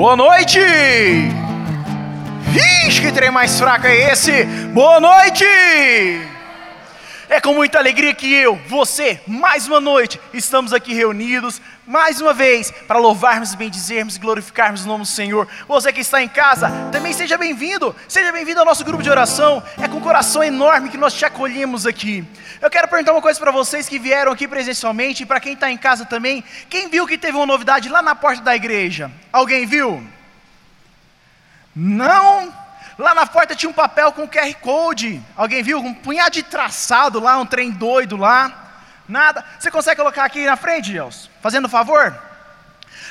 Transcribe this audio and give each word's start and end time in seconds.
Boa 0.00 0.16
noite! 0.16 0.58
Vixe, 2.46 3.02
que 3.02 3.12
trem 3.12 3.30
mais 3.30 3.60
fraco 3.60 3.86
é 3.86 4.10
esse? 4.10 4.44
Boa 4.72 4.98
noite! 4.98 5.44
É 7.32 7.40
com 7.40 7.54
muita 7.54 7.78
alegria 7.78 8.12
que 8.12 8.34
eu, 8.34 8.56
você, 8.66 9.20
mais 9.24 9.68
uma 9.68 9.80
noite, 9.80 10.20
estamos 10.34 10.72
aqui 10.72 10.92
reunidos, 10.92 11.62
mais 11.86 12.20
uma 12.20 12.34
vez, 12.34 12.72
para 12.88 12.98
louvarmos, 12.98 13.54
bendizermos 13.54 14.16
e 14.16 14.18
glorificarmos 14.18 14.84
o 14.84 14.88
nome 14.88 15.04
do 15.04 15.08
Senhor. 15.08 15.46
Você 15.68 15.92
que 15.92 16.00
está 16.00 16.20
em 16.20 16.26
casa, 16.28 16.68
também 16.90 17.12
seja 17.12 17.38
bem-vindo, 17.38 17.94
seja 18.08 18.32
bem-vindo 18.32 18.58
ao 18.58 18.66
nosso 18.66 18.84
grupo 18.84 19.00
de 19.00 19.08
oração. 19.08 19.62
É 19.80 19.86
com 19.86 19.98
um 19.98 20.00
coração 20.00 20.42
enorme 20.42 20.88
que 20.88 20.98
nós 20.98 21.14
te 21.14 21.24
acolhemos 21.24 21.86
aqui. 21.86 22.24
Eu 22.60 22.68
quero 22.68 22.88
perguntar 22.88 23.12
uma 23.12 23.22
coisa 23.22 23.38
para 23.38 23.52
vocês 23.52 23.88
que 23.88 23.96
vieram 23.96 24.32
aqui 24.32 24.48
presencialmente 24.48 25.22
e 25.22 25.26
para 25.26 25.38
quem 25.38 25.52
está 25.52 25.70
em 25.70 25.78
casa 25.78 26.04
também. 26.04 26.42
Quem 26.68 26.88
viu 26.88 27.06
que 27.06 27.16
teve 27.16 27.36
uma 27.36 27.46
novidade 27.46 27.88
lá 27.88 28.02
na 28.02 28.16
porta 28.16 28.42
da 28.42 28.56
igreja? 28.56 29.08
Alguém 29.32 29.66
viu? 29.66 30.04
Não? 31.76 32.52
Lá 33.00 33.14
na 33.14 33.24
porta 33.24 33.56
tinha 33.56 33.70
um 33.70 33.72
papel 33.72 34.12
com 34.12 34.28
QR 34.28 34.54
Code. 34.60 35.22
Alguém 35.34 35.62
viu? 35.62 35.78
Um 35.78 35.94
punhado 35.94 36.32
de 36.32 36.42
traçado 36.42 37.18
lá, 37.18 37.38
um 37.38 37.46
trem 37.46 37.70
doido 37.70 38.14
lá. 38.14 38.52
Nada. 39.08 39.42
Você 39.58 39.70
consegue 39.70 39.96
colocar 39.96 40.22
aqui 40.22 40.44
na 40.44 40.54
frente, 40.54 40.92
Deus? 40.92 41.30
Fazendo 41.40 41.66
favor? 41.66 42.14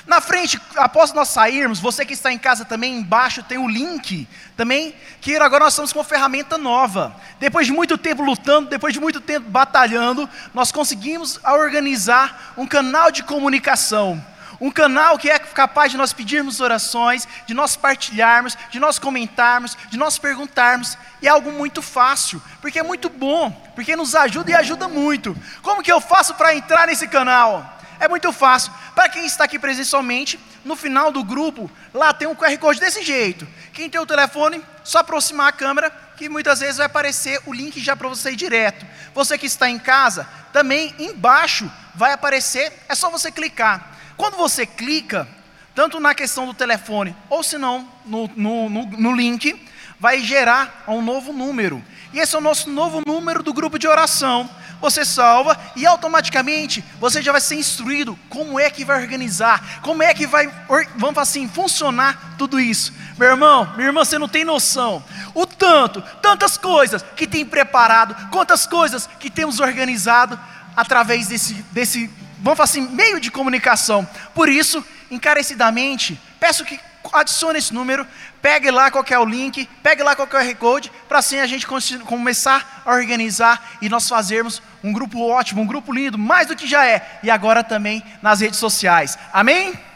Na 0.05 0.21
frente, 0.21 0.61
após 0.75 1.11
nós 1.11 1.29
sairmos, 1.29 1.79
você 1.79 2.05
que 2.05 2.13
está 2.13 2.31
em 2.31 2.37
casa 2.37 2.63
também, 2.63 2.99
embaixo 2.99 3.41
tem 3.41 3.57
o 3.57 3.67
link 3.67 4.27
também, 4.55 4.93
que 5.21 5.35
agora 5.37 5.63
nós 5.63 5.73
estamos 5.73 5.91
com 5.91 5.97
uma 5.97 6.05
ferramenta 6.05 6.55
nova. 6.55 7.15
Depois 7.39 7.65
de 7.65 7.73
muito 7.73 7.97
tempo 7.97 8.21
lutando, 8.21 8.69
depois 8.69 8.93
de 8.93 8.99
muito 8.99 9.19
tempo 9.19 9.49
batalhando, 9.49 10.29
nós 10.53 10.71
conseguimos 10.71 11.39
organizar 11.43 12.53
um 12.55 12.67
canal 12.67 13.09
de 13.09 13.23
comunicação 13.23 14.23
um 14.61 14.69
canal 14.69 15.17
que 15.17 15.29
é 15.29 15.39
capaz 15.39 15.91
de 15.91 15.97
nós 15.97 16.11
pedirmos 16.11 16.59
orações, 16.59 17.27
de 17.45 17.53
nós 17.53 17.75
partilharmos, 17.75 18.57
de 18.69 18.79
nós 18.79 18.99
comentarmos, 18.99 19.77
de 19.89 19.97
nós 19.97 20.17
perguntarmos. 20.17 20.97
E 21.21 21.27
é 21.27 21.29
algo 21.29 21.51
muito 21.51 21.81
fácil, 21.81 22.41
porque 22.61 22.79
é 22.79 22.83
muito 22.83 23.09
bom, 23.09 23.51
porque 23.75 23.95
nos 23.95 24.15
ajuda 24.15 24.51
e 24.51 24.55
ajuda 24.55 24.87
muito. 24.87 25.35
Como 25.61 25.83
que 25.83 25.91
eu 25.91 26.01
faço 26.01 26.33
para 26.35 26.55
entrar 26.55 26.87
nesse 26.87 27.07
canal? 27.07 27.77
É 27.99 28.07
muito 28.07 28.31
fácil. 28.31 28.71
Para 28.95 29.09
quem 29.09 29.25
está 29.25 29.43
aqui 29.43 29.59
presencialmente, 29.59 30.39
no 30.63 30.75
final 30.75 31.11
do 31.11 31.23
grupo, 31.23 31.69
lá 31.93 32.13
tem 32.13 32.27
um 32.27 32.35
QR 32.35 32.57
Code 32.57 32.79
desse 32.79 33.03
jeito. 33.03 33.47
Quem 33.73 33.89
tem 33.89 33.99
o 33.99 34.05
telefone, 34.05 34.63
só 34.83 34.99
aproximar 34.99 35.47
a 35.47 35.51
câmera, 35.51 35.89
que 36.15 36.27
muitas 36.27 36.59
vezes 36.59 36.77
vai 36.77 36.85
aparecer 36.85 37.41
o 37.45 37.53
link 37.53 37.79
já 37.79 37.95
para 37.95 38.09
você 38.09 38.31
ir 38.31 38.35
direto. 38.35 38.85
Você 39.13 39.37
que 39.37 39.45
está 39.45 39.69
em 39.69 39.79
casa, 39.79 40.27
também 40.51 40.93
embaixo 40.99 41.69
vai 41.95 42.11
aparecer, 42.11 42.73
é 42.87 42.95
só 42.95 43.09
você 43.09 43.31
clicar. 43.31 43.88
Quando 44.19 44.35
você 44.35 44.65
clica, 44.65 45.25
tanto 45.73 45.97
na 45.97 46.13
questão 46.13 46.45
do 46.45 46.53
telefone, 46.53 47.15
ou 47.29 47.41
se 47.41 47.57
não, 47.57 47.87
no, 48.05 48.29
no, 48.35 48.69
no, 48.69 48.85
no 48.85 49.15
link, 49.15 49.65
vai 49.97 50.19
gerar 50.19 50.83
um 50.89 51.01
novo 51.01 51.31
número. 51.31 51.81
E 52.11 52.19
esse 52.19 52.35
é 52.35 52.37
o 52.37 52.41
nosso 52.41 52.69
novo 52.69 53.01
número 53.07 53.41
do 53.41 53.53
grupo 53.53 53.79
de 53.79 53.87
oração. 53.87 54.49
Você 54.81 55.05
salva 55.05 55.57
e 55.73 55.85
automaticamente 55.85 56.83
você 56.99 57.21
já 57.21 57.31
vai 57.31 57.39
ser 57.39 57.55
instruído 57.55 58.19
como 58.27 58.59
é 58.59 58.69
que 58.69 58.83
vai 58.83 59.01
organizar, 59.01 59.79
como 59.81 60.03
é 60.03 60.13
que 60.13 60.27
vai, 60.27 60.51
vamos 60.97 61.17
assim, 61.17 61.47
funcionar 61.47 62.35
tudo 62.37 62.59
isso. 62.59 62.93
Meu 63.17 63.29
irmão, 63.29 63.71
minha 63.77 63.87
irmã, 63.87 64.03
você 64.03 64.19
não 64.19 64.27
tem 64.27 64.43
noção. 64.43 65.01
O 65.33 65.45
tanto, 65.45 66.01
tantas 66.21 66.57
coisas 66.57 67.05
que 67.15 67.25
tem 67.25 67.45
preparado, 67.45 68.29
quantas 68.31 68.67
coisas 68.67 69.09
que 69.17 69.29
temos 69.29 69.61
organizado 69.61 70.37
através 70.75 71.27
desse, 71.27 71.53
desse 71.71 72.11
vamos 72.39 72.57
falar 72.57 72.65
assim, 72.65 72.87
meio 72.89 73.19
de 73.19 73.29
comunicação. 73.31 74.07
Por 74.33 74.49
isso, 74.49 74.83
encarecidamente, 75.11 76.19
peço 76.39 76.65
que 76.65 76.79
adicione 77.13 77.57
esse 77.57 77.73
número, 77.73 78.05
pegue 78.41 78.69
lá 78.69 78.91
qual 78.91 79.03
é 79.09 79.17
o 79.17 79.25
link, 79.25 79.67
pegue 79.81 80.03
lá 80.03 80.15
qual 80.15 80.27
é 80.27 80.29
o 80.29 80.31
QR 80.31 80.55
Code, 80.55 80.91
para 81.07 81.19
assim 81.19 81.39
a 81.39 81.47
gente 81.47 81.65
começar 82.05 82.83
a 82.85 82.91
organizar 82.91 83.77
e 83.81 83.89
nós 83.89 84.07
fazermos 84.07 84.61
um 84.83 84.93
grupo 84.93 85.19
ótimo, 85.27 85.61
um 85.61 85.65
grupo 85.65 85.91
lindo, 85.91 86.17
mais 86.17 86.47
do 86.47 86.55
que 86.55 86.67
já 86.67 86.85
é, 86.85 87.19
e 87.23 87.31
agora 87.31 87.63
também 87.63 88.03
nas 88.21 88.41
redes 88.41 88.59
sociais. 88.59 89.17
Amém? 89.33 89.88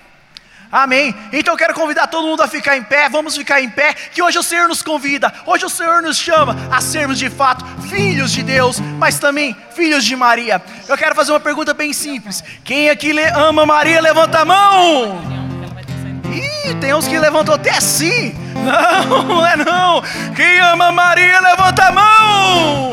Amém. 0.73 1.13
Então 1.31 1.53
eu 1.53 1.57
quero 1.57 1.75
convidar 1.75 2.07
todo 2.07 2.25
mundo 2.25 2.41
a 2.41 2.47
ficar 2.47 2.75
em 2.75 2.81
pé. 2.81 3.07
Vamos 3.07 3.37
ficar 3.37 3.61
em 3.61 3.69
pé. 3.69 3.93
Que 3.93 4.23
hoje 4.23 4.39
o 4.39 4.41
Senhor 4.41 4.67
nos 4.67 4.81
convida. 4.81 5.31
Hoje 5.45 5.63
o 5.63 5.69
Senhor 5.69 6.01
nos 6.01 6.17
chama 6.17 6.57
a 6.71 6.81
sermos 6.81 7.19
de 7.19 7.29
fato 7.29 7.63
filhos 7.87 8.31
de 8.31 8.41
Deus, 8.41 8.79
mas 8.97 9.19
também 9.19 9.55
filhos 9.75 10.03
de 10.03 10.15
Maria. 10.15 10.59
Eu 10.87 10.97
quero 10.97 11.13
fazer 11.13 11.31
uma 11.31 11.39
pergunta 11.39 11.75
bem 11.75 11.93
simples. 11.93 12.43
Quem 12.63 12.89
aqui 12.89 13.11
ama 13.35 13.67
Maria, 13.67 14.01
levanta 14.01 14.39
a 14.39 14.45
mão. 14.45 15.21
Ih, 16.33 16.73
tem 16.81 16.91
uns 16.91 17.07
que 17.07 17.19
levantou 17.19 17.53
até 17.53 17.69
assim. 17.69 18.33
Não, 18.63 19.23
não 19.23 19.45
é 19.45 19.57
não. 19.57 20.01
Quem 20.33 20.59
ama 20.59 20.89
Maria, 20.89 21.39
levanta 21.41 21.83
a 21.83 21.91
mão. 21.91 22.92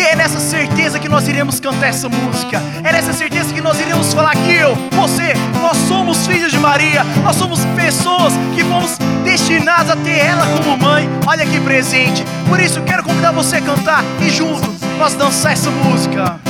E 0.00 0.02
é 0.02 0.16
nessa 0.16 0.40
certeza 0.40 0.98
que 0.98 1.10
nós 1.10 1.28
iremos 1.28 1.60
cantar 1.60 1.88
essa 1.88 2.08
música. 2.08 2.58
É 2.82 2.90
nessa 2.90 3.12
certeza 3.12 3.52
que 3.52 3.60
nós 3.60 3.78
iremos 3.78 4.14
falar 4.14 4.34
que 4.34 4.50
eu, 4.50 4.74
você, 4.92 5.34
nós 5.60 5.76
somos 5.76 6.26
filhos 6.26 6.50
de 6.50 6.58
Maria. 6.58 7.04
Nós 7.22 7.36
somos 7.36 7.62
pessoas 7.76 8.32
que 8.54 8.64
fomos 8.64 8.96
destinadas 9.24 9.90
a 9.90 9.96
ter 9.96 10.16
ela 10.16 10.46
como 10.56 10.74
mãe. 10.78 11.06
Olha 11.26 11.44
que 11.44 11.60
presente. 11.60 12.24
Por 12.48 12.58
isso 12.58 12.80
quero 12.80 13.02
convidar 13.02 13.32
você 13.32 13.56
a 13.56 13.60
cantar 13.60 14.02
e 14.22 14.30
juntos 14.30 14.70
nós 14.98 15.12
dançar 15.12 15.52
essa 15.52 15.70
música. 15.70 16.40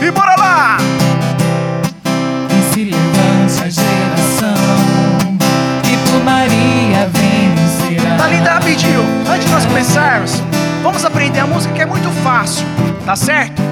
E 0.00 0.08
bora 0.12 0.36
lá! 0.36 0.76
E 2.50 2.72
se 2.72 2.84
levante 2.84 3.64
a 3.64 3.68
geração 3.68 4.54
que 5.82 5.96
por 6.08 6.22
Maria 6.22 7.10
vencerá. 7.12 8.16
Tá 8.16 8.28
linda, 8.28 8.60
pediu. 8.60 9.00
Antes 9.28 9.44
de 9.44 9.52
nós 9.52 9.66
começarmos, 9.66 10.40
Vamos 10.82 11.04
aprender 11.04 11.38
a 11.38 11.46
música 11.46 11.72
que 11.72 11.80
é 11.80 11.86
muito 11.86 12.10
fácil, 12.22 12.66
tá 13.06 13.14
certo? 13.14 13.62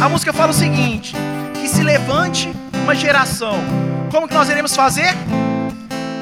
A 0.00 0.08
música 0.08 0.32
fala 0.32 0.50
o 0.50 0.54
seguinte: 0.54 1.14
que 1.54 1.68
se 1.68 1.82
levante 1.82 2.52
uma 2.82 2.94
geração. 2.94 3.54
Como 4.10 4.26
que 4.26 4.34
nós 4.34 4.48
iremos 4.48 4.74
fazer? 4.74 5.14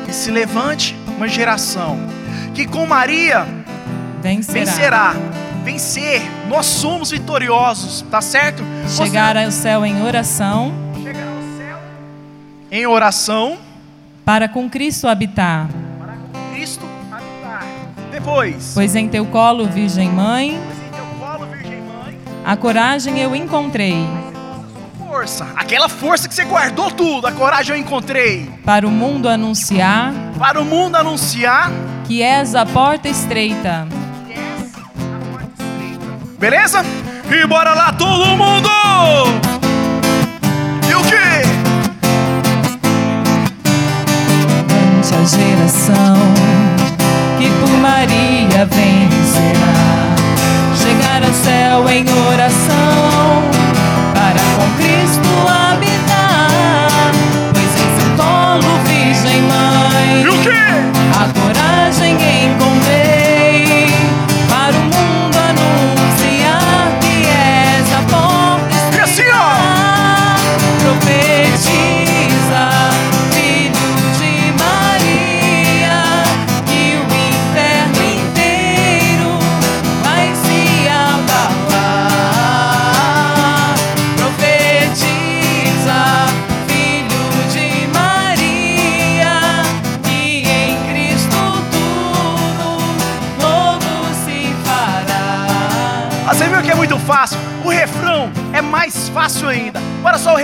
Que 0.05 0.13
se 0.13 0.31
levante 0.31 0.97
uma 1.17 1.27
geração 1.27 1.99
que 2.57 2.67
com 2.67 2.87
Maria 2.87 3.47
vencerá. 4.23 4.65
vencerá. 4.65 5.15
Vencer, 5.63 6.23
nós 6.49 6.65
somos 6.65 7.11
vitoriosos, 7.11 8.03
tá 8.11 8.23
certo? 8.23 8.63
Chegar 8.89 9.37
ao 9.37 9.51
céu 9.51 9.85
em 9.85 10.03
oração. 10.03 10.73
Chegar 11.03 11.27
ao 11.27 11.59
céu 11.59 11.79
em 12.71 12.87
oração. 12.87 13.59
Para 14.25 14.49
com 14.49 14.71
Cristo 14.71 15.07
habitar. 15.07 15.69
Para 15.99 16.15
com 16.33 16.55
Cristo 16.55 16.96
depois. 18.27 18.73
Pois 18.75 18.97
em 18.97 19.09
teu 19.09 19.25
colo, 19.27 19.67
Virgem 19.67 20.11
Mãe, 20.11 20.61
a 22.45 22.57
coragem 22.57 23.21
eu 23.21 23.37
encontrei. 23.37 24.05
Força, 24.99 25.47
aquela 25.57 25.89
força 25.89 26.29
que 26.29 26.35
você 26.35 26.45
guardou 26.45 26.91
tudo, 26.91 27.27
a 27.27 27.33
coragem 27.33 27.77
eu 27.77 27.81
encontrei. 27.81 28.51
Para 28.65 28.87
o 28.87 28.91
mundo 28.91 29.29
anunciar, 29.29 30.13
para 30.39 30.61
o 30.61 30.65
mundo 30.65 30.97
anunciar 30.97 31.71
que 32.05 32.21
és 32.23 32.55
a 32.55 32.67
porta 32.67 33.09
estreita. 33.09 33.87
Beleza? 36.39 36.85
E 37.31 37.47
bora 37.47 37.75
lá 37.75 37.93
todo 37.93 38.37
mundo! 38.37 38.69
E 40.89 40.95
o 40.95 41.03
quê? 41.05 41.47
a 45.17 45.25
geração 45.25 46.66
que 47.39 47.49
por 47.61 47.71
Maria 47.79 48.65
vencerá. 48.65 49.75
Chegar 50.75 51.23
ao 51.23 51.33
céu 51.33 51.89
em 51.89 52.05
oração, 52.33 52.76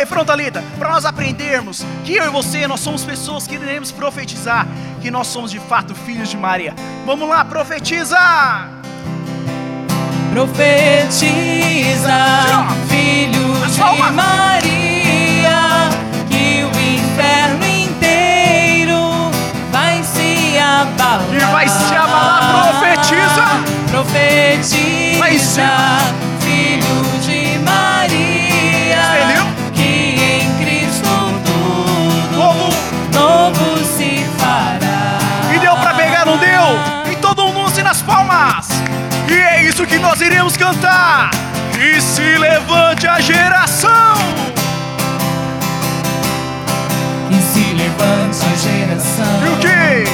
refrão, 0.02 0.24
Thalita, 0.24 0.64
para 0.78 0.90
nós 0.90 1.04
aprendermos 1.04 1.86
que 2.04 2.16
eu 2.16 2.24
e 2.24 2.28
você, 2.28 2.66
nós 2.66 2.80
somos 2.80 3.04
pessoas 3.04 3.46
que 3.46 3.54
iremos 3.54 3.92
profetizar 3.92 4.66
que 5.00 5.12
nós 5.12 5.28
somos 5.28 5.50
de 5.50 5.60
fato 5.60 5.94
filhos 5.94 6.28
de 6.28 6.36
Maria. 6.36 6.74
Vamos 7.06 7.28
lá, 7.28 7.44
profetiza! 7.44 8.18
Profetiza, 10.32 11.20
filho 12.88 13.66
de. 13.68 13.80
Maria, 14.12 15.88
que 16.28 16.64
o 16.64 16.70
inferno 16.80 17.64
inteiro 17.66 19.30
vai 19.70 20.02
se 20.02 20.58
abalar. 20.58 21.22
E 21.32 21.38
vai 21.52 21.68
se 21.68 21.94
abalar, 21.94 22.70
profetiza. 22.70 23.44
Profetiza, 23.90 25.22
que 40.42 40.48
nós 40.48 40.56
iremos 40.56 40.56
cantar. 40.56 41.30
E 41.78 42.00
se 42.00 42.38
levante 42.38 43.06
a 43.06 43.20
geração. 43.20 44.14
Que 47.28 47.40
se 47.42 47.74
levante 47.74 48.44
a 48.44 48.56
geração. 48.56 49.46
E 49.46 49.48
o 49.48 49.56
quê? 49.58 50.04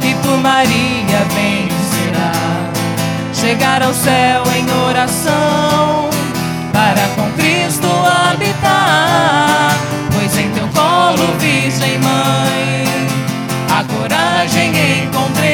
que 0.00 0.14
por 0.16 0.36
Maria 0.38 1.26
vencerá. 1.34 2.32
Chegar 3.32 3.82
ao 3.82 3.94
céu 3.94 4.42
em 4.56 4.88
oração, 4.88 6.10
para 6.72 7.08
com 7.14 7.30
Cristo 7.32 7.86
habitar. 8.30 9.70
Pois 10.12 10.36
em 10.38 10.50
teu 10.50 10.68
colo, 10.68 11.38
Virgem 11.38 11.98
Mãe, 11.98 12.84
a 13.70 13.84
coragem 13.84 15.04
encontrei 15.04 15.53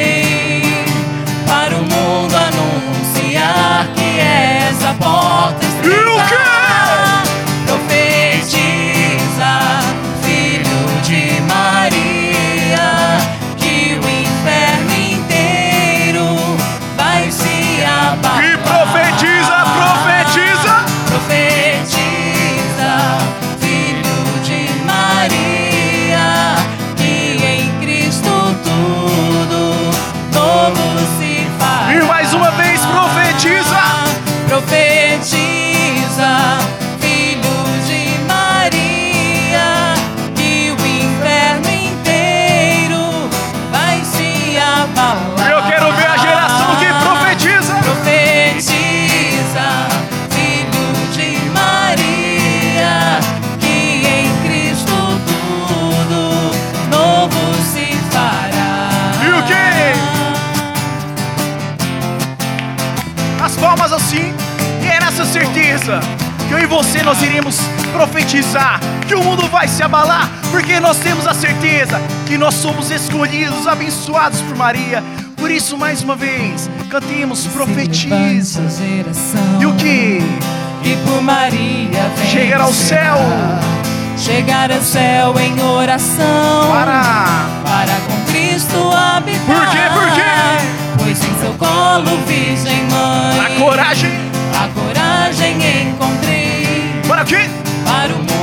que 66.46 66.54
eu 66.54 66.58
e 66.58 66.66
você 66.66 67.02
nós 67.02 67.22
iremos 67.22 67.58
profetizar 67.92 68.78
que 69.08 69.14
o 69.14 69.22
mundo 69.24 69.48
vai 69.48 69.66
se 69.66 69.82
abalar, 69.82 70.28
porque 70.50 70.78
nós 70.78 70.98
temos 70.98 71.26
a 71.26 71.34
certeza 71.34 72.00
que 72.26 72.38
nós 72.38 72.54
somos 72.54 72.90
escolhidos, 72.90 73.66
abençoados 73.66 74.40
por 74.42 74.56
Maria. 74.56 75.02
Por 75.36 75.50
isso, 75.50 75.76
mais 75.76 76.02
uma 76.02 76.14
vez, 76.14 76.68
cantemos, 76.90 77.46
profetiza. 77.46 78.60
E 79.60 79.66
o 79.66 79.72
que? 79.74 80.20
que 80.82 80.96
por 81.06 81.20
Maria 81.22 82.10
vem 82.16 82.26
Chegar 82.30 82.60
ao 82.60 82.72
céu. 82.72 83.16
chegar 84.16 84.70
ao 84.70 84.80
céu 84.82 85.34
em 85.38 85.60
oração 85.62 86.70
Para! 86.70 87.02
para 87.64 87.94
com 88.06 88.32
Cristo 88.32 88.90
habitar. 88.92 89.44
Por 89.46 89.66
quê? 89.70 89.78
Por 89.92 90.12
quê? 90.14 90.98
Pois 90.98 91.18
em 91.24 91.40
seu 91.40 91.52
colo, 91.54 92.16
Virgem 92.26 92.84
Mãe, 92.90 93.40
A 93.40 93.60
coragem. 93.60 94.29
Para 97.10 97.22
o 97.22 97.26
quê? 97.26 97.38
para 97.84 98.14
o 98.14 98.18
mundo 98.18 98.39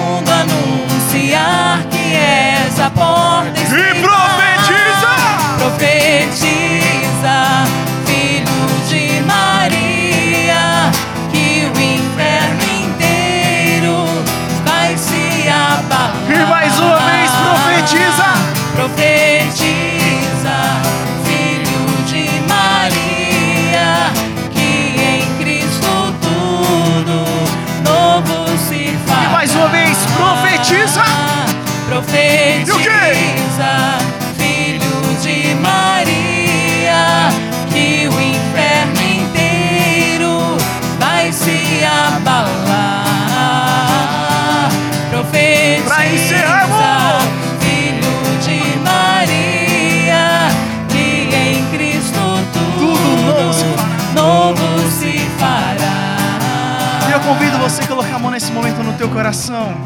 a 58.18 58.20
mão 58.20 58.32
nesse 58.32 58.52
momento 58.52 58.82
no 58.82 58.98
teu 58.98 59.08
coração. 59.10 59.78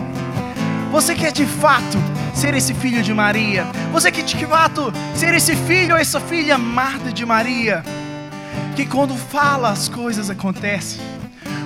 Você 0.89 1.13
quer 1.13 1.33
de 1.33 1.45
fato 1.45 1.97
ser 2.33 2.53
esse 2.53 2.73
filho 2.73 3.03
de 3.03 3.13
Maria? 3.13 3.65
Você 3.91 4.09
quer 4.09 4.23
de 4.23 4.45
fato 4.45 4.93
ser 5.13 5.33
esse 5.33 5.53
filho 5.53 5.95
ou 5.95 5.99
essa 5.99 6.17
filha 6.17 6.55
amada 6.55 7.11
de 7.11 7.25
Maria? 7.25 7.83
Que 8.73 8.85
quando 8.85 9.17
fala 9.17 9.69
as 9.69 9.89
coisas 9.89 10.29
acontecem. 10.29 11.01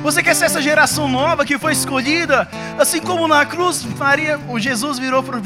Você 0.02 0.24
quer 0.24 0.36
ser 0.36 0.46
essa 0.46 0.60
geração 0.60 1.08
nova 1.08 1.46
que 1.46 1.60
foi 1.60 1.72
escolhida? 1.72 2.50
Assim 2.80 3.00
como 3.00 3.28
na 3.28 3.46
cruz, 3.46 3.84
Maria, 3.84 4.40
o 4.50 4.58
Jesus 4.58 4.98
virou 4.98 5.22
para 5.22 5.40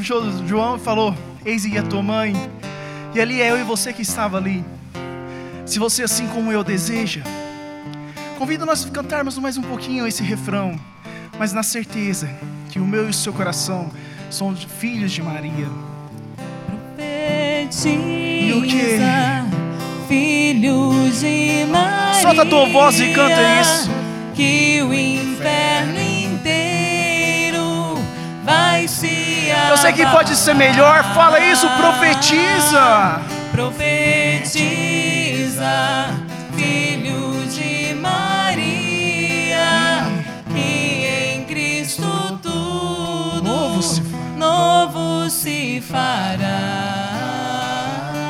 João 0.48 0.78
e 0.78 0.80
falou: 0.80 1.14
Eis 1.44 1.66
aí 1.66 1.78
a 1.78 1.84
tua 1.84 2.02
mãe. 2.02 2.34
E 3.14 3.20
ali 3.20 3.42
é 3.42 3.52
eu 3.52 3.60
e 3.60 3.64
você 3.64 3.92
que 3.92 4.04
estava 4.04 4.38
ali. 4.38 4.64
Se 5.66 5.80
você, 5.80 6.04
assim 6.04 6.28
como 6.28 6.50
eu, 6.50 6.64
deseja, 6.64 7.24
Convido 8.40 8.66
nós 8.66 8.86
a 8.86 8.90
cantarmos 8.90 9.38
mais 9.38 9.58
um 9.58 9.62
pouquinho 9.62 10.08
esse 10.08 10.24
refrão, 10.24 10.80
mas 11.39 11.53
na 11.53 11.63
certeza 11.63 12.29
que 12.69 12.79
o 12.79 12.86
meu 12.86 13.08
e 13.08 13.10
o 13.10 13.13
seu 13.13 13.31
coração 13.31 13.89
são 14.29 14.53
filhos 14.55 15.13
de 15.13 15.24
Maria. 15.24 15.69
Profetiza, 16.67 17.89
o 18.58 18.62
quê? 18.62 19.00
filho 20.10 21.10
de 21.12 21.65
Maria. 21.72 22.22
Solta 22.22 22.41
a 22.41 22.46
tua 22.46 22.65
voz 22.67 23.00
e 23.00 23.13
canta 23.13 23.41
isso. 23.62 23.89
Que 24.36 24.81
o 24.81 24.93
inferno 24.93 26.00
inteiro 26.01 27.98
vai 28.43 28.86
se 28.88 29.48
Eu 29.69 29.77
sei 29.77 29.93
que 29.93 30.05
pode 30.08 30.36
ser 30.36 30.55
melhor, 30.55 31.05
fala 31.13 31.39
isso, 31.39 31.69
profetiza. 31.69 33.22
Profetiza, 33.53 34.60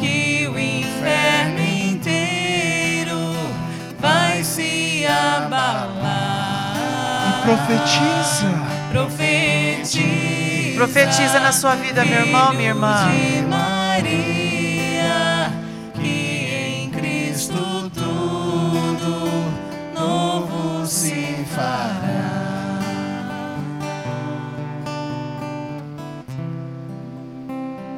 que 0.00 0.48
o 0.52 0.58
inferno 0.58 1.60
inteiro 1.60 3.36
vai 4.00 4.42
se 4.42 5.06
abalar. 5.06 6.74
Profetiza. 7.44 8.50
Profetiza. 8.90 10.74
Profetiza 10.74 11.38
na 11.38 11.52
sua 11.52 11.76
vida, 11.76 12.04
meu 12.04 12.18
irmão, 12.18 12.52
minha 12.52 12.70
irmã. 12.70 13.08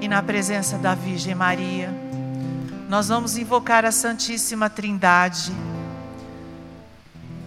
E 0.01 0.07
na 0.07 0.23
presença 0.23 0.79
da 0.79 0.95
Virgem 0.95 1.35
Maria, 1.35 1.93
nós 2.89 3.09
vamos 3.09 3.37
invocar 3.37 3.85
a 3.85 3.91
Santíssima 3.91 4.71
Trindade. 4.71 5.53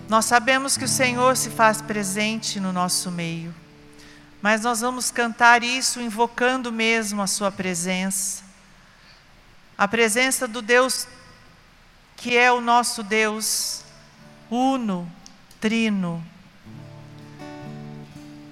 Nós 0.10 0.25
sabemos 0.25 0.75
que 0.75 0.84
o 0.84 0.88
Senhor 0.88 1.38
se 1.38 1.50
faz 1.50 1.81
presente 1.81 2.60
no 2.60 2.74
nosso 2.74 3.10
meio, 3.10 3.55
mas 4.41 4.62
nós 4.62 4.81
vamos 4.81 5.12
cantar 5.12 5.63
isso 5.63 6.01
invocando 6.01 6.72
mesmo 6.72 7.22
a 7.22 7.27
Sua 7.27 7.50
presença, 7.50 8.43
a 9.77 9.88
presença 9.88 10.48
do 10.48 10.62
Deus 10.62 11.08
que 12.22 12.38
é 12.38 12.51
o 12.51 12.62
nosso 12.62 13.01
Deus, 13.01 13.84
uno, 14.50 15.12
trino. 15.60 16.24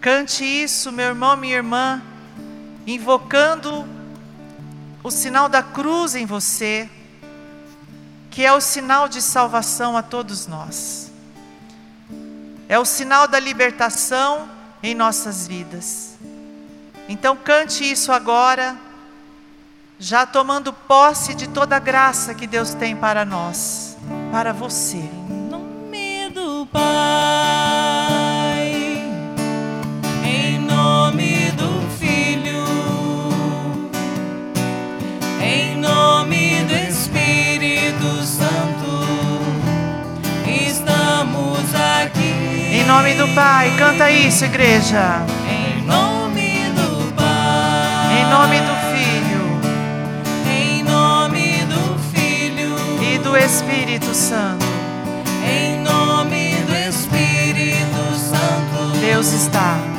Cante 0.01 0.43
isso, 0.43 0.91
meu 0.91 1.09
irmão, 1.09 1.37
minha 1.37 1.57
irmã, 1.57 2.01
invocando 2.85 3.87
o 5.03 5.11
sinal 5.11 5.47
da 5.47 5.63
cruz 5.63 6.15
em 6.15 6.25
você, 6.25 6.89
que 8.29 8.45
é 8.45 8.53
o 8.53 8.61
sinal 8.61 9.07
de 9.07 9.21
salvação 9.21 9.97
a 9.97 10.03
todos 10.03 10.47
nós. 10.47 11.11
É 12.67 12.77
o 12.77 12.85
sinal 12.85 13.27
da 13.27 13.39
libertação 13.39 14.49
em 14.83 14.93
nossas 14.93 15.47
vidas. 15.47 16.17
Então 17.07 17.35
cante 17.35 17.83
isso 17.89 18.11
agora, 18.11 18.77
já 19.97 20.25
tomando 20.25 20.71
posse 20.71 21.33
de 21.33 21.49
toda 21.49 21.75
a 21.75 21.79
graça 21.79 22.35
que 22.35 22.45
Deus 22.45 22.73
tem 22.73 22.95
para 22.95 23.25
nós, 23.25 23.97
para 24.31 24.53
você. 24.53 24.97
Em 24.97 25.49
nome 25.49 26.29
do 26.29 26.67
Pai, 26.67 27.88
nome 42.89 43.13
do 43.13 43.27
Pai, 43.35 43.71
canta 43.77 44.09
isso, 44.09 44.43
igreja. 44.45 45.21
Em 45.47 45.83
nome 45.83 46.71
do 46.75 47.13
Pai, 47.13 48.19
Em 48.19 48.25
nome 48.25 48.59
do 48.61 48.75
Filho 48.89 48.89
em 50.51 50.83
nome 50.83 51.65
do 51.65 51.99
Filho, 52.11 52.75
e 53.01 53.19
do 53.19 53.37
Espírito 53.37 54.13
Santo, 54.15 54.65
em 55.45 55.79
nome 55.81 56.55
do 56.67 56.75
Espírito 56.75 58.15
Santo. 58.15 58.99
Deus 58.99 59.31
está. 59.33 59.98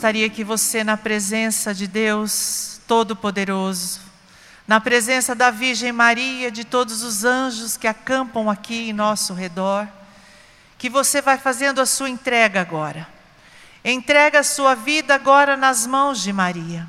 Gostaria 0.00 0.30
que 0.30 0.42
você, 0.42 0.82
na 0.82 0.96
presença 0.96 1.74
de 1.74 1.86
Deus 1.86 2.80
Todo-Poderoso, 2.86 4.00
na 4.66 4.80
presença 4.80 5.34
da 5.34 5.50
Virgem 5.50 5.92
Maria, 5.92 6.50
de 6.50 6.64
todos 6.64 7.02
os 7.02 7.22
anjos 7.22 7.76
que 7.76 7.86
acampam 7.86 8.48
aqui 8.48 8.88
em 8.88 8.94
nosso 8.94 9.34
redor, 9.34 9.86
que 10.78 10.88
você 10.88 11.20
vai 11.20 11.36
fazendo 11.36 11.82
a 11.82 11.86
sua 11.86 12.08
entrega 12.08 12.62
agora. 12.62 13.06
Entrega 13.84 14.40
a 14.40 14.42
sua 14.42 14.74
vida 14.74 15.14
agora 15.14 15.54
nas 15.54 15.86
mãos 15.86 16.22
de 16.22 16.32
Maria. 16.32 16.88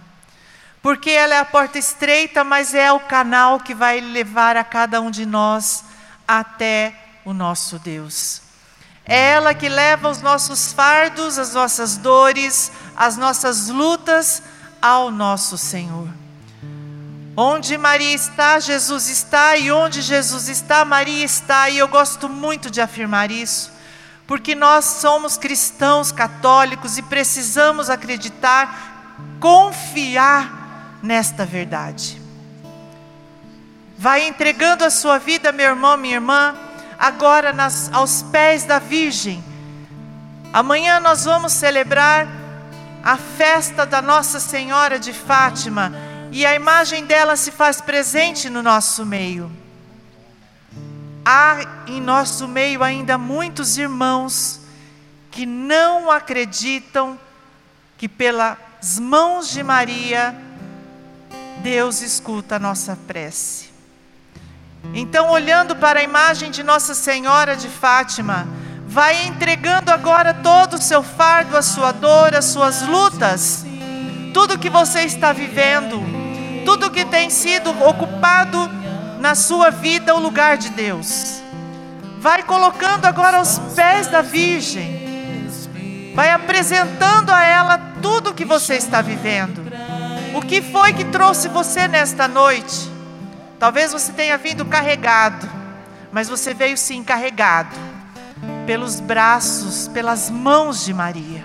Porque 0.81 1.09
ela 1.09 1.35
é 1.35 1.39
a 1.39 1.43
porta 1.43 1.77
estreita, 1.77 2.45
mas 2.45 2.73
é 2.73 2.93
o 2.93 3.01
canal 3.01 3.59
que 3.59 3.75
vai 3.75 3.99
levar 3.99 4.55
a 4.55 4.63
cada 4.63 5.01
um 5.01 5.11
de 5.11 5.25
nós 5.25 5.83
até 6.25 6.95
o 7.25 7.33
nosso 7.33 7.77
Deus. 7.77 8.41
É 9.05 9.31
ela 9.31 9.53
que 9.53 9.67
leva 9.67 10.09
os 10.09 10.21
nossos 10.21 10.71
fardos, 10.71 11.37
as 11.37 11.53
nossas 11.53 11.97
dores, 11.97 12.71
as 12.95 13.17
nossas 13.17 13.67
lutas 13.67 14.41
ao 14.81 15.11
nosso 15.11 15.57
Senhor. 15.57 16.07
Onde 17.35 17.77
Maria 17.77 18.13
está, 18.13 18.59
Jesus 18.59 19.07
está, 19.07 19.55
e 19.55 19.71
onde 19.71 20.01
Jesus 20.01 20.49
está, 20.49 20.83
Maria 20.83 21.23
está, 21.23 21.69
e 21.69 21.77
eu 21.77 21.87
gosto 21.87 22.27
muito 22.27 22.69
de 22.69 22.81
afirmar 22.81 23.31
isso, 23.31 23.71
porque 24.27 24.53
nós 24.53 24.85
somos 24.85 25.37
cristãos 25.37 26.11
católicos 26.11 26.97
e 26.97 27.01
precisamos 27.01 27.89
acreditar, 27.89 29.17
confiar 29.39 30.99
nesta 31.01 31.45
verdade. 31.45 32.21
Vai 33.97 34.27
entregando 34.27 34.83
a 34.83 34.89
sua 34.89 35.17
vida, 35.17 35.51
meu 35.51 35.69
irmão, 35.69 35.95
minha 35.95 36.15
irmã, 36.15 36.55
agora 36.99 37.53
nas, 37.53 37.89
aos 37.93 38.23
pés 38.23 38.63
da 38.63 38.77
Virgem. 38.77 39.43
Amanhã 40.51 40.99
nós 40.99 41.23
vamos 41.23 41.53
celebrar 41.53 42.27
a 43.03 43.17
festa 43.17 43.85
da 43.85 44.01
Nossa 44.01 44.39
Senhora 44.39 44.99
de 44.99 45.13
Fátima 45.13 45.91
e 46.31 46.45
a 46.45 46.55
imagem 46.55 47.05
dela 47.05 47.35
se 47.35 47.51
faz 47.51 47.81
presente 47.81 48.49
no 48.49 48.61
nosso 48.61 49.05
meio. 49.05 49.51
Há 51.25 51.83
em 51.87 51.99
nosso 51.99 52.47
meio 52.47 52.83
ainda 52.83 53.17
muitos 53.17 53.77
irmãos 53.77 54.61
que 55.29 55.45
não 55.45 56.09
acreditam 56.09 57.19
que 57.97 58.07
pelas 58.07 58.99
mãos 58.99 59.49
de 59.49 59.61
Maria 59.61 60.35
Deus 61.61 62.01
escuta 62.01 62.55
a 62.55 62.59
nossa 62.59 62.97
prece. 63.07 63.69
Então, 64.93 65.29
olhando 65.29 65.75
para 65.75 65.99
a 65.99 66.03
imagem 66.03 66.49
de 66.49 66.63
Nossa 66.63 66.95
Senhora 66.95 67.55
de 67.55 67.69
Fátima, 67.69 68.47
vai 68.91 69.25
entregando 69.25 69.89
agora 69.89 70.33
todo 70.33 70.73
o 70.73 70.81
seu 70.81 71.01
fardo, 71.01 71.55
a 71.55 71.61
sua 71.61 71.93
dor, 71.93 72.35
as 72.35 72.43
suas 72.43 72.81
lutas, 72.81 73.65
tudo 74.33 74.59
que 74.59 74.69
você 74.69 75.03
está 75.03 75.31
vivendo, 75.31 76.03
tudo 76.65 76.91
que 76.91 77.05
tem 77.05 77.29
sido 77.29 77.69
ocupado 77.85 78.69
na 79.17 79.33
sua 79.33 79.69
vida 79.69 80.13
o 80.13 80.19
lugar 80.19 80.57
de 80.57 80.69
Deus. 80.71 81.41
Vai 82.19 82.43
colocando 82.43 83.05
agora 83.05 83.37
aos 83.37 83.59
pés 83.73 84.07
da 84.07 84.21
Virgem. 84.21 86.11
Vai 86.13 86.29
apresentando 86.29 87.29
a 87.29 87.41
ela 87.41 87.77
tudo 88.01 88.33
que 88.33 88.43
você 88.43 88.75
está 88.75 89.01
vivendo. 89.01 89.71
O 90.35 90.41
que 90.41 90.61
foi 90.61 90.91
que 90.91 91.05
trouxe 91.05 91.47
você 91.47 91.87
nesta 91.87 92.27
noite? 92.27 92.91
Talvez 93.57 93.93
você 93.93 94.11
tenha 94.11 94.37
vindo 94.37 94.65
carregado, 94.65 95.49
mas 96.11 96.27
você 96.27 96.53
veio 96.53 96.77
sim 96.77 97.01
carregado 97.01 97.90
pelos 98.65 98.99
braços, 98.99 99.87
pelas 99.87 100.29
mãos 100.29 100.85
de 100.85 100.93
Maria. 100.93 101.43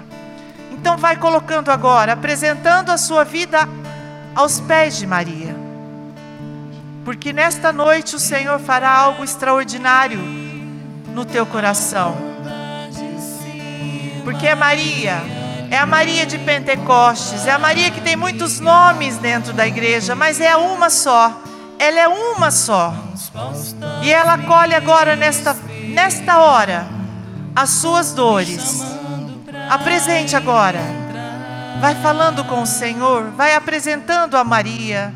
Então 0.72 0.96
vai 0.96 1.16
colocando 1.16 1.70
agora, 1.70 2.12
apresentando 2.12 2.90
a 2.90 2.98
sua 2.98 3.24
vida 3.24 3.68
aos 4.34 4.60
pés 4.60 4.96
de 4.96 5.06
Maria. 5.06 5.56
Porque 7.04 7.32
nesta 7.32 7.72
noite 7.72 8.16
o 8.16 8.18
Senhor 8.18 8.58
fará 8.58 8.90
algo 8.90 9.24
extraordinário 9.24 10.18
no 11.08 11.24
teu 11.24 11.46
coração. 11.46 12.16
Porque 14.22 14.46
é 14.46 14.54
Maria, 14.54 15.22
é 15.70 15.78
a 15.78 15.86
Maria 15.86 16.26
de 16.26 16.38
Pentecostes, 16.38 17.46
é 17.46 17.52
a 17.52 17.58
Maria 17.58 17.90
que 17.90 18.00
tem 18.00 18.16
muitos 18.16 18.60
nomes 18.60 19.16
dentro 19.16 19.52
da 19.52 19.66
igreja, 19.66 20.14
mas 20.14 20.40
é 20.40 20.56
uma 20.56 20.90
só. 20.90 21.40
Ela 21.78 22.00
é 22.00 22.08
uma 22.08 22.50
só. 22.50 22.94
E 24.02 24.10
ela 24.10 24.34
acolhe 24.34 24.74
agora 24.74 25.14
nesta, 25.14 25.54
nesta 25.88 26.38
hora 26.38 26.95
as 27.56 27.70
suas 27.70 28.12
dores. 28.12 28.82
Apresente 29.70 30.36
agora. 30.36 30.80
Vai 31.80 31.94
falando 31.94 32.44
com 32.44 32.62
o 32.62 32.66
Senhor, 32.66 33.30
vai 33.30 33.54
apresentando 33.54 34.36
a 34.36 34.44
Maria, 34.44 35.12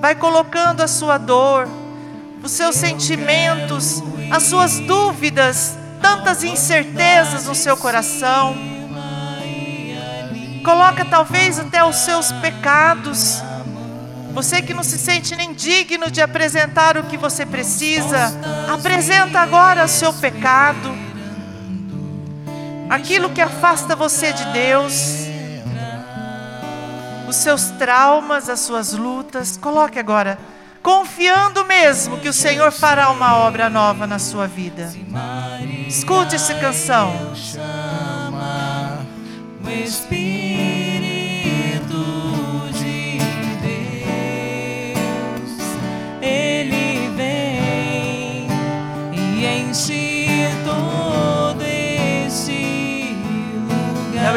vai 0.00 0.14
colocando 0.14 0.82
a 0.82 0.88
sua 0.88 1.18
dor, 1.18 1.68
os 2.42 2.52
seus 2.52 2.76
sentimentos, 2.76 4.02
as 4.30 4.44
suas 4.44 4.78
dúvidas, 4.80 5.76
tantas 6.00 6.44
incertezas 6.44 7.46
no 7.46 7.54
seu 7.54 7.76
coração. 7.76 8.54
Coloca 10.64 11.04
talvez 11.04 11.58
até 11.58 11.82
os 11.84 11.96
seus 11.96 12.30
pecados. 12.32 13.42
Você 14.32 14.62
que 14.62 14.74
não 14.74 14.82
se 14.82 14.98
sente 14.98 15.34
nem 15.34 15.52
digno 15.52 16.10
de 16.10 16.20
apresentar 16.20 16.96
o 16.96 17.04
que 17.04 17.16
você 17.16 17.44
precisa, 17.44 18.32
apresenta 18.72 19.40
agora 19.40 19.84
o 19.84 19.88
seu 19.88 20.12
pecado. 20.12 21.07
Aquilo 22.88 23.30
que 23.30 23.40
afasta 23.40 23.94
você 23.94 24.32
de 24.32 24.44
Deus, 24.46 25.26
os 27.28 27.36
seus 27.36 27.64
traumas, 27.78 28.48
as 28.48 28.60
suas 28.60 28.92
lutas, 28.92 29.56
coloque 29.56 29.98
agora, 29.98 30.38
confiando 30.82 31.64
mesmo 31.64 32.18
que 32.18 32.28
o 32.28 32.32
Senhor 32.32 32.72
fará 32.72 33.10
uma 33.10 33.36
obra 33.36 33.68
nova 33.68 34.06
na 34.06 34.18
sua 34.18 34.46
vida. 34.46 34.90
Escute 35.86 36.36
essa 36.36 36.54
canção. 36.54 37.12
Espírito 39.84 40.47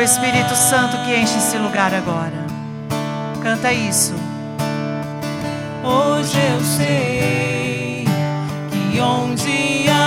o 0.02 0.04
Espírito 0.04 0.56
Santo 0.56 0.98
que 1.06 1.16
enche 1.16 1.38
esse 1.38 1.60
lugar 1.60 1.94
agora. 1.94 2.48
Canta 3.44 3.72
isso. 3.72 4.16
Hoje 5.84 6.40
eu 6.40 6.60
sei 6.62 8.06
que 8.72 9.00
onde 9.00 9.88
a 9.88 10.01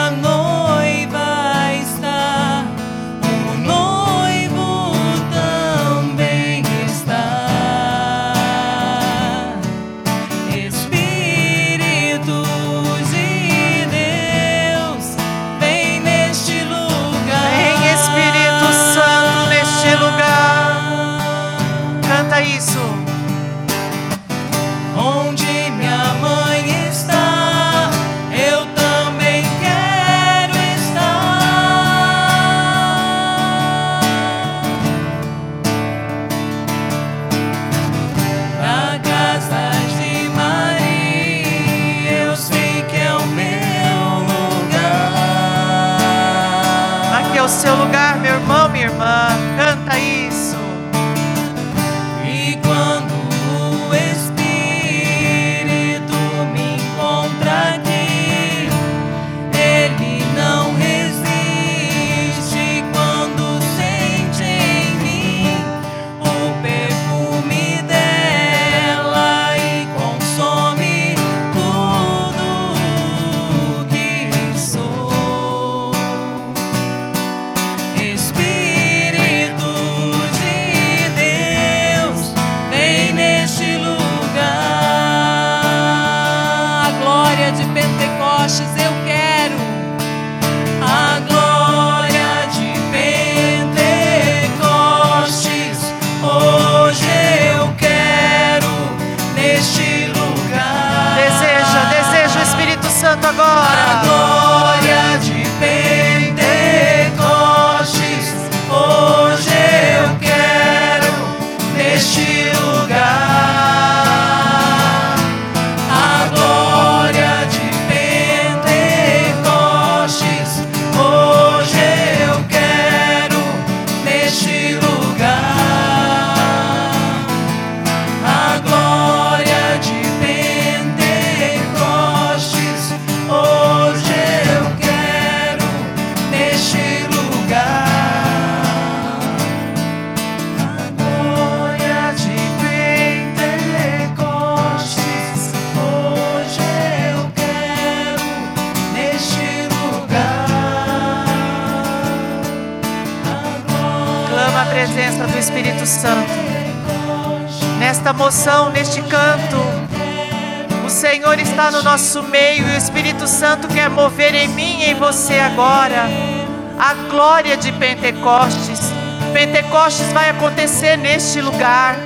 a 166.84 166.92
glória 167.08 167.56
de 167.56 167.73
Pentecostes. 167.73 168.92
Pentecostes 169.32 170.12
vai 170.12 170.28
acontecer 170.28 170.99
neste 170.99 171.40
lugar. 171.40 171.97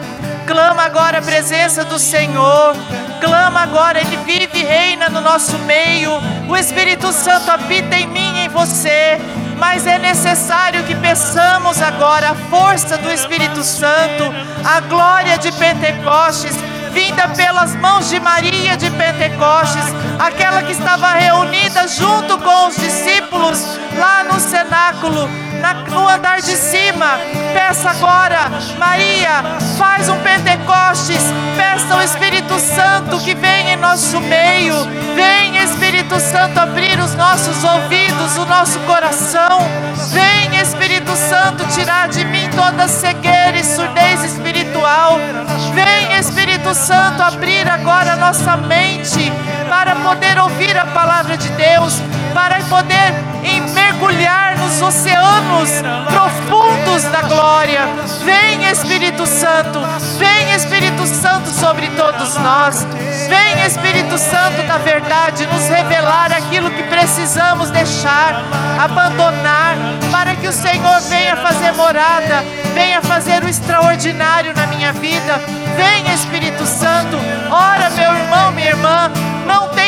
Clama 0.47 0.85
agora 0.85 1.19
a 1.19 1.23
presença 1.23 1.85
do 1.85 1.99
Senhor. 1.99 2.77
Clama 3.21 3.63
agora, 3.63 3.99
Ele 3.99 4.17
vive 4.19 4.61
e 4.61 4.63
reina 4.63 5.09
no 5.09 5.21
nosso 5.21 5.59
meio. 5.59 6.13
O 6.49 6.57
Espírito 6.57 7.13
Santo 7.13 7.51
habita 7.51 7.97
em 7.97 8.07
mim 8.07 8.37
e 8.37 8.45
em 8.45 8.49
você. 8.49 9.19
Mas 9.59 9.85
é 9.85 9.99
necessário 9.99 10.85
que 10.85 10.95
peçamos 10.95 11.83
agora 11.83 12.31
a 12.31 12.35
força 12.49 12.97
do 12.99 13.11
Espírito 13.11 13.65
Santo, 13.65 14.33
a 14.65 14.79
glória 14.83 15.37
de 15.39 15.51
Pentecostes, 15.51 16.55
vinda 16.93 17.27
pelas 17.31 17.75
mãos 17.75 18.09
de 18.09 18.21
Maria 18.21 18.77
de 18.77 18.89
Pentecostes, 18.91 19.83
aquela 20.21 20.63
que 20.63 20.71
estava 20.71 21.15
reunida 21.15 21.89
junto 21.89 22.39
com 22.39 22.69
os 22.69 22.77
discípulos 22.77 23.78
lá 23.99 24.25
no 24.25 24.39
cenáculo, 24.41 25.29
na- 25.61 25.75
no 25.75 26.09
andar 26.09 26.41
de 26.41 26.57
cima. 26.57 27.19
Peça 27.53 27.91
agora, 27.91 28.51
Maria, 28.79 29.43
faz 29.77 30.09
um 30.09 30.19
Pentecostes, 30.21 31.23
peça 31.57 31.95
ao 31.95 32.03
Espírito 32.03 32.59
Santo 32.59 33.19
que 33.21 33.35
vem 33.35 33.71
em 33.73 33.77
nosso 33.77 34.21
meio. 34.21 34.75
Vem, 35.15 35.57
Espírito 35.63 36.19
Santo, 36.21 36.59
abrir 36.59 36.99
os 37.01 37.15
nossos 37.15 37.63
ouvidos, 37.65 38.37
o 38.39 38.47
nosso 38.47 38.79
coração. 38.81 39.59
Vem, 40.13 40.61
Espírito 40.61 41.15
Santo, 41.17 41.65
tirar 41.75 42.09
de 42.09 42.25
mim 42.25 42.49
toda 42.55 42.87
cegueira 42.89 43.57
e 43.59 43.65
surdez 43.65 44.23
espiritual. 44.25 45.19
Vem, 45.75 46.19
Espírito 46.19 46.75
Santo, 46.75 47.23
abrir 47.23 47.69
agora 47.69 48.13
a 48.13 48.17
nossa 48.17 48.57
mente 48.57 49.33
para 49.69 49.95
poder 49.97 50.39
ouvir 50.39 50.77
a 50.77 50.87
palavra 50.87 51.37
de 51.37 51.49
Deus, 51.51 52.01
para 52.35 52.57
poder 52.65 53.13
mergulhar 53.99 54.57
nos 54.59 54.81
oceanos 54.81 55.71
profundos 56.07 57.03
da 57.05 57.23
glória. 57.23 57.81
Vem, 58.25 58.71
Espírito 58.71 59.27
Santo, 59.27 59.81
vem, 60.19 60.55
Espírito 60.55 61.05
Santo, 61.07 61.51
sobre 61.51 61.89
todos 61.89 62.37
nós. 62.37 62.87
Vem, 63.29 63.67
Espírito 63.67 64.17
Santo 64.17 64.63
da 64.69 64.79
verdade, 64.79 65.47
nos 65.47 65.69
revelar 65.69 66.33
aquilo 66.33 66.71
que 66.71 66.85
precisamos 66.85 67.71
deixar, 67.71 68.41
abandonar, 68.81 69.75
para 70.13 70.37
que 70.37 70.47
o 70.47 70.53
Senhor 70.53 71.01
venha 71.09 71.37
fazer 71.37 71.73
morada, 71.73 72.45
venha 72.75 73.03
fazer 73.03 73.43
o 73.43 73.49
extraordinário 73.49 74.55
na 74.55 74.67
minha 74.69 74.93
vida. 74.93 75.41
Vem, 75.77 76.15
Espírito 76.15 76.65
Santo, 76.67 77.17
ora, 77.51 77.91
meu 77.91 78.15
irmão, 78.15 78.53
minha 78.53 78.69
irmã, 78.69 79.11
não 79.45 79.69
tenha 79.71 79.88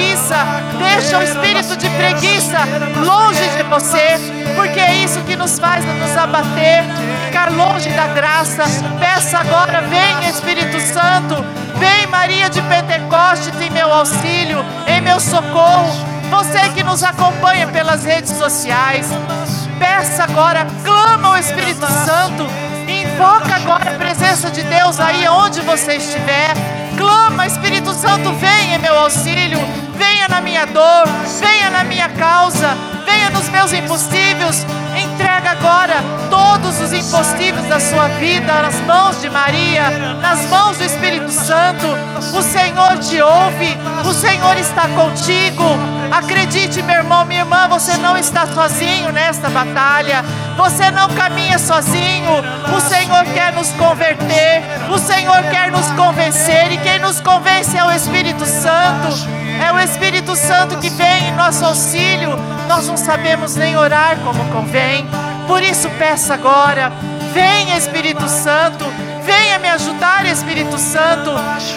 preguiça, 0.00 0.36
deixa 0.78 1.18
o 1.18 1.22
espírito 1.22 1.76
de 1.76 1.88
preguiça 1.90 2.58
longe 3.04 3.46
de 3.50 3.62
você, 3.64 4.18
porque 4.56 4.80
é 4.80 4.94
isso 4.96 5.20
que 5.20 5.36
nos 5.36 5.58
faz 5.58 5.84
nos 5.84 6.16
abater, 6.16 6.84
ficar 7.26 7.52
longe 7.52 7.90
da 7.90 8.06
graça. 8.08 8.64
Peça 8.98 9.38
agora, 9.38 9.82
vem 9.82 10.28
Espírito 10.28 10.80
Santo, 10.80 11.44
vem 11.78 12.06
Maria 12.06 12.48
de 12.48 12.62
Pentecostes 12.62 13.60
em 13.60 13.70
meu 13.70 13.92
auxílio, 13.92 14.64
em 14.86 15.00
meu 15.02 15.20
socorro. 15.20 15.90
Você 16.30 16.68
que 16.70 16.82
nos 16.82 17.02
acompanha 17.02 17.66
pelas 17.66 18.04
redes 18.04 18.32
sociais, 18.32 19.06
peça 19.78 20.24
agora, 20.24 20.66
clama 20.82 21.32
o 21.32 21.36
Espírito 21.36 21.86
Santo, 21.86 22.46
invoca 22.88 23.54
agora 23.54 23.90
a 23.90 23.98
presença 23.98 24.50
de 24.50 24.62
Deus 24.62 24.98
aí 24.98 25.28
onde 25.28 25.60
você 25.60 25.96
estiver. 25.96 26.54
Clama, 26.96 27.46
Espírito 27.46 27.92
Santo, 27.92 28.32
venha 28.34 28.76
em 28.76 28.78
meu 28.78 28.96
auxílio, 28.98 29.58
na 30.30 30.40
minha 30.40 30.64
dor, 30.64 31.06
venha 31.40 31.68
na 31.70 31.84
minha 31.84 32.08
causa, 32.10 32.76
venha 33.04 33.28
nos 33.30 33.48
meus 33.48 33.72
impossíveis. 33.72 34.64
Entrega 34.96 35.50
agora 35.50 35.96
todos 36.30 36.80
os 36.80 36.92
impossíveis 36.92 37.66
da 37.66 37.80
sua 37.80 38.08
vida 38.08 38.62
nas 38.62 38.76
mãos 38.82 39.20
de 39.20 39.28
Maria, 39.28 39.90
nas 40.22 40.46
mãos 40.46 40.78
do 40.78 40.84
Espírito 40.84 41.30
Santo. 41.30 41.86
O 42.34 42.42
Senhor 42.42 42.98
te 42.98 43.20
ouve, 43.20 43.76
o 44.08 44.14
Senhor 44.14 44.56
está 44.56 44.88
contigo. 44.88 45.64
Acredite, 46.12 46.82
meu 46.82 46.96
irmão, 46.96 47.24
minha 47.24 47.40
irmã, 47.40 47.68
você 47.68 47.96
não 47.96 48.16
está 48.16 48.46
sozinho 48.46 49.12
nesta 49.12 49.48
batalha. 49.48 50.24
Você 50.56 50.90
não 50.90 51.08
caminha 51.10 51.58
sozinho. 51.58 52.30
O 52.76 52.80
Senhor 52.80 53.24
quer 53.32 53.52
nos 53.52 53.70
converter. 53.72 54.62
O 54.90 54.98
Senhor 54.98 55.42
quer 55.50 55.70
nos 55.70 55.90
convencer. 55.92 56.72
E 56.72 56.78
quem 56.78 56.98
nos 56.98 57.20
convence 57.20 57.76
é 57.76 57.84
o 57.84 57.90
Espírito 57.90 58.44
Santo. 58.44 59.49
É 59.62 59.72
o 59.72 59.78
Espírito 59.78 60.34
Santo 60.34 60.78
que 60.78 60.88
vem 60.90 61.28
em 61.28 61.32
nosso 61.36 61.64
auxílio. 61.64 62.30
Nós 62.66 62.88
não 62.88 62.96
sabemos 62.96 63.56
nem 63.56 63.76
orar 63.76 64.16
como 64.24 64.44
convém. 64.52 65.06
Por 65.46 65.62
isso, 65.62 65.88
peça 65.90 66.34
agora. 66.34 66.90
Vem, 67.34 67.76
Espírito 67.76 68.26
Santo. 68.28 68.84
Venha 69.22 69.58
me 69.58 69.68
ajudar, 69.68 70.24
Espírito 70.24 70.78
Santo. 70.78 71.30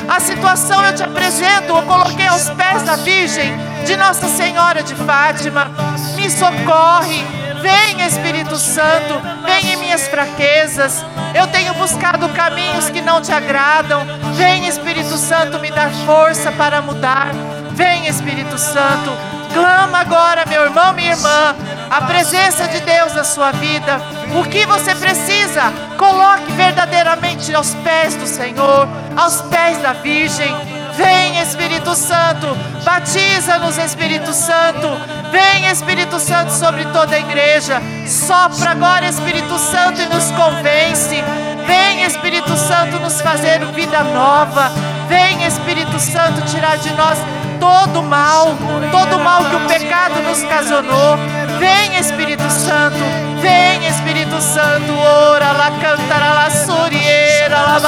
A 0.08 0.19
situação 0.19 0.84
eu 0.86 0.96
te 0.96 1.04
apresento. 1.04 1.76
Eu 1.76 1.84
coloquei 1.84 2.28
aos 2.28 2.50
pés 2.52 2.84
da 2.84 2.96
Virgem 2.96 3.54
de 3.86 3.96
Nossa 3.98 4.28
Senhora 4.28 4.82
de 4.82 4.96
Fátima. 4.96 5.69
Me 6.15 6.30
socorre. 6.30 7.24
Vem, 7.62 8.06
Espírito 8.06 8.58
Santo, 8.58 9.22
vem 9.46 9.72
em 9.72 9.78
minhas 9.78 10.06
fraquezas. 10.10 11.06
Eu 11.34 11.48
tenho 11.48 11.74
buscado 11.76 12.28
caminhos 12.30 12.89
que 12.89 13.02
não 13.02 13.22
te 13.22 13.32
agradam. 13.32 14.06
Vem, 14.34 14.67
Espírito 14.67 15.17
Santo, 15.17 15.60
me 15.60 15.72
dar 15.72 15.89
força 16.06 16.52
para 16.52 16.82
mudar. 16.82 17.32
Vem, 17.74 18.08
Espírito 18.08 18.58
Santo, 18.58 19.12
clama 19.54 20.00
agora, 20.00 20.46
meu 20.48 20.64
irmão, 20.64 20.94
minha 20.94 21.12
irmã, 21.12 21.56
a 21.90 22.02
presença 22.02 22.68
de 22.68 22.80
Deus 22.82 23.14
na 23.14 23.24
sua 23.24 23.52
vida. 23.52 24.00
O 24.40 24.44
que 24.50 24.66
você 24.66 24.94
precisa, 24.96 25.74
coloque 25.98 26.52
verdadeiramente 26.52 27.54
aos 27.54 27.74
pés 27.76 28.16
do 28.16 28.28
Senhor, 28.28 28.88
aos 29.16 29.42
pés 29.42 29.80
da 29.80 29.94
Virgem. 29.94 30.54
Vem 30.96 31.40
Espírito 31.42 31.96
Santo, 31.96 32.56
batiza-nos 32.84 33.78
Espírito 33.80 34.32
Santo. 34.34 34.88
Vem 35.32 35.66
Espírito 35.68 36.20
Santo 36.20 36.52
sobre 36.52 36.86
toda 36.86 37.16
a 37.16 37.20
igreja. 37.20 37.82
Sopra 38.08 38.72
agora 38.72 39.08
Espírito 39.08 39.58
Santo 39.58 40.00
e 40.00 40.06
nos 40.06 40.30
convence. 40.32 41.24
Vem 41.66 42.04
Espírito 42.04 42.56
Santo 42.56 43.00
nos 43.00 43.20
fazer 43.22 43.66
vida 43.68 44.04
nova. 44.04 44.72
Vem 45.08 45.44
Espírito 45.46 46.00
Santo 46.00 46.46
tirar 46.46 46.78
de 46.78 46.94
nós 46.94 47.18
todo 47.63 48.04
mal, 48.04 48.58
todo 48.91 49.19
mal 49.19 49.45
que 49.45 49.56
o 49.56 49.60
pecado 49.67 50.21
nos 50.21 50.43
ocasionou. 50.43 51.17
Vem 51.60 51.95
Espírito 51.97 52.49
Santo, 52.49 52.99
vem 53.41 53.88
Espírito 53.88 54.41
Santo, 54.41 54.91
ora 54.99 55.54
la 55.54 55.71
cantará 55.80 56.34
la 56.34 56.49
surieira 56.49 57.62
la 57.62 57.80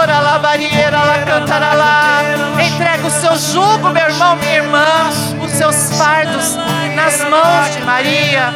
ora 0.00 0.20
la 0.20 0.38
barriera 0.38 1.04
la 1.04 1.18
cantará 1.26 1.74
lá. 1.74 2.22
Entrega 2.58 3.06
o 3.06 3.10
seu 3.10 3.36
jugo, 3.36 3.90
meu 3.90 4.08
irmão, 4.08 4.36
minha 4.36 4.54
irmã, 4.54 5.10
os 5.44 5.50
seus 5.50 5.92
fardos 5.98 6.56
nas 6.94 7.20
mãos 7.28 7.74
de 7.74 7.82
Maria. 7.82 8.54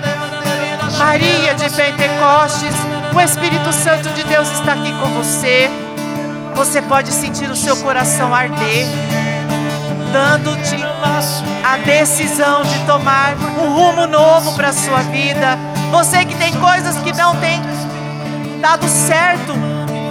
Maria 0.98 1.54
de 1.54 1.68
Pentecostes, 1.70 2.74
o 3.14 3.20
Espírito 3.20 3.70
Santo 3.72 4.08
de 4.10 4.24
Deus 4.24 4.50
está 4.50 4.72
aqui 4.72 4.92
com 4.92 5.08
você. 5.10 5.89
Você 6.60 6.82
pode 6.82 7.10
sentir 7.10 7.50
o 7.50 7.56
seu 7.56 7.74
coração 7.78 8.34
arder, 8.34 8.86
dando-te 10.12 10.76
a 11.64 11.78
decisão 11.78 12.62
de 12.64 12.78
tomar 12.84 13.34
um 13.58 13.72
rumo 13.72 14.06
novo 14.06 14.54
para 14.56 14.68
a 14.68 14.72
sua 14.74 14.98
vida. 15.04 15.58
Você 15.90 16.22
que 16.26 16.34
tem 16.34 16.52
coisas 16.60 16.98
que 16.98 17.16
não 17.16 17.34
tem 17.36 17.62
dado 18.60 18.86
certo, 18.88 19.54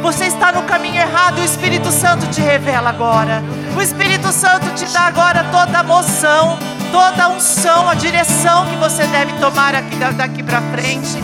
você 0.02 0.26
está 0.26 0.52
no 0.52 0.64
caminho 0.64 0.96
errado, 0.96 1.40
o 1.40 1.44
Espírito 1.44 1.92
Santo 1.92 2.28
te 2.28 2.42
revela 2.42 2.90
agora. 2.90 3.44
O 3.78 3.82
Espírito 3.82 4.32
Santo 4.32 4.70
te 4.74 4.86
dá 4.92 5.02
agora 5.02 5.44
toda 5.52 5.80
a 5.80 5.84
moção, 5.84 6.58
toda 6.92 7.26
a 7.26 7.28
unção, 7.30 7.90
a 7.90 7.96
direção 7.96 8.66
que 8.68 8.76
você 8.78 9.04
deve 9.08 9.34
tomar 9.34 9.76
aqui 9.76 9.96
daqui 10.16 10.44
para 10.44 10.62
frente. 10.74 11.18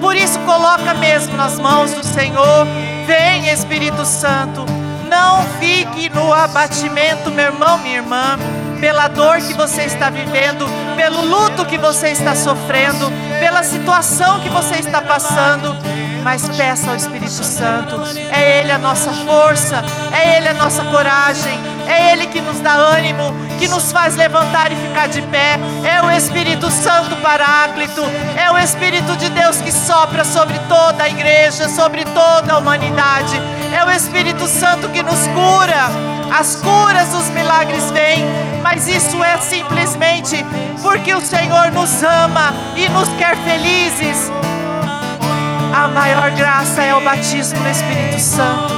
Por 0.00 0.16
isso 0.16 0.38
coloca 0.40 0.94
mesmo 0.94 1.36
nas 1.36 1.58
mãos 1.58 1.92
do 1.92 2.04
Senhor. 2.04 2.66
Vem 3.06 3.48
Espírito 3.48 4.04
Santo. 4.04 4.64
Não 5.08 5.44
fique 5.60 6.08
no 6.08 6.32
abatimento, 6.32 7.30
meu 7.30 7.46
irmão, 7.46 7.78
minha 7.78 7.96
irmã, 7.96 8.38
pela 8.80 9.06
dor 9.06 9.36
que 9.38 9.52
você 9.52 9.82
está 9.82 10.10
vivendo, 10.10 10.66
pelo 10.96 11.20
luto 11.24 11.64
que 11.66 11.78
você 11.78 12.08
está 12.08 12.34
sofrendo, 12.34 13.12
pela 13.38 13.62
situação 13.62 14.40
que 14.40 14.48
você 14.48 14.76
está 14.76 15.00
passando 15.00 15.76
mas 16.24 16.48
peça 16.56 16.88
ao 16.90 16.96
Espírito 16.96 17.13
Santo. 17.28 18.00
É 18.30 18.60
Ele 18.60 18.72
a 18.72 18.78
nossa 18.78 19.10
força, 19.12 19.82
é 20.12 20.36
Ele 20.36 20.48
a 20.48 20.54
nossa 20.54 20.84
coragem, 20.84 21.58
é 21.86 22.12
Ele 22.12 22.26
que 22.26 22.40
nos 22.40 22.60
dá 22.60 22.72
ânimo, 22.72 23.34
que 23.58 23.68
nos 23.68 23.92
faz 23.92 24.16
levantar 24.16 24.72
e 24.72 24.76
ficar 24.76 25.08
de 25.08 25.22
pé. 25.22 25.58
É 25.84 26.02
o 26.02 26.10
Espírito 26.10 26.70
Santo 26.70 27.16
Paráclito, 27.16 28.02
é 28.36 28.50
o 28.50 28.58
Espírito 28.58 29.16
de 29.16 29.28
Deus 29.30 29.58
que 29.58 29.72
sopra 29.72 30.24
sobre 30.24 30.58
toda 30.68 31.04
a 31.04 31.08
igreja, 31.08 31.68
sobre 31.68 32.04
toda 32.04 32.54
a 32.54 32.58
humanidade. 32.58 33.40
É 33.72 33.84
o 33.84 33.90
Espírito 33.90 34.46
Santo 34.46 34.88
que 34.88 35.02
nos 35.02 35.26
cura. 35.28 36.14
As 36.36 36.56
curas, 36.56 37.14
os 37.14 37.28
milagres 37.30 37.90
vêm, 37.90 38.24
mas 38.62 38.88
isso 38.88 39.22
é 39.22 39.38
simplesmente 39.38 40.44
porque 40.82 41.14
o 41.14 41.20
Senhor 41.20 41.70
nos 41.70 42.02
ama 42.02 42.52
e 42.76 42.88
nos 42.88 43.08
quer 43.10 43.36
felizes. 43.36 44.30
A 45.74 45.88
maior 45.88 46.30
graça 46.30 46.80
é 46.84 46.94
o 46.94 47.00
batismo 47.00 47.58
no 47.58 47.68
Espírito 47.68 48.20
Santo. 48.20 48.72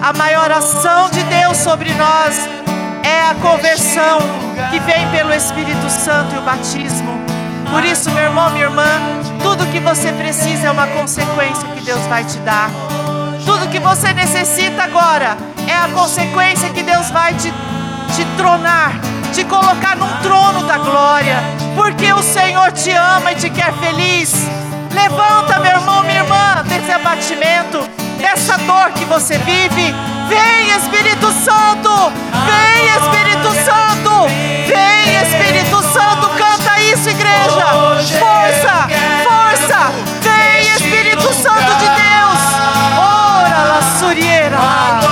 A 0.00 0.10
maior 0.14 0.50
ação 0.50 1.10
de 1.10 1.22
Deus 1.24 1.58
sobre 1.58 1.92
nós 1.92 2.48
é 3.02 3.28
a 3.28 3.34
conversão 3.34 4.20
que 4.70 4.80
vem 4.80 5.06
pelo 5.10 5.34
Espírito 5.34 5.90
Santo 5.90 6.34
e 6.34 6.38
o 6.38 6.40
batismo. 6.40 7.12
Por 7.70 7.84
isso, 7.84 8.10
meu 8.10 8.24
irmão, 8.24 8.48
minha 8.52 8.64
irmã, 8.64 8.86
tudo 9.42 9.70
que 9.70 9.78
você 9.80 10.12
precisa 10.12 10.68
é 10.68 10.70
uma 10.70 10.86
consequência 10.86 11.68
que 11.68 11.82
Deus 11.82 12.00
vai 12.06 12.24
te 12.24 12.38
dar. 12.38 12.70
Tudo 13.44 13.68
que 13.68 13.78
você 13.78 14.14
necessita 14.14 14.84
agora 14.84 15.36
é 15.68 15.74
a 15.74 15.88
consequência 15.88 16.70
que 16.70 16.82
Deus 16.82 17.10
vai 17.10 17.34
te, 17.34 17.52
te 18.16 18.24
tronar, 18.38 18.92
te 19.34 19.44
colocar 19.44 19.94
num 19.94 20.22
trono 20.22 20.66
da 20.66 20.78
glória, 20.78 21.36
porque 21.76 22.10
o 22.14 22.22
Senhor 22.22 22.72
te 22.72 22.92
ama 22.92 23.32
e 23.32 23.34
te 23.34 23.50
quer 23.50 23.74
feliz. 23.74 24.63
Levanta, 24.94 25.58
meu 25.58 25.72
irmão, 25.72 26.02
minha 26.04 26.20
irmã, 26.20 26.62
desse 26.66 26.92
abatimento, 26.92 27.82
dessa 28.18 28.56
dor 28.58 28.92
que 28.92 29.04
você 29.04 29.36
vive. 29.38 29.92
Vem, 30.28 30.70
Espírito 30.76 31.32
Santo! 31.32 32.12
Vem, 32.46 32.86
Espírito 32.96 33.50
Santo! 33.64 34.28
Vem, 34.66 35.22
Espírito 35.22 35.82
Santo! 35.92 36.28
Canta 36.38 36.80
isso, 36.80 37.10
igreja! 37.10 37.66
Força! 38.20 38.88
Força! 39.24 39.92
Vem, 40.22 40.74
Espírito 40.76 41.32
Santo 41.34 41.74
de 41.74 41.86
Deus! 41.86 42.40
Ora 42.96 43.62
lá, 43.64 43.80
surieira 43.98 45.03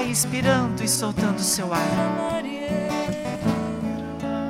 Vai 0.00 0.08
inspirando 0.08 0.82
e 0.82 0.88
soltando 0.88 1.36
o 1.36 1.42
seu 1.42 1.74
ar. 1.74 2.42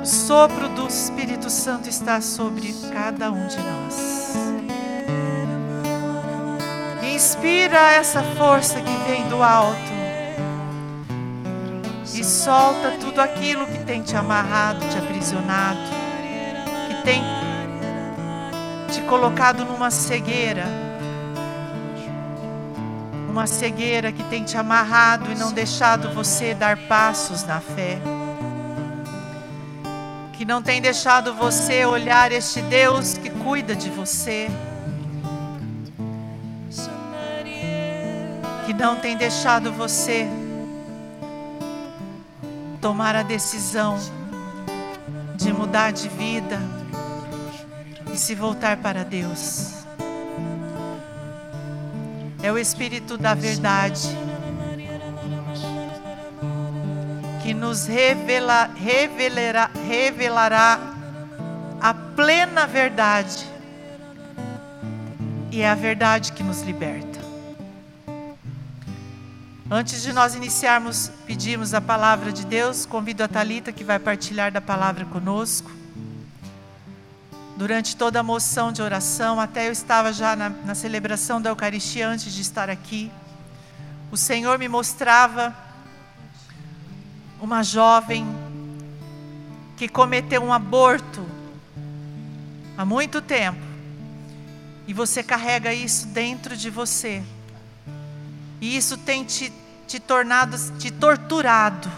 O 0.01 0.05
sopro 0.05 0.69
do 0.69 0.87
Espírito 0.87 1.49
Santo 1.49 1.89
está 1.89 2.21
sobre 2.21 2.73
cada 2.93 3.29
um 3.29 3.47
de 3.47 3.57
nós. 3.57 4.33
Inspira 7.03 7.91
essa 7.91 8.23
força 8.23 8.79
que 8.79 9.09
vem 9.09 9.27
do 9.27 9.43
alto. 9.43 9.91
E 12.13 12.23
solta 12.23 12.91
tudo 13.01 13.19
aquilo 13.19 13.67
que 13.67 13.79
tem 13.79 14.01
te 14.01 14.15
amarrado, 14.15 14.79
te 14.87 14.97
aprisionado, 14.97 15.81
que 16.87 17.03
tem 17.03 17.21
te 18.89 19.01
colocado 19.01 19.65
numa 19.65 19.91
cegueira. 19.91 20.90
Uma 23.31 23.47
cegueira 23.47 24.11
que 24.11 24.25
tem 24.25 24.43
te 24.43 24.57
amarrado 24.57 25.31
e 25.31 25.35
não 25.35 25.53
deixado 25.53 26.13
você 26.13 26.53
dar 26.53 26.75
passos 26.75 27.43
na 27.43 27.61
fé. 27.61 27.97
Que 30.33 30.43
não 30.43 30.61
tem 30.61 30.81
deixado 30.81 31.33
você 31.33 31.85
olhar 31.85 32.33
este 32.33 32.61
Deus 32.63 33.13
que 33.13 33.29
cuida 33.29 33.73
de 33.73 33.89
você. 33.89 34.49
Que 38.65 38.73
não 38.73 38.97
tem 38.97 39.15
deixado 39.15 39.71
você 39.71 40.27
tomar 42.81 43.15
a 43.15 43.23
decisão 43.23 43.97
de 45.37 45.53
mudar 45.53 45.91
de 45.91 46.09
vida 46.09 46.59
e 48.13 48.17
se 48.17 48.35
voltar 48.35 48.75
para 48.75 49.05
Deus. 49.05 49.80
É 52.51 52.53
o 52.53 52.57
Espírito 52.59 53.17
da 53.17 53.33
Verdade 53.33 54.09
que 57.41 57.53
nos 57.53 57.85
revela, 57.85 58.69
revelará, 58.75 59.71
revelará 59.87 60.79
a 61.79 61.93
plena 61.93 62.67
verdade. 62.67 63.47
E 65.49 65.61
é 65.61 65.69
a 65.69 65.75
verdade 65.75 66.33
que 66.33 66.43
nos 66.43 66.61
liberta. 66.63 67.21
Antes 69.71 70.01
de 70.01 70.11
nós 70.11 70.35
iniciarmos, 70.35 71.09
pedimos 71.25 71.73
a 71.73 71.79
palavra 71.79 72.33
de 72.33 72.45
Deus, 72.45 72.85
convido 72.85 73.23
a 73.23 73.29
Talita 73.29 73.71
que 73.71 73.85
vai 73.85 73.97
partilhar 73.97 74.51
da 74.51 74.59
palavra 74.59 75.05
conosco. 75.05 75.71
Durante 77.61 77.95
toda 77.95 78.19
a 78.19 78.23
moção 78.23 78.71
de 78.71 78.81
oração, 78.81 79.39
até 79.39 79.67
eu 79.67 79.71
estava 79.71 80.11
já 80.11 80.35
na, 80.35 80.49
na 80.49 80.73
celebração 80.73 81.39
da 81.39 81.51
Eucaristia 81.51 82.09
antes 82.09 82.33
de 82.33 82.41
estar 82.41 82.71
aqui. 82.71 83.11
O 84.11 84.17
Senhor 84.17 84.57
me 84.57 84.67
mostrava 84.67 85.55
uma 87.39 87.61
jovem 87.61 88.25
que 89.77 89.87
cometeu 89.87 90.43
um 90.43 90.51
aborto 90.51 91.23
há 92.75 92.83
muito 92.83 93.21
tempo. 93.21 93.61
E 94.87 94.91
você 94.91 95.21
carrega 95.21 95.71
isso 95.71 96.07
dentro 96.07 96.57
de 96.57 96.71
você. 96.71 97.21
E 98.59 98.75
isso 98.75 98.97
tem 98.97 99.23
te, 99.23 99.53
te 99.87 99.99
tornado, 99.99 100.57
te 100.79 100.89
torturado. 100.89 101.91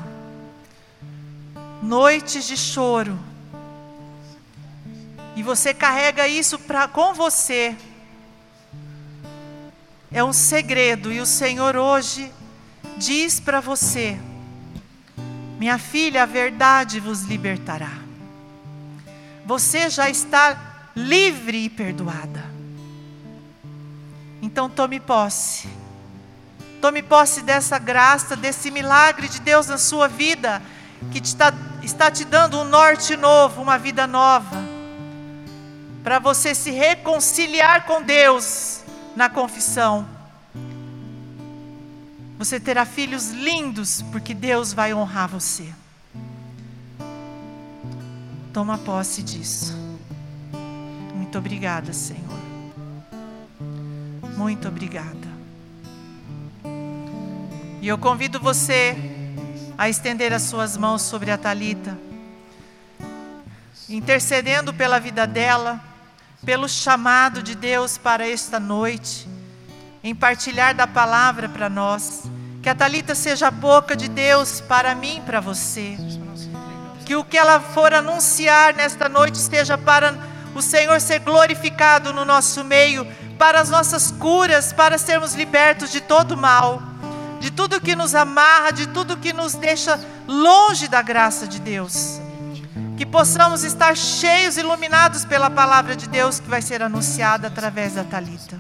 Noites 1.82 2.46
de 2.48 2.58
choro. 2.58 3.18
E 5.36 5.42
você 5.42 5.74
carrega 5.74 6.28
isso 6.28 6.60
pra, 6.60 6.88
com 6.88 7.14
você. 7.14 7.76
É 10.12 10.24
um 10.24 10.34
segredo. 10.34 11.12
E 11.12 11.20
o 11.20 11.26
Senhor 11.26 11.76
hoje 11.76 12.32
diz 12.98 13.40
para 13.40 13.60
você: 13.60 14.20
Minha 15.60 15.78
filha, 15.78 16.24
a 16.24 16.28
verdade 16.28 17.00
vos 17.00 17.24
libertará. 17.24 17.92
Você 19.46 19.90
já 19.90 20.10
está 20.10 20.92
livre 20.96 21.66
e 21.66 21.70
perdoada. 21.70 22.44
Então 24.42 24.70
tome 24.70 25.00
posse. 25.00 25.68
Tome 26.80 27.02
posse 27.02 27.42
dessa 27.42 27.80
graça, 27.80 28.36
desse 28.36 28.70
milagre 28.70 29.30
de 29.30 29.40
Deus 29.40 29.68
na 29.68 29.78
sua 29.78 30.08
vida, 30.08 30.62
que 31.12 31.22
te 31.22 31.28
está, 31.28 31.54
está 31.82 32.12
te 32.12 32.26
dando 32.26 32.60
um 32.60 32.66
norte 32.66 33.16
novo, 33.16 33.62
uma 33.62 33.78
vida 33.78 34.06
nova, 34.06 34.58
para 36.04 36.20
você 36.20 36.54
se 36.54 36.70
reconciliar 36.70 37.86
com 37.86 38.02
Deus 38.02 38.82
na 39.16 39.30
confissão. 39.30 40.06
Você 42.38 42.60
terá 42.60 42.86
filhos 42.86 43.30
lindos, 43.30 44.02
porque 44.12 44.34
Deus 44.34 44.74
vai 44.74 44.94
honrar 44.94 45.30
você. 45.30 45.74
Toma 48.52 48.78
posse 48.78 49.24
disso. 49.24 49.74
Muito 51.16 51.38
obrigada, 51.38 51.94
Senhor. 51.94 52.40
Muito 54.36 54.68
obrigada. 54.68 55.34
E 57.82 57.88
eu 57.88 57.98
convido 57.98 58.40
você 58.40 58.96
a 59.78 59.88
estender 59.88 60.34
as 60.34 60.44
suas 60.44 60.76
mãos 60.76 61.02
sobre 61.02 61.32
a 61.32 61.38
Talita, 61.38 61.98
intercedendo 63.90 64.74
pela 64.74 65.00
vida 65.00 65.26
dela, 65.26 65.93
pelo 66.46 66.68
chamado 66.68 67.42
de 67.42 67.56
Deus 67.56 67.98
para 67.98 68.28
esta 68.28 68.60
noite, 68.60 69.28
em 70.04 70.14
partilhar 70.14 70.76
da 70.76 70.86
palavra 70.86 71.48
para 71.48 71.70
nós. 71.70 72.24
Que 72.62 72.70
a 72.70 72.76
Talita 72.76 73.16
seja 73.16 73.48
a 73.48 73.52
boca 73.52 73.96
de 73.96 74.08
Deus 74.08 74.62
para 74.62 74.96
mim, 74.96 75.22
para 75.26 75.40
você. 75.40 75.98
Que 77.06 77.16
o 77.16 77.24
que 77.24 77.38
ela 77.38 77.60
for 77.60 77.94
anunciar 77.94 78.74
nesta 78.74 79.10
noite 79.10 79.36
esteja 79.36 79.78
para 79.78 80.16
o 80.56 80.62
Senhor 80.62 81.02
ser 81.02 81.20
glorificado 81.20 82.14
no 82.14 82.24
nosso 82.24 82.64
meio, 82.64 83.06
para 83.38 83.60
as 83.60 83.70
nossas 83.70 84.12
curas, 84.12 84.72
para 84.72 84.98
sermos 84.98 85.34
libertos 85.34 85.92
de 85.92 86.00
todo 86.00 86.38
mal, 86.38 86.82
de 87.40 87.52
tudo 87.52 87.82
que 87.82 87.96
nos 87.96 88.16
amarra, 88.16 88.72
de 88.72 88.88
tudo 88.88 89.18
que 89.18 89.34
nos 89.34 89.54
deixa 89.56 90.00
longe 90.28 90.88
da 90.88 91.02
graça 91.02 91.46
de 91.48 91.60
Deus. 91.60 92.22
Que 93.04 93.10
possamos 93.10 93.66
estar 93.66 93.98
cheios, 93.98 94.56
iluminados 94.56 95.26
pela 95.26 95.50
palavra 95.50 95.94
de 95.94 96.08
Deus 96.08 96.40
que 96.40 96.50
vai 96.50 96.62
ser 96.62 96.82
anunciada 96.82 97.50
através 97.50 97.96
da 97.96 98.06
Talita. 98.06 98.58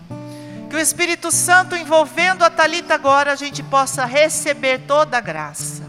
Que 0.69 0.75
o 0.75 0.79
Espírito 0.79 1.31
Santo 1.31 1.77
envolvendo 1.77 2.43
a 2.43 2.49
Talita 2.49 2.93
agora 2.93 3.31
a 3.31 3.35
gente 3.37 3.63
possa 3.63 4.03
receber 4.03 4.79
toda 4.79 5.17
a 5.17 5.21
graça. 5.21 5.83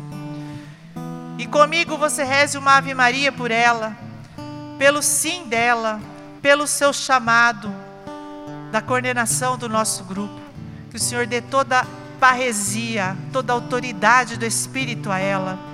E 1.37 1.49
comigo 1.49 1.99
você 1.99 2.23
reze 2.23 2.57
uma 2.57 2.77
Ave 2.77 2.95
Maria 2.95 3.33
por 3.33 3.51
ela, 3.51 3.97
pelo 4.79 5.03
sim 5.03 5.49
dela, 5.49 6.01
pelo 6.41 6.69
seu 6.69 6.93
chamado, 6.93 7.75
da 8.71 8.81
coordenação 8.81 9.59
do 9.59 9.69
nosso 9.69 10.05
grupo. 10.05 10.41
Que 10.91 10.97
o 10.97 11.01
Senhor 11.01 11.27
dê 11.27 11.41
toda 11.41 11.81
a 11.81 11.87
parresia, 12.21 13.17
toda 13.33 13.53
a 13.53 13.57
autoridade 13.57 14.37
do 14.37 14.47
Espírito 14.47 15.11
a 15.11 15.19
ela, 15.19 15.74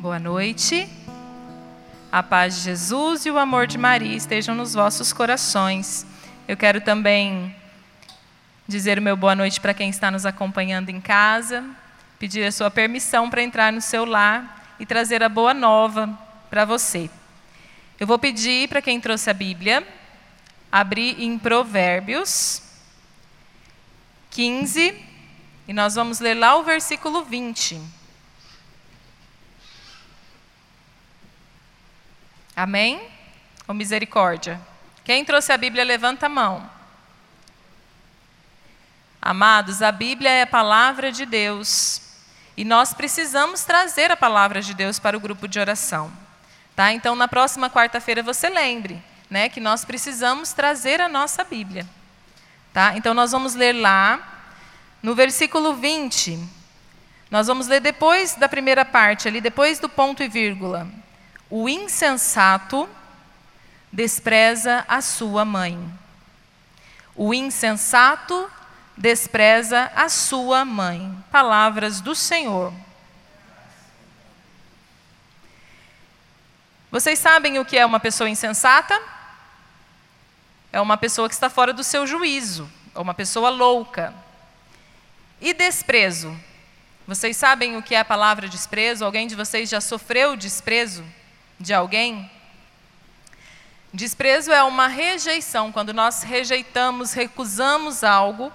Boa 0.00 0.18
noite. 0.18 0.88
A 2.10 2.22
paz 2.22 2.54
de 2.54 2.60
Jesus 2.62 3.26
e 3.26 3.30
o 3.30 3.36
amor 3.36 3.66
de 3.66 3.76
Maria 3.76 4.16
estejam 4.16 4.54
nos 4.54 4.72
vossos 4.72 5.12
corações. 5.12 6.06
Eu 6.48 6.56
quero 6.56 6.80
também 6.80 7.54
dizer 8.66 8.98
o 8.98 9.02
meu 9.02 9.14
boa 9.14 9.34
noite 9.34 9.60
para 9.60 9.74
quem 9.74 9.90
está 9.90 10.10
nos 10.10 10.24
acompanhando 10.24 10.88
em 10.88 11.02
casa, 11.02 11.62
pedir 12.18 12.42
a 12.46 12.50
sua 12.50 12.70
permissão 12.70 13.28
para 13.28 13.42
entrar 13.42 13.70
no 13.74 13.82
seu 13.82 14.06
lar 14.06 14.74
e 14.80 14.86
trazer 14.86 15.22
a 15.22 15.28
boa 15.28 15.52
nova 15.52 16.08
para 16.48 16.64
você. 16.64 17.10
Eu 17.98 18.06
vou 18.06 18.18
pedir 18.18 18.70
para 18.70 18.80
quem 18.80 18.98
trouxe 19.02 19.28
a 19.28 19.34
Bíblia, 19.34 19.86
abrir 20.72 21.22
em 21.22 21.38
Provérbios 21.38 22.62
15, 24.30 24.94
e 25.68 25.74
nós 25.74 25.94
vamos 25.94 26.20
ler 26.20 26.32
lá 26.32 26.56
o 26.56 26.62
versículo 26.62 27.22
20. 27.22 27.99
Amém? 32.60 33.00
Ou 33.66 33.74
misericórdia? 33.74 34.60
Quem 35.02 35.24
trouxe 35.24 35.50
a 35.50 35.56
Bíblia, 35.56 35.82
levanta 35.82 36.26
a 36.26 36.28
mão. 36.28 36.70
Amados, 39.22 39.80
a 39.80 39.90
Bíblia 39.90 40.28
é 40.28 40.42
a 40.42 40.46
palavra 40.46 41.10
de 41.10 41.24
Deus. 41.24 42.02
E 42.58 42.62
nós 42.62 42.92
precisamos 42.92 43.64
trazer 43.64 44.10
a 44.10 44.16
palavra 44.16 44.60
de 44.60 44.74
Deus 44.74 44.98
para 44.98 45.16
o 45.16 45.20
grupo 45.20 45.48
de 45.48 45.58
oração. 45.58 46.12
Tá? 46.76 46.92
Então, 46.92 47.16
na 47.16 47.26
próxima 47.26 47.70
quarta-feira, 47.70 48.22
você 48.22 48.50
lembre 48.50 49.02
né, 49.30 49.48
que 49.48 49.58
nós 49.58 49.82
precisamos 49.82 50.52
trazer 50.52 51.00
a 51.00 51.08
nossa 51.08 51.42
Bíblia. 51.42 51.86
Tá? 52.74 52.94
Então, 52.94 53.14
nós 53.14 53.32
vamos 53.32 53.54
ler 53.54 53.72
lá, 53.72 54.20
no 55.02 55.14
versículo 55.14 55.76
20. 55.76 56.38
Nós 57.30 57.46
vamos 57.46 57.68
ler 57.68 57.80
depois 57.80 58.34
da 58.34 58.50
primeira 58.50 58.84
parte, 58.84 59.28
ali, 59.28 59.40
depois 59.40 59.78
do 59.78 59.88
ponto 59.88 60.22
e 60.22 60.28
vírgula. 60.28 60.99
O 61.50 61.68
insensato 61.68 62.88
despreza 63.92 64.84
a 64.86 65.00
sua 65.00 65.44
mãe. 65.44 65.76
O 67.16 67.34
insensato 67.34 68.48
despreza 68.96 69.90
a 69.96 70.08
sua 70.08 70.64
mãe. 70.64 71.12
Palavras 71.30 72.00
do 72.00 72.14
Senhor. 72.14 72.72
Vocês 76.90 77.18
sabem 77.18 77.58
o 77.58 77.64
que 77.64 77.76
é 77.76 77.84
uma 77.84 77.98
pessoa 77.98 78.30
insensata? 78.30 79.00
É 80.72 80.80
uma 80.80 80.96
pessoa 80.96 81.28
que 81.28 81.34
está 81.34 81.50
fora 81.50 81.72
do 81.72 81.82
seu 81.82 82.06
juízo, 82.06 82.70
é 82.94 82.98
uma 83.00 83.14
pessoa 83.14 83.50
louca. 83.50 84.14
E 85.40 85.52
desprezo? 85.52 86.38
Vocês 87.06 87.36
sabem 87.36 87.76
o 87.76 87.82
que 87.82 87.94
é 87.94 87.98
a 87.98 88.04
palavra 88.04 88.48
desprezo? 88.48 89.04
Alguém 89.04 89.26
de 89.26 89.34
vocês 89.34 89.68
já 89.68 89.80
sofreu 89.80 90.36
desprezo? 90.36 91.04
De 91.60 91.74
alguém? 91.74 92.28
Desprezo 93.92 94.50
é 94.50 94.62
uma 94.62 94.86
rejeição, 94.88 95.70
quando 95.70 95.92
nós 95.92 96.22
rejeitamos, 96.22 97.12
recusamos 97.12 98.02
algo 98.02 98.50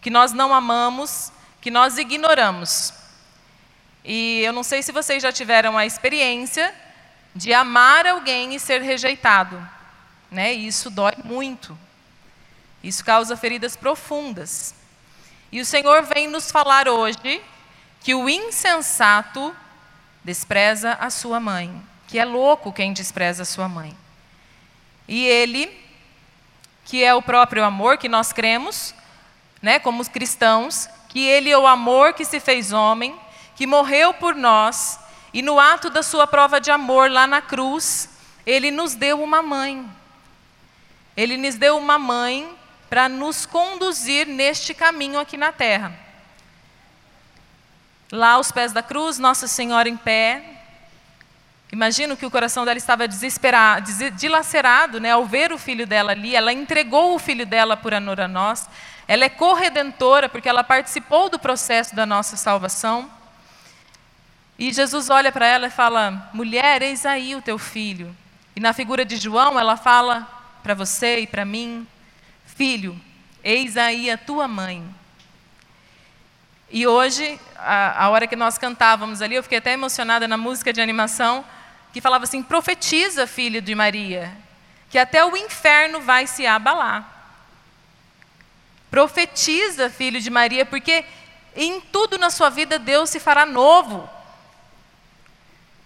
que 0.00 0.08
nós 0.08 0.32
não 0.32 0.54
amamos, 0.54 1.32
que 1.60 1.70
nós 1.70 1.98
ignoramos. 1.98 2.94
E 4.04 4.42
eu 4.44 4.52
não 4.52 4.62
sei 4.62 4.82
se 4.82 4.92
vocês 4.92 5.22
já 5.22 5.32
tiveram 5.32 5.76
a 5.76 5.84
experiência 5.84 6.72
de 7.34 7.52
amar 7.52 8.06
alguém 8.06 8.54
e 8.54 8.60
ser 8.60 8.80
rejeitado. 8.80 9.60
Né? 10.30 10.54
E 10.54 10.68
isso 10.68 10.90
dói 10.90 11.14
muito. 11.24 11.76
Isso 12.82 13.04
causa 13.04 13.36
feridas 13.36 13.74
profundas. 13.74 14.74
E 15.50 15.60
o 15.60 15.66
Senhor 15.66 16.02
vem 16.04 16.28
nos 16.28 16.50
falar 16.50 16.88
hoje 16.88 17.42
que 18.00 18.14
o 18.14 18.28
insensato 18.28 19.54
despreza 20.22 20.92
a 21.00 21.10
sua 21.10 21.40
mãe 21.40 21.87
que 22.08 22.18
é 22.18 22.24
louco 22.24 22.72
quem 22.72 22.92
despreza 22.92 23.44
sua 23.44 23.68
mãe. 23.68 23.96
E 25.06 25.24
ele, 25.26 25.70
que 26.84 27.04
é 27.04 27.14
o 27.14 27.22
próprio 27.22 27.62
amor 27.62 27.98
que 27.98 28.08
nós 28.08 28.32
cremos, 28.32 28.94
né, 29.60 29.78
como 29.78 30.04
cristãos, 30.08 30.88
que 31.08 31.20
ele 31.20 31.50
é 31.50 31.58
o 31.58 31.66
amor 31.66 32.14
que 32.14 32.24
se 32.24 32.40
fez 32.40 32.72
homem, 32.72 33.14
que 33.54 33.66
morreu 33.66 34.14
por 34.14 34.34
nós, 34.34 34.98
e 35.34 35.42
no 35.42 35.60
ato 35.60 35.90
da 35.90 36.02
sua 36.02 36.26
prova 36.26 36.60
de 36.60 36.70
amor 36.70 37.10
lá 37.10 37.26
na 37.26 37.42
cruz, 37.42 38.08
ele 38.46 38.70
nos 38.70 38.94
deu 38.94 39.22
uma 39.22 39.42
mãe. 39.42 39.86
Ele 41.14 41.36
nos 41.36 41.56
deu 41.56 41.76
uma 41.76 41.98
mãe 41.98 42.48
para 42.88 43.06
nos 43.08 43.44
conduzir 43.44 44.26
neste 44.26 44.72
caminho 44.72 45.20
aqui 45.20 45.36
na 45.36 45.52
terra. 45.52 45.92
Lá 48.10 48.32
aos 48.32 48.50
pés 48.50 48.72
da 48.72 48.82
cruz, 48.82 49.18
Nossa 49.18 49.46
Senhora 49.46 49.88
em 49.88 49.96
pé, 49.96 50.57
Imagino 51.70 52.16
que 52.16 52.24
o 52.24 52.30
coração 52.30 52.64
dela 52.64 52.78
estava 52.78 53.06
desesperado, 53.06 53.90
dilacerado 54.16 54.98
né, 54.98 55.10
ao 55.10 55.26
ver 55.26 55.52
o 55.52 55.58
filho 55.58 55.86
dela 55.86 56.12
ali. 56.12 56.34
Ela 56.34 56.52
entregou 56.52 57.14
o 57.14 57.18
filho 57.18 57.44
dela 57.44 57.76
por 57.76 57.92
amor 57.92 58.20
a 58.20 58.26
nós. 58.26 58.66
Ela 59.06 59.24
é 59.24 59.28
corredentora 59.28 60.28
porque 60.28 60.48
ela 60.48 60.64
participou 60.64 61.28
do 61.28 61.38
processo 61.38 61.94
da 61.94 62.06
nossa 62.06 62.36
salvação. 62.36 63.10
E 64.58 64.72
Jesus 64.72 65.10
olha 65.10 65.30
para 65.30 65.46
ela 65.46 65.66
e 65.66 65.70
fala: 65.70 66.30
Mulher, 66.32 66.80
eis 66.80 67.04
aí 67.04 67.36
o 67.36 67.42
teu 67.42 67.58
filho. 67.58 68.16
E 68.56 68.60
na 68.60 68.72
figura 68.72 69.04
de 69.04 69.16
João, 69.16 69.60
ela 69.60 69.76
fala 69.76 70.26
para 70.62 70.72
você 70.72 71.20
e 71.20 71.26
para 71.26 71.44
mim: 71.44 71.86
Filho, 72.46 72.98
eis 73.44 73.76
aí 73.76 74.10
a 74.10 74.16
tua 74.16 74.48
mãe. 74.48 74.82
E 76.70 76.86
hoje, 76.86 77.38
a, 77.56 78.04
a 78.04 78.08
hora 78.08 78.26
que 78.26 78.36
nós 78.36 78.56
cantávamos 78.56 79.22
ali, 79.22 79.34
eu 79.34 79.42
fiquei 79.42 79.58
até 79.58 79.72
emocionada 79.72 80.26
na 80.26 80.36
música 80.36 80.72
de 80.72 80.80
animação 80.80 81.44
que 81.92 82.00
falava 82.00 82.24
assim: 82.24 82.42
profetiza, 82.42 83.26
filho 83.26 83.60
de 83.60 83.74
Maria, 83.74 84.36
que 84.90 84.98
até 84.98 85.24
o 85.24 85.36
inferno 85.36 86.00
vai 86.00 86.26
se 86.26 86.46
abalar. 86.46 87.16
Profetiza, 88.90 89.90
filho 89.90 90.20
de 90.20 90.30
Maria, 90.30 90.64
porque 90.64 91.04
em 91.54 91.80
tudo 91.80 92.18
na 92.18 92.30
sua 92.30 92.48
vida 92.48 92.78
Deus 92.78 93.10
se 93.10 93.20
fará 93.20 93.44
novo. 93.44 94.08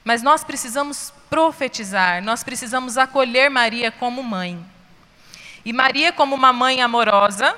Mas 0.05 0.23
nós 0.23 0.43
precisamos 0.43 1.13
profetizar, 1.31 2.23
nós 2.23 2.43
precisamos 2.43 2.99
acolher 2.99 3.51
Maria 3.51 3.91
como 3.91 4.23
mãe. 4.23 4.65
E 5.65 5.73
Maria, 5.73 6.13
como 6.13 6.35
uma 6.35 6.53
mãe 6.53 6.83
amorosa, 6.83 7.57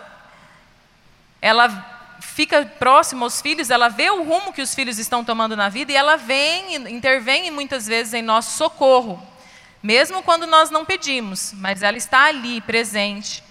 ela 1.40 1.93
fica 2.20 2.64
próximo 2.64 3.24
aos 3.24 3.40
filhos, 3.40 3.70
ela 3.70 3.88
vê 3.88 4.10
o 4.10 4.22
rumo 4.22 4.52
que 4.52 4.62
os 4.62 4.74
filhos 4.74 4.98
estão 4.98 5.24
tomando 5.24 5.56
na 5.56 5.68
vida 5.68 5.92
e 5.92 5.96
ela 5.96 6.16
vem, 6.16 6.74
intervém 6.90 7.50
muitas 7.50 7.86
vezes 7.86 8.14
em 8.14 8.22
nosso 8.22 8.56
socorro, 8.56 9.22
mesmo 9.82 10.22
quando 10.22 10.46
nós 10.46 10.70
não 10.70 10.84
pedimos, 10.84 11.52
mas 11.54 11.82
ela 11.82 11.96
está 11.96 12.24
ali 12.24 12.60
presente. 12.60 13.42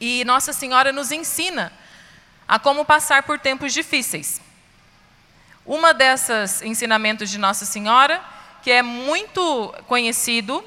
E 0.00 0.24
Nossa 0.24 0.52
Senhora 0.52 0.92
nos 0.92 1.10
ensina 1.10 1.72
a 2.46 2.58
como 2.58 2.84
passar 2.84 3.22
por 3.22 3.38
tempos 3.38 3.72
difíceis. 3.72 4.40
Uma 5.66 5.94
dessas 5.94 6.62
ensinamentos 6.62 7.30
de 7.30 7.38
Nossa 7.38 7.64
Senhora, 7.64 8.22
que 8.62 8.70
é 8.70 8.82
muito 8.82 9.74
conhecido, 9.86 10.64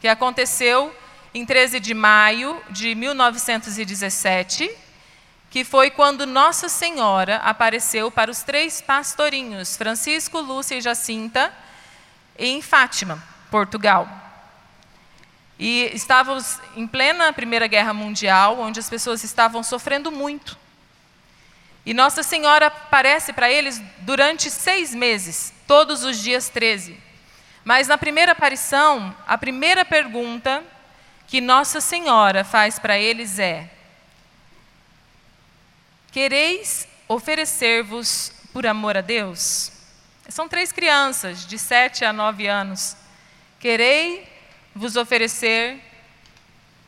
que 0.00 0.08
aconteceu 0.08 0.94
em 1.32 1.44
13 1.44 1.80
de 1.80 1.94
maio 1.94 2.60
de 2.70 2.94
1917, 2.94 4.70
que 5.54 5.62
foi 5.62 5.88
quando 5.88 6.26
Nossa 6.26 6.68
Senhora 6.68 7.36
apareceu 7.36 8.10
para 8.10 8.28
os 8.28 8.42
três 8.42 8.82
pastorinhos, 8.82 9.76
Francisco, 9.76 10.40
Lúcia 10.40 10.74
e 10.74 10.80
Jacinta, 10.80 11.54
em 12.36 12.60
Fátima, 12.60 13.22
Portugal. 13.52 14.08
E 15.56 15.92
estávamos 15.94 16.58
em 16.74 16.88
plena 16.88 17.32
Primeira 17.32 17.68
Guerra 17.68 17.94
Mundial, 17.94 18.58
onde 18.58 18.80
as 18.80 18.90
pessoas 18.90 19.22
estavam 19.22 19.62
sofrendo 19.62 20.10
muito. 20.10 20.58
E 21.86 21.94
Nossa 21.94 22.24
Senhora 22.24 22.66
aparece 22.66 23.32
para 23.32 23.48
eles 23.48 23.80
durante 23.98 24.50
seis 24.50 24.92
meses, 24.92 25.54
todos 25.68 26.02
os 26.02 26.18
dias 26.18 26.48
13. 26.48 27.00
Mas 27.64 27.86
na 27.86 27.96
primeira 27.96 28.32
aparição, 28.32 29.14
a 29.24 29.38
primeira 29.38 29.84
pergunta 29.84 30.64
que 31.28 31.40
Nossa 31.40 31.80
Senhora 31.80 32.42
faz 32.42 32.76
para 32.80 32.98
eles 32.98 33.38
é: 33.38 33.70
Quereis 36.14 36.86
oferecer-vos 37.08 38.30
por 38.52 38.64
amor 38.68 38.96
a 38.96 39.00
Deus? 39.00 39.72
São 40.28 40.48
três 40.48 40.70
crianças, 40.70 41.44
de 41.44 41.58
sete 41.58 42.04
a 42.04 42.12
nove 42.12 42.46
anos. 42.46 42.96
Querei 43.58 44.24
vos 44.72 44.94
oferecer 44.94 45.80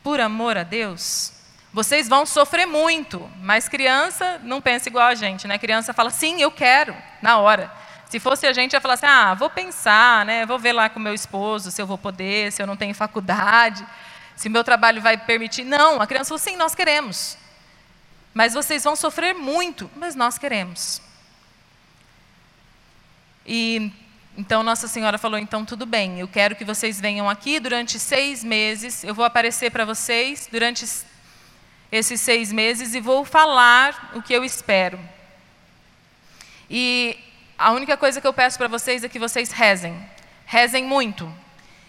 por 0.01 0.21
amor 0.21 0.55
a 0.55 0.63
Deus? 0.63 1.33
Vocês 1.73 2.07
vão 2.07 2.25
sofrer 2.25 2.65
muito, 2.65 3.29
mas 3.41 3.67
criança 3.67 4.39
não 4.45 4.61
pensa 4.61 4.87
igual 4.87 5.07
a 5.07 5.13
gente, 5.13 5.45
né? 5.45 5.57
Criança 5.57 5.93
fala, 5.93 6.09
sim, 6.09 6.41
eu 6.41 6.49
quero, 6.49 6.95
na 7.21 7.37
hora. 7.37 7.69
Se 8.07 8.21
fosse 8.21 8.47
a 8.47 8.53
gente, 8.53 8.71
ia 8.71 8.79
falar 8.79 8.93
assim, 8.93 9.07
ah, 9.07 9.33
vou 9.33 9.49
pensar, 9.49 10.25
né? 10.25 10.45
Vou 10.45 10.57
ver 10.57 10.71
lá 10.71 10.87
com 10.87 11.01
meu 11.01 11.13
esposo 11.13 11.69
se 11.69 11.81
eu 11.81 11.85
vou 11.85 11.97
poder, 11.97 12.53
se 12.53 12.61
eu 12.61 12.65
não 12.65 12.77
tenho 12.77 12.95
faculdade, 12.95 13.85
se 14.37 14.47
meu 14.47 14.63
trabalho 14.63 15.01
vai 15.01 15.17
permitir. 15.17 15.65
Não, 15.65 16.01
a 16.01 16.07
criança 16.07 16.29
falou, 16.29 16.39
sim, 16.39 16.55
nós 16.55 16.73
queremos. 16.73 17.37
Mas 18.37 18.53
vocês 18.53 18.83
vão 18.83 18.95
sofrer 18.95 19.33
muito, 19.33 19.89
mas 19.95 20.13
nós 20.13 20.37
queremos. 20.37 21.01
E 23.43 23.91
então 24.37 24.61
Nossa 24.61 24.87
Senhora 24.87 25.17
falou: 25.17 25.39
então 25.39 25.65
tudo 25.65 25.87
bem, 25.87 26.19
eu 26.19 26.27
quero 26.27 26.55
que 26.55 26.63
vocês 26.63 27.01
venham 27.01 27.27
aqui 27.27 27.59
durante 27.59 27.97
seis 27.97 28.43
meses. 28.43 29.03
Eu 29.03 29.15
vou 29.15 29.25
aparecer 29.25 29.71
para 29.71 29.85
vocês 29.85 30.47
durante 30.51 30.85
esses 31.91 32.21
seis 32.21 32.51
meses 32.51 32.93
e 32.93 32.99
vou 32.99 33.25
falar 33.25 34.11
o 34.13 34.21
que 34.21 34.33
eu 34.33 34.45
espero. 34.45 34.99
E 36.69 37.17
a 37.57 37.71
única 37.71 37.97
coisa 37.97 38.21
que 38.21 38.27
eu 38.27 38.33
peço 38.33 38.59
para 38.59 38.67
vocês 38.67 39.03
é 39.03 39.09
que 39.09 39.17
vocês 39.17 39.49
rezem. 39.49 39.99
Rezem 40.45 40.83
muito. 40.83 41.27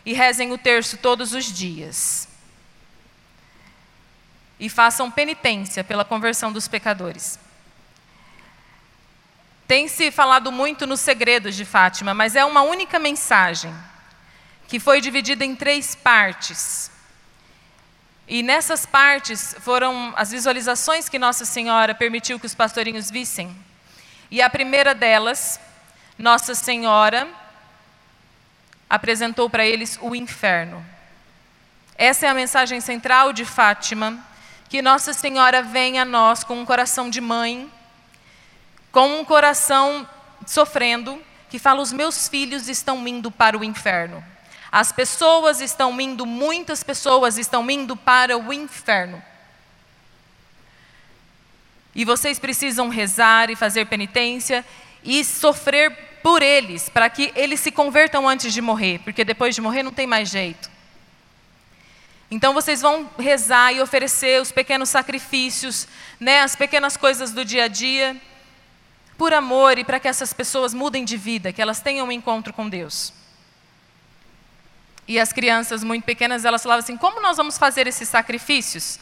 E 0.02 0.14
rezem 0.14 0.50
o 0.50 0.56
terço 0.56 0.96
todos 0.96 1.34
os 1.34 1.44
dias. 1.44 2.27
E 4.58 4.68
façam 4.68 5.10
penitência 5.10 5.84
pela 5.84 6.04
conversão 6.04 6.52
dos 6.52 6.66
pecadores. 6.66 7.38
Tem 9.68 9.86
se 9.86 10.10
falado 10.10 10.50
muito 10.50 10.86
nos 10.86 11.00
segredos 11.00 11.54
de 11.54 11.64
Fátima, 11.64 12.14
mas 12.14 12.34
é 12.34 12.44
uma 12.44 12.62
única 12.62 12.98
mensagem 12.98 13.74
que 14.66 14.80
foi 14.80 15.00
dividida 15.00 15.44
em 15.44 15.54
três 15.54 15.94
partes. 15.94 16.90
E 18.26 18.42
nessas 18.42 18.84
partes 18.84 19.54
foram 19.60 20.12
as 20.16 20.30
visualizações 20.30 21.08
que 21.08 21.18
Nossa 21.18 21.44
Senhora 21.44 21.94
permitiu 21.94 22.38
que 22.38 22.46
os 22.46 22.54
pastorinhos 22.54 23.10
vissem. 23.10 23.56
E 24.30 24.42
a 24.42 24.50
primeira 24.50 24.94
delas, 24.94 25.58
Nossa 26.18 26.54
Senhora 26.54 27.26
apresentou 28.88 29.48
para 29.48 29.64
eles 29.64 29.98
o 30.02 30.14
inferno. 30.14 30.84
Essa 31.94 32.26
é 32.26 32.28
a 32.28 32.34
mensagem 32.34 32.80
central 32.80 33.32
de 33.32 33.44
Fátima, 33.44 34.22
que 34.68 34.82
Nossa 34.82 35.12
Senhora 35.12 35.62
vem 35.62 35.98
a 35.98 36.04
nós 36.04 36.44
com 36.44 36.60
um 36.60 36.64
coração 36.64 37.08
de 37.08 37.20
mãe 37.20 37.70
com 38.90 39.20
um 39.20 39.24
coração 39.24 40.08
sofrendo, 40.46 41.20
que 41.48 41.58
fala: 41.58 41.80
os 41.80 41.92
meus 41.92 42.28
filhos 42.28 42.68
estão 42.68 43.06
indo 43.06 43.30
para 43.30 43.56
o 43.56 43.64
inferno. 43.64 44.24
As 44.70 44.92
pessoas 44.92 45.60
estão 45.60 45.98
indo, 46.00 46.26
muitas 46.26 46.82
pessoas 46.82 47.38
estão 47.38 47.68
indo 47.70 47.96
para 47.96 48.36
o 48.36 48.52
inferno. 48.52 49.22
E 51.94 52.04
vocês 52.04 52.38
precisam 52.38 52.88
rezar 52.88 53.50
e 53.50 53.56
fazer 53.56 53.86
penitência 53.86 54.64
e 55.02 55.24
sofrer 55.24 55.90
por 56.22 56.42
eles, 56.42 56.88
para 56.88 57.08
que 57.08 57.32
eles 57.34 57.60
se 57.60 57.70
convertam 57.70 58.28
antes 58.28 58.52
de 58.52 58.60
morrer, 58.60 59.00
porque 59.04 59.24
depois 59.24 59.54
de 59.54 59.60
morrer 59.60 59.82
não 59.82 59.92
tem 59.92 60.06
mais 60.06 60.28
jeito. 60.28 60.68
Então 62.30 62.52
vocês 62.52 62.82
vão 62.82 63.08
rezar 63.18 63.72
e 63.72 63.80
oferecer 63.80 64.40
os 64.40 64.52
pequenos 64.52 64.90
sacrifícios, 64.90 65.88
né, 66.20 66.40
as 66.42 66.54
pequenas 66.54 66.96
coisas 66.96 67.32
do 67.32 67.44
dia 67.44 67.64
a 67.64 67.68
dia 67.68 68.20
por 69.16 69.34
amor 69.34 69.78
e 69.78 69.84
para 69.84 69.98
que 69.98 70.06
essas 70.06 70.32
pessoas 70.32 70.72
mudem 70.72 71.04
de 71.04 71.16
vida, 71.16 71.52
que 71.52 71.60
elas 71.60 71.80
tenham 71.80 72.06
um 72.06 72.12
encontro 72.12 72.52
com 72.52 72.68
Deus. 72.68 73.12
E 75.08 75.18
as 75.18 75.32
crianças 75.32 75.82
muito 75.82 76.04
pequenas, 76.04 76.44
elas 76.44 76.62
falavam 76.62 76.84
assim: 76.84 76.96
como 76.96 77.20
nós 77.20 77.36
vamos 77.36 77.56
fazer 77.56 77.86
esses 77.86 78.08
sacrifícios? 78.08 79.00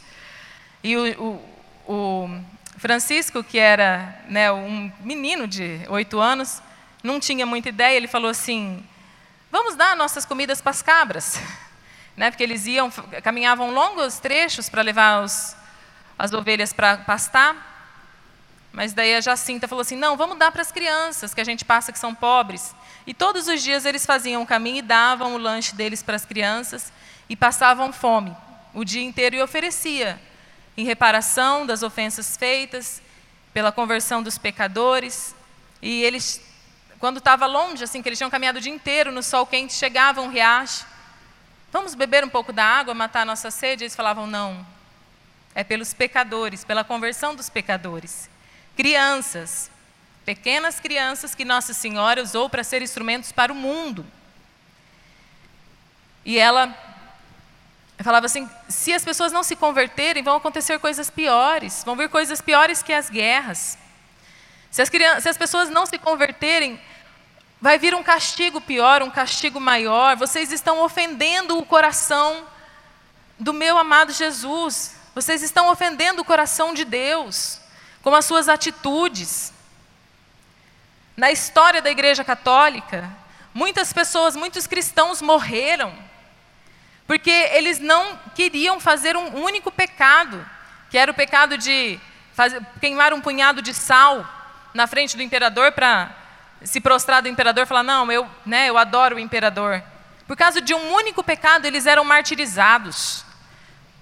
E 0.83 0.97
o, 0.97 1.43
o, 1.87 1.93
o 1.93 2.41
Francisco, 2.79 3.43
que 3.43 3.59
era 3.59 4.17
né, 4.29 4.51
um 4.53 4.91
menino 5.01 5.49
de 5.49 5.81
oito 5.89 6.21
anos, 6.21 6.63
não 7.03 7.19
tinha 7.19 7.45
muita 7.45 7.69
ideia, 7.69 7.97
ele 7.97 8.07
falou 8.07 8.31
assim: 8.31 8.83
vamos 9.51 9.75
dar 9.75 9.97
nossas 9.97 10.25
comidas 10.25 10.61
para 10.61 10.71
as 10.71 10.81
cabras. 10.81 11.41
Né, 12.17 12.31
porque 12.31 12.43
eles 12.43 12.67
iam, 12.67 12.91
caminhavam 13.23 13.71
longos 13.71 14.19
trechos 14.19 14.71
para 14.71 14.81
levar 14.81 15.23
os, 15.23 15.55
as 16.19 16.33
ovelhas 16.33 16.73
para 16.73 16.99
pastar. 16.99 17.75
Mas 18.73 18.93
daí 18.93 19.15
a 19.15 19.21
Jacinta 19.21 19.69
falou 19.69 19.83
assim: 19.83 19.97
não, 19.97 20.17
vamos 20.17 20.39
dar 20.39 20.51
para 20.51 20.63
as 20.63 20.73
crianças 20.73 21.35
que 21.35 21.41
a 21.41 21.45
gente 21.45 21.65
passa 21.65 21.93
que 21.93 21.99
são 21.99 22.15
pobres. 22.15 22.75
E 23.07 23.13
todos 23.13 23.49
os 23.49 23.63
dias 23.63 23.85
eles 23.85 24.07
faziam 24.07 24.43
o 24.43 24.47
caminho 24.47 24.79
e 24.79 24.83
davam 24.83 25.35
o 25.35 25.39
lanche 25.39 25.75
deles 25.75 26.03
para 26.03 26.17
as 26.17 26.25
crianças 26.25 26.93
e 27.29 27.37
passavam 27.37 27.93
fome 27.93 28.37
o 28.77 28.85
dia 28.85 29.03
inteiro 29.03 29.37
e 29.37 29.43
oferecia 29.43 30.21
em 30.77 30.85
reparação 30.85 31.65
das 31.65 31.83
ofensas 31.83 32.37
feitas, 32.37 33.01
pela 33.55 33.73
conversão 33.73 34.23
dos 34.23 34.37
pecadores. 34.37 35.35
E 35.81 36.03
eles, 36.03 36.43
quando 36.99 37.17
estava 37.17 37.47
longe, 37.47 37.83
assim, 37.83 38.03
que 38.03 38.09
eles 38.11 38.19
tinham 38.19 38.29
caminhado 38.29 38.59
o 38.59 38.61
dia 38.61 38.71
inteiro 38.71 39.11
no 39.11 39.23
sol 39.23 39.47
quente, 39.47 39.73
chegavam 39.73 40.27
um 40.27 40.29
riacho. 40.29 40.85
Vamos 41.77 41.95
beber 41.95 42.25
um 42.25 42.29
pouco 42.31 42.55
da 42.55 42.65
água, 42.65 42.95
matar 42.95 43.21
a 43.21 43.25
nossa 43.27 43.51
sede? 43.51 43.85
Eles 43.85 43.95
falavam: 43.95 44.27
não. 44.27 44.67
É 45.55 45.63
pelos 45.63 45.93
pecadores, 45.93 46.65
pela 46.65 46.83
conversão 46.83 47.35
dos 47.35 47.51
pecadores. 47.51 48.31
Crianças, 48.75 49.71
pequenas 50.25 50.81
crianças 50.81 51.35
que 51.35 51.45
Nossa 51.45 51.75
Senhora 51.75 52.23
usou 52.23 52.49
para 52.49 52.65
ser 52.65 52.81
instrumentos 52.81 53.31
para 53.31 53.53
o 53.53 53.55
mundo. 53.55 54.07
E 56.25 56.39
ela 56.39 56.75
falava 57.99 58.25
assim: 58.25 58.49
se 58.71 58.95
as 58.95 59.05
pessoas 59.05 59.31
não 59.31 59.43
se 59.43 59.55
converterem, 59.55 60.23
vão 60.23 60.37
acontecer 60.37 60.79
coisas 60.79 61.11
piores, 61.11 61.85
vão 61.85 61.95
vir 61.95 62.09
coisas 62.09 62.41
piores 62.41 62.83
que 62.83 62.95
as 62.95 63.11
guerras. 63.11 63.77
Se 64.71 64.81
as, 64.81 64.89
crianças, 64.89 65.25
se 65.25 65.29
as 65.29 65.37
pessoas 65.37 65.69
não 65.69 65.85
se 65.85 65.99
converterem, 65.99 66.81
vai 67.61 67.79
vir 67.79 67.95
um 67.95 68.03
castigo 68.03 68.61
pior, 68.61 69.03
um 69.03 69.11
castigo 69.11 69.61
maior. 69.61 70.17
Vocês 70.17 70.53
estão 70.53 70.81
ofendendo 70.81 71.59
o 71.59 71.65
coração 71.65 72.47
do 73.39 73.53
meu 73.53 73.79
amado 73.79 74.13
Jesus. 74.13 74.97
Vocês 75.15 75.43
estão 75.43 75.71
ofendendo 75.71 76.23
o 76.23 76.25
coração 76.25 76.75
de 76.75 76.85
Deus 76.85 77.61
com 78.03 78.15
as 78.15 78.25
suas 78.25 78.49
atitudes. 78.49 79.53
Na 81.17 81.33
história 81.33 81.81
da 81.81 81.91
Igreja 81.91 82.23
Católica, 82.23 83.11
muitas 83.55 83.93
pessoas, 83.93 84.37
muitos 84.37 84.67
cristãos 84.67 85.23
morreram, 85.23 85.97
porque 87.07 87.31
eles 87.31 87.79
não 87.79 88.19
queriam 88.35 88.79
fazer 88.79 89.17
um 89.17 89.43
único 89.43 89.71
pecado, 89.71 90.45
que 90.91 90.99
era 90.99 91.11
o 91.11 91.15
pecado 91.15 91.57
de 91.57 91.99
fazer, 92.35 92.61
queimar 92.81 93.15
um 93.15 93.21
punhado 93.21 93.63
de 93.63 93.73
sal 93.73 94.29
na 94.75 94.87
frente 94.87 95.17
do 95.17 95.23
imperador 95.23 95.73
para 95.73 96.15
se 96.65 96.81
prostrar 96.81 97.23
do 97.23 97.29
imperador 97.29 97.65
e 97.65 97.67
falar: 97.67 97.83
Não, 97.83 98.11
eu, 98.11 98.29
né, 98.45 98.69
eu 98.69 98.79
adoro 98.79 99.17
o 99.17 99.21
imperador. 99.21 99.83
Por 100.27 100.37
causa 100.37 100.61
de 100.61 100.75
um 100.75 100.93
único 100.93 101.23
pecado, 101.23 101.67
eles 101.67 101.87
eram 101.87 102.05
martirizados. 102.05 103.25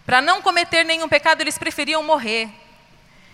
Para 0.06 0.20
não 0.20 0.40
cometer 0.40 0.84
nenhum 0.84 1.08
pecado, 1.08 1.40
eles 1.40 1.58
preferiam 1.58 2.02
morrer. 2.02 2.48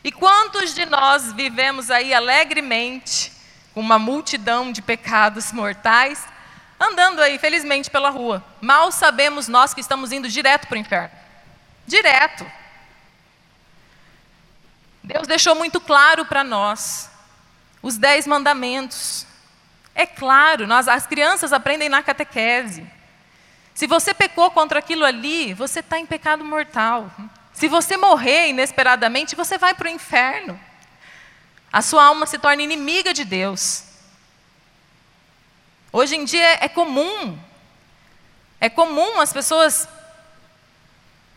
E 0.02 0.10
quantos 0.10 0.74
de 0.74 0.86
nós 0.86 1.32
vivemos 1.32 1.90
aí 1.90 2.14
alegremente, 2.14 3.32
com 3.74 3.80
uma 3.80 3.98
multidão 3.98 4.72
de 4.72 4.80
pecados 4.80 5.52
mortais, 5.52 6.26
andando 6.78 7.20
aí 7.20 7.38
felizmente 7.38 7.90
pela 7.90 8.10
rua? 8.10 8.42
Mal 8.60 8.90
sabemos 8.90 9.46
nós 9.46 9.74
que 9.74 9.80
estamos 9.80 10.10
indo 10.10 10.28
direto 10.28 10.66
para 10.66 10.76
o 10.76 10.78
inferno. 10.78 11.10
Direto. 11.86 12.50
Deus 15.02 15.26
deixou 15.26 15.54
muito 15.54 15.80
claro 15.80 16.24
para 16.24 16.42
nós 16.42 17.09
os 17.82 17.96
dez 17.96 18.26
mandamentos. 18.26 19.26
É 19.94 20.06
claro, 20.06 20.66
nós, 20.66 20.88
as 20.88 21.06
crianças 21.06 21.52
aprendem 21.52 21.88
na 21.88 22.02
catequese. 22.02 22.86
Se 23.74 23.86
você 23.86 24.12
pecou 24.12 24.50
contra 24.50 24.78
aquilo 24.78 25.04
ali, 25.04 25.54
você 25.54 25.80
está 25.80 25.98
em 25.98 26.06
pecado 26.06 26.44
mortal. 26.44 27.10
Se 27.52 27.68
você 27.68 27.96
morrer 27.96 28.48
inesperadamente, 28.48 29.34
você 29.34 29.58
vai 29.58 29.74
para 29.74 29.88
o 29.88 29.90
inferno. 29.90 30.58
A 31.72 31.82
sua 31.82 32.04
alma 32.04 32.26
se 32.26 32.38
torna 32.38 32.62
inimiga 32.62 33.14
de 33.14 33.24
Deus. 33.24 33.84
Hoje 35.92 36.16
em 36.16 36.24
dia 36.24 36.64
é 36.64 36.68
comum. 36.68 37.38
É 38.60 38.68
comum 38.68 39.20
as 39.20 39.32
pessoas. 39.32 39.88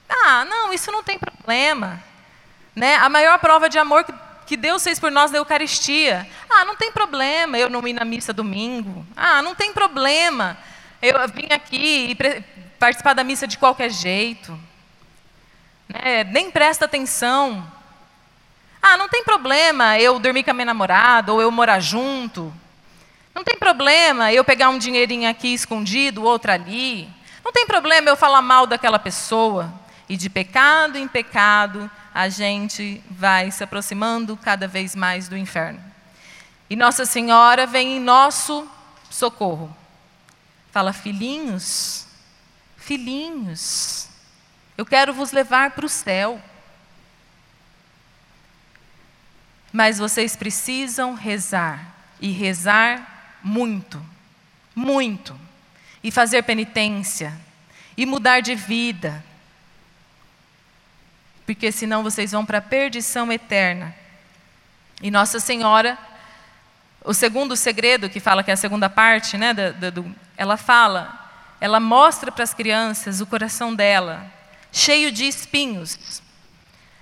Ah, 0.10 0.46
não, 0.46 0.74
isso 0.74 0.92
não 0.92 1.04
tem 1.04 1.18
problema. 1.18 2.02
Né? 2.76 2.96
A 2.96 3.10
maior 3.10 3.40
prova 3.40 3.70
de 3.70 3.78
amor 3.78 4.04
que 4.04 4.14
que 4.46 4.58
Deus 4.58 4.84
fez 4.84 5.00
por 5.00 5.12
nós 5.12 5.32
na 5.32 5.38
Eucaristia. 5.38 6.28
Ah, 6.50 6.66
não 6.66 6.76
tem 6.76 6.92
problema 6.92 7.58
eu 7.58 7.70
não 7.70 7.88
ir 7.88 7.94
na 7.94 8.06
missa 8.06 8.34
domingo. 8.34 9.06
Ah, 9.16 9.42
não 9.42 9.56
tem 9.56 9.74
problema 9.74 10.58
eu 11.04 11.28
vim 11.28 11.52
aqui 11.52 12.12
e 12.12 12.16
participar 12.80 13.14
da 13.14 13.26
missa 13.26 13.46
de 13.46 13.58
qualquer 13.58 13.92
jeito. 13.92 14.58
Né? 15.90 16.24
Nem 16.24 16.50
presta 16.50 16.86
atenção. 16.86 17.70
Ah, 18.82 18.96
não 18.96 19.10
tem 19.10 19.22
problema 19.22 20.00
eu 20.00 20.18
dormir 20.18 20.44
com 20.44 20.52
a 20.52 20.54
minha 20.54 20.66
namorada 20.66 21.34
ou 21.34 21.42
eu 21.42 21.52
morar 21.52 21.82
junto. 21.82 22.54
Não 23.36 23.44
tem 23.44 23.58
problema 23.58 24.32
eu 24.32 24.46
pegar 24.46 24.70
um 24.70 24.78
dinheirinho 24.78 25.30
aqui 25.30 25.54
escondido, 25.54 26.24
outro 26.24 26.54
ali. 26.54 27.10
Não 27.44 27.52
tem 27.52 27.68
problema 27.68 28.10
eu 28.10 28.16
falar 28.16 28.42
mal 28.42 28.66
daquela 28.66 28.98
pessoa. 28.98 29.74
E 30.08 30.16
de 30.16 30.30
pecado 30.30 30.98
em 30.98 31.08
pecado, 31.08 31.92
a 32.14 32.30
gente 32.30 33.04
vai 33.10 33.50
se 33.50 33.64
aproximando 33.64 34.38
cada 34.38 34.68
vez 34.68 34.96
mais 34.96 35.28
do 35.28 35.36
inferno. 35.36 35.82
E 36.70 36.76
Nossa 36.76 37.06
Senhora 37.06 37.66
vem 37.66 37.98
em 37.98 38.00
nosso 38.00 38.70
socorro. 39.10 39.76
Fala, 40.72 40.94
filhinhos, 40.94 42.08
filhinhos, 42.78 44.10
eu 44.78 44.86
quero 44.86 45.14
vos 45.14 45.32
levar 45.32 45.72
para 45.72 45.86
o 45.86 45.90
céu. 45.90 46.42
Mas 49.72 49.98
vocês 49.98 50.36
precisam 50.36 51.16
rezar, 51.16 51.96
e 52.22 52.32
rezar 52.32 53.40
muito, 53.44 54.04
muito, 54.76 55.40
e 56.04 56.12
fazer 56.12 56.44
penitência, 56.44 57.34
e 57.98 58.06
mudar 58.06 58.40
de 58.40 58.54
vida, 58.54 59.24
porque 61.46 61.72
senão 61.72 62.04
vocês 62.04 62.32
vão 62.32 62.46
para 62.46 62.60
a 62.60 62.62
perdição 62.62 63.32
eterna. 63.32 63.94
E 65.02 65.12
Nossa 65.12 65.40
Senhora, 65.40 65.98
o 67.04 67.14
segundo 67.14 67.56
segredo, 67.56 68.10
que 68.10 68.20
fala 68.20 68.44
que 68.44 68.52
é 68.52 68.54
a 68.54 68.58
segunda 68.58 68.90
parte, 68.90 69.38
né, 69.38 69.54
da- 69.54 69.90
do, 69.90 70.16
ela 70.38 70.56
fala, 70.56 71.30
ela 71.60 71.80
mostra 71.80 72.32
para 72.32 72.44
as 72.44 72.54
crianças 72.54 73.20
o 73.20 73.26
coração 73.26 73.76
dela, 73.76 74.26
cheio 74.72 75.12
de 75.12 75.26
espinhos. 75.26 76.22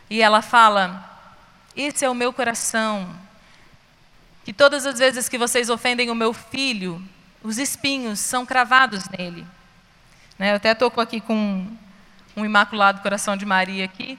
E 0.09 0.21
ela 0.21 0.41
fala: 0.41 1.07
Esse 1.75 2.03
é 2.03 2.09
o 2.09 2.15
meu 2.15 2.33
coração. 2.33 3.09
Que 4.43 4.51
todas 4.51 4.85
as 4.85 4.97
vezes 4.97 5.29
que 5.29 5.37
vocês 5.37 5.69
ofendem 5.69 6.09
o 6.09 6.15
meu 6.15 6.33
filho, 6.33 7.01
os 7.43 7.59
espinhos 7.59 8.19
são 8.19 8.45
cravados 8.45 9.07
nele. 9.09 9.45
Né, 10.37 10.51
eu 10.51 10.55
até 10.55 10.71
estou 10.71 10.91
aqui 10.97 11.21
com 11.21 11.67
um 12.35 12.43
imaculado 12.45 13.01
coração 13.01 13.37
de 13.37 13.45
Maria 13.45 13.85
aqui, 13.85 14.17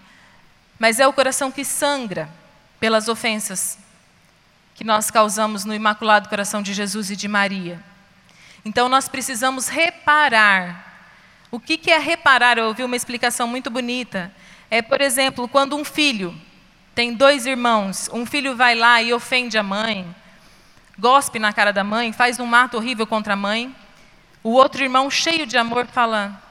mas 0.83 0.99
é 0.99 1.07
o 1.07 1.13
coração 1.13 1.53
que 1.53 1.65
sangra 1.65 2.29
pelas 2.81 3.07
ofensas 3.07 3.79
que 4.75 4.83
nós 4.83 5.13
causamos 5.13 5.65
no 5.65 5.73
imaculado 5.73 6.29
coração 6.29 6.61
de 6.61 6.75
Jesus 6.75 7.09
e 7.09 7.15
de 7.15 7.29
Maria. 7.29 7.81
Então 8.65 8.89
nós 8.89 9.09
precisamos 9.09 9.69
reparar. 9.69 11.15
O 11.53 11.61
que 11.61 11.89
é 11.89 11.99
reparar? 11.99 12.59
Eu 12.59 12.65
ouvi 12.65 12.83
uma 12.83 12.97
explicação 12.97 13.47
muito 13.47 13.71
bonita. 13.71 14.33
É, 14.69 14.83
por 14.83 15.01
exemplo, 15.01 15.47
quando 15.47 15.77
um 15.77 15.85
filho 15.85 16.35
tem 16.97 17.15
dois 17.15 17.47
irmãos, 17.47 18.11
um 18.13 18.27
filho 18.27 18.57
vai 18.57 18.75
lá 18.75 19.01
e 19.01 19.15
ofende 19.15 19.57
a 19.57 19.63
mãe, 19.63 20.05
gospe 20.99 21.39
na 21.39 21.53
cara 21.53 21.73
da 21.73 21.85
mãe, 21.85 22.13
faz 22.13 22.41
um 22.41 22.53
ato 22.53 22.77
horrível 22.77 23.07
contra 23.07 23.35
a 23.35 23.37
mãe. 23.37 23.73
O 24.43 24.51
outro 24.51 24.83
irmão, 24.83 25.09
cheio 25.09 25.47
de 25.47 25.57
amor, 25.57 25.87
fala: 25.87 26.42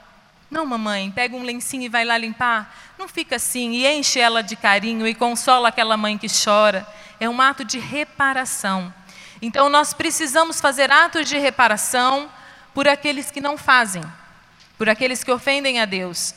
Não, 0.52 0.66
mamãe, 0.66 1.10
pega 1.10 1.34
um 1.34 1.42
lencinho 1.42 1.84
e 1.84 1.88
vai 1.88 2.04
lá 2.04 2.18
limpar. 2.18 2.94
Não 2.98 3.08
fica 3.08 3.36
assim, 3.36 3.70
e 3.70 3.86
enche 3.86 4.20
ela 4.20 4.42
de 4.42 4.54
carinho 4.54 5.06
e 5.06 5.14
consola 5.14 5.70
aquela 5.70 5.96
mãe 5.96 6.18
que 6.18 6.26
chora. 6.28 6.86
É 7.18 7.26
um 7.26 7.40
ato 7.40 7.64
de 7.64 7.78
reparação. 7.78 8.92
Então, 9.40 9.70
nós 9.70 9.94
precisamos 9.94 10.60
fazer 10.60 10.92
atos 10.92 11.26
de 11.26 11.38
reparação 11.38 12.30
por 12.74 12.86
aqueles 12.86 13.30
que 13.30 13.40
não 13.40 13.56
fazem, 13.56 14.02
por 14.76 14.90
aqueles 14.90 15.24
que 15.24 15.32
ofendem 15.32 15.80
a 15.80 15.86
Deus. 15.86 16.34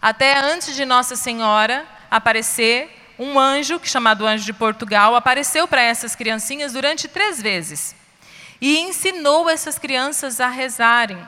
Até 0.00 0.40
antes 0.40 0.74
de 0.74 0.84
Nossa 0.84 1.14
Senhora 1.14 1.86
aparecer, 2.10 2.90
um 3.16 3.38
anjo, 3.38 3.78
que 3.78 3.88
chamado 3.88 4.26
Anjo 4.26 4.44
de 4.44 4.52
Portugal, 4.52 5.14
apareceu 5.14 5.68
para 5.68 5.82
essas 5.82 6.16
criancinhas 6.16 6.72
durante 6.72 7.06
três 7.06 7.40
vezes 7.40 7.94
e 8.60 8.80
ensinou 8.80 9.48
essas 9.48 9.78
crianças 9.78 10.40
a 10.40 10.48
rezarem. 10.48 11.24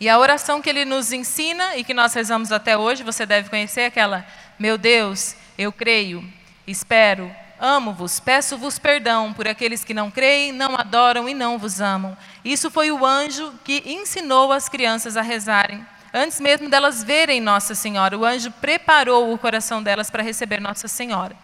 E 0.00 0.08
a 0.08 0.18
oração 0.18 0.62
que 0.62 0.70
ele 0.70 0.84
nos 0.84 1.12
ensina 1.12 1.76
e 1.76 1.82
que 1.82 1.92
nós 1.92 2.14
rezamos 2.14 2.52
até 2.52 2.76
hoje, 2.76 3.02
você 3.02 3.26
deve 3.26 3.50
conhecer 3.50 3.82
aquela: 3.82 4.24
Meu 4.58 4.78
Deus, 4.78 5.34
eu 5.56 5.72
creio, 5.72 6.24
espero, 6.66 7.34
amo-vos, 7.58 8.20
peço-vos 8.20 8.78
perdão 8.78 9.32
por 9.32 9.48
aqueles 9.48 9.82
que 9.82 9.92
não 9.92 10.10
creem, 10.10 10.52
não 10.52 10.76
adoram 10.76 11.28
e 11.28 11.34
não 11.34 11.58
vos 11.58 11.80
amam. 11.80 12.16
Isso 12.44 12.70
foi 12.70 12.92
o 12.92 13.04
anjo 13.04 13.52
que 13.64 13.82
ensinou 13.84 14.52
as 14.52 14.68
crianças 14.68 15.16
a 15.16 15.22
rezarem. 15.22 15.84
Antes 16.14 16.40
mesmo 16.40 16.70
delas 16.70 17.02
verem 17.02 17.40
Nossa 17.40 17.74
Senhora, 17.74 18.16
o 18.16 18.24
anjo 18.24 18.50
preparou 18.52 19.32
o 19.32 19.38
coração 19.38 19.82
delas 19.82 20.10
para 20.10 20.22
receber 20.22 20.60
Nossa 20.60 20.86
Senhora. 20.86 21.36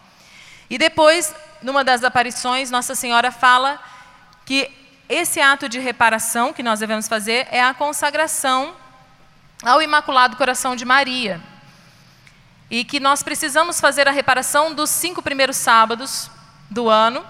E 0.69 0.77
depois, 0.77 1.35
numa 1.61 1.83
das 1.83 2.03
aparições, 2.03 2.71
Nossa 2.71 2.95
Senhora 2.95 3.31
fala 3.31 3.79
que 4.45 4.71
esse 5.07 5.39
ato 5.39 5.69
de 5.69 5.79
reparação 5.79 6.51
que 6.51 6.63
nós 6.63 6.79
devemos 6.79 7.07
fazer 7.07 7.47
é 7.51 7.61
a 7.61 7.73
consagração 7.73 8.75
ao 9.63 9.81
Imaculado 9.81 10.35
Coração 10.35 10.75
de 10.75 10.83
Maria. 10.83 11.39
E 12.69 12.83
que 12.83 12.99
nós 12.99 13.21
precisamos 13.21 13.79
fazer 13.79 14.07
a 14.07 14.11
reparação 14.11 14.73
dos 14.73 14.89
cinco 14.89 15.21
primeiros 15.21 15.57
sábados 15.57 16.31
do 16.69 16.89
ano, 16.89 17.23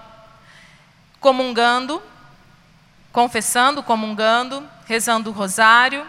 comungando, 1.20 2.02
confessando, 3.12 3.82
comungando, 3.82 4.66
rezando 4.86 5.28
o 5.28 5.32
rosário, 5.32 6.06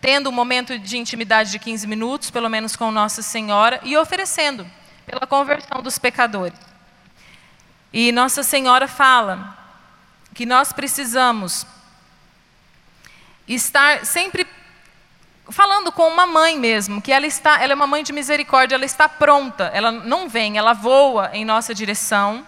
tendo 0.00 0.30
um 0.30 0.32
momento 0.32 0.78
de 0.78 0.96
intimidade 0.96 1.50
de 1.50 1.58
15 1.58 1.86
minutos, 1.86 2.30
pelo 2.30 2.48
menos 2.48 2.74
com 2.74 2.90
Nossa 2.90 3.20
Senhora, 3.20 3.80
e 3.82 3.98
oferecendo 3.98 4.66
pela 5.04 5.26
conversão 5.26 5.82
dos 5.82 5.98
pecadores. 5.98 6.58
E 7.92 8.10
Nossa 8.12 8.42
Senhora 8.42 8.88
fala 8.88 9.59
que 10.34 10.46
nós 10.46 10.72
precisamos 10.72 11.66
estar 13.46 14.04
sempre 14.06 14.46
falando 15.50 15.90
com 15.90 16.06
uma 16.06 16.26
mãe 16.26 16.58
mesmo, 16.58 17.02
que 17.02 17.12
ela 17.12 17.26
está, 17.26 17.60
ela 17.60 17.72
é 17.72 17.74
uma 17.74 17.86
mãe 17.86 18.02
de 18.02 18.12
misericórdia, 18.12 18.76
ela 18.76 18.84
está 18.84 19.08
pronta, 19.08 19.64
ela 19.74 19.90
não 19.90 20.28
vem, 20.28 20.56
ela 20.56 20.72
voa 20.72 21.30
em 21.32 21.44
nossa 21.44 21.74
direção. 21.74 22.46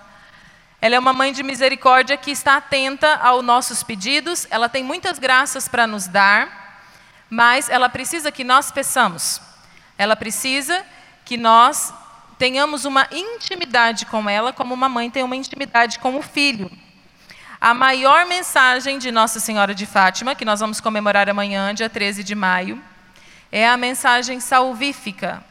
Ela 0.81 0.97
é 0.97 0.99
uma 0.99 1.13
mãe 1.13 1.33
de 1.33 1.43
misericórdia 1.43 2.17
que 2.17 2.31
está 2.31 2.57
atenta 2.57 3.17
aos 3.17 3.45
nossos 3.45 3.83
pedidos, 3.83 4.47
ela 4.51 4.69
tem 4.69 4.83
muitas 4.83 5.19
graças 5.19 5.69
para 5.69 5.87
nos 5.87 6.07
dar, 6.07 6.81
mas 7.31 7.69
ela 7.69 7.89
precisa 7.89 8.33
que 8.33 8.45
nós 8.45 8.71
peçamos. 8.71 9.41
Ela 9.97 10.17
precisa 10.17 10.85
que 11.25 11.37
nós 11.37 11.95
tenhamos 12.39 12.85
uma 12.85 13.07
intimidade 13.13 14.07
com 14.07 14.29
ela, 14.29 14.53
como 14.53 14.75
uma 14.75 14.89
mãe 14.89 15.09
tem 15.09 15.23
uma 15.23 15.37
intimidade 15.37 15.99
com 16.01 16.19
o 16.19 16.23
filho. 16.23 16.71
A 17.63 17.73
maior 17.73 18.27
mensagem 18.27 18.99
de 18.99 19.13
Nossa 19.13 19.39
Senhora 19.39 19.73
de 19.73 19.87
Fátima, 19.87 20.35
que 20.35 20.45
nós 20.45 20.59
vamos 20.59 20.81
comemorar 20.81 21.31
amanhã, 21.31 21.73
dia 21.73 21.89
13 21.89 22.25
de 22.25 22.35
maio, 22.35 22.83
é 23.53 23.69
a 23.69 23.77
mensagem 23.77 24.41
salvífica 24.41 25.45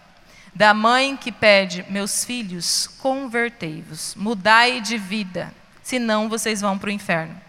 da 0.53 0.73
mãe 0.73 1.15
que 1.15 1.31
pede: 1.31 1.85
Meus 1.87 2.25
filhos, 2.25 2.85
convertei-vos, 2.99 4.13
mudai 4.15 4.81
de 4.81 4.97
vida, 4.97 5.53
senão 5.81 6.27
vocês 6.27 6.59
vão 6.59 6.77
para 6.77 6.89
o 6.89 6.91
inferno. 6.91 7.39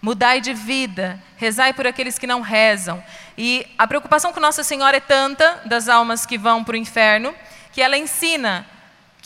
Mudai 0.00 0.40
de 0.40 0.54
vida, 0.54 1.20
rezai 1.36 1.72
por 1.72 1.84
aqueles 1.84 2.16
que 2.16 2.28
não 2.28 2.42
rezam. 2.42 3.02
E 3.36 3.66
a 3.76 3.88
preocupação 3.88 4.32
com 4.32 4.38
Nossa 4.38 4.62
Senhora 4.62 4.98
é 4.98 5.00
tanta 5.00 5.62
das 5.64 5.88
almas 5.88 6.24
que 6.24 6.38
vão 6.38 6.62
para 6.62 6.74
o 6.74 6.76
inferno, 6.76 7.34
que 7.72 7.82
ela 7.82 7.98
ensina 7.98 8.64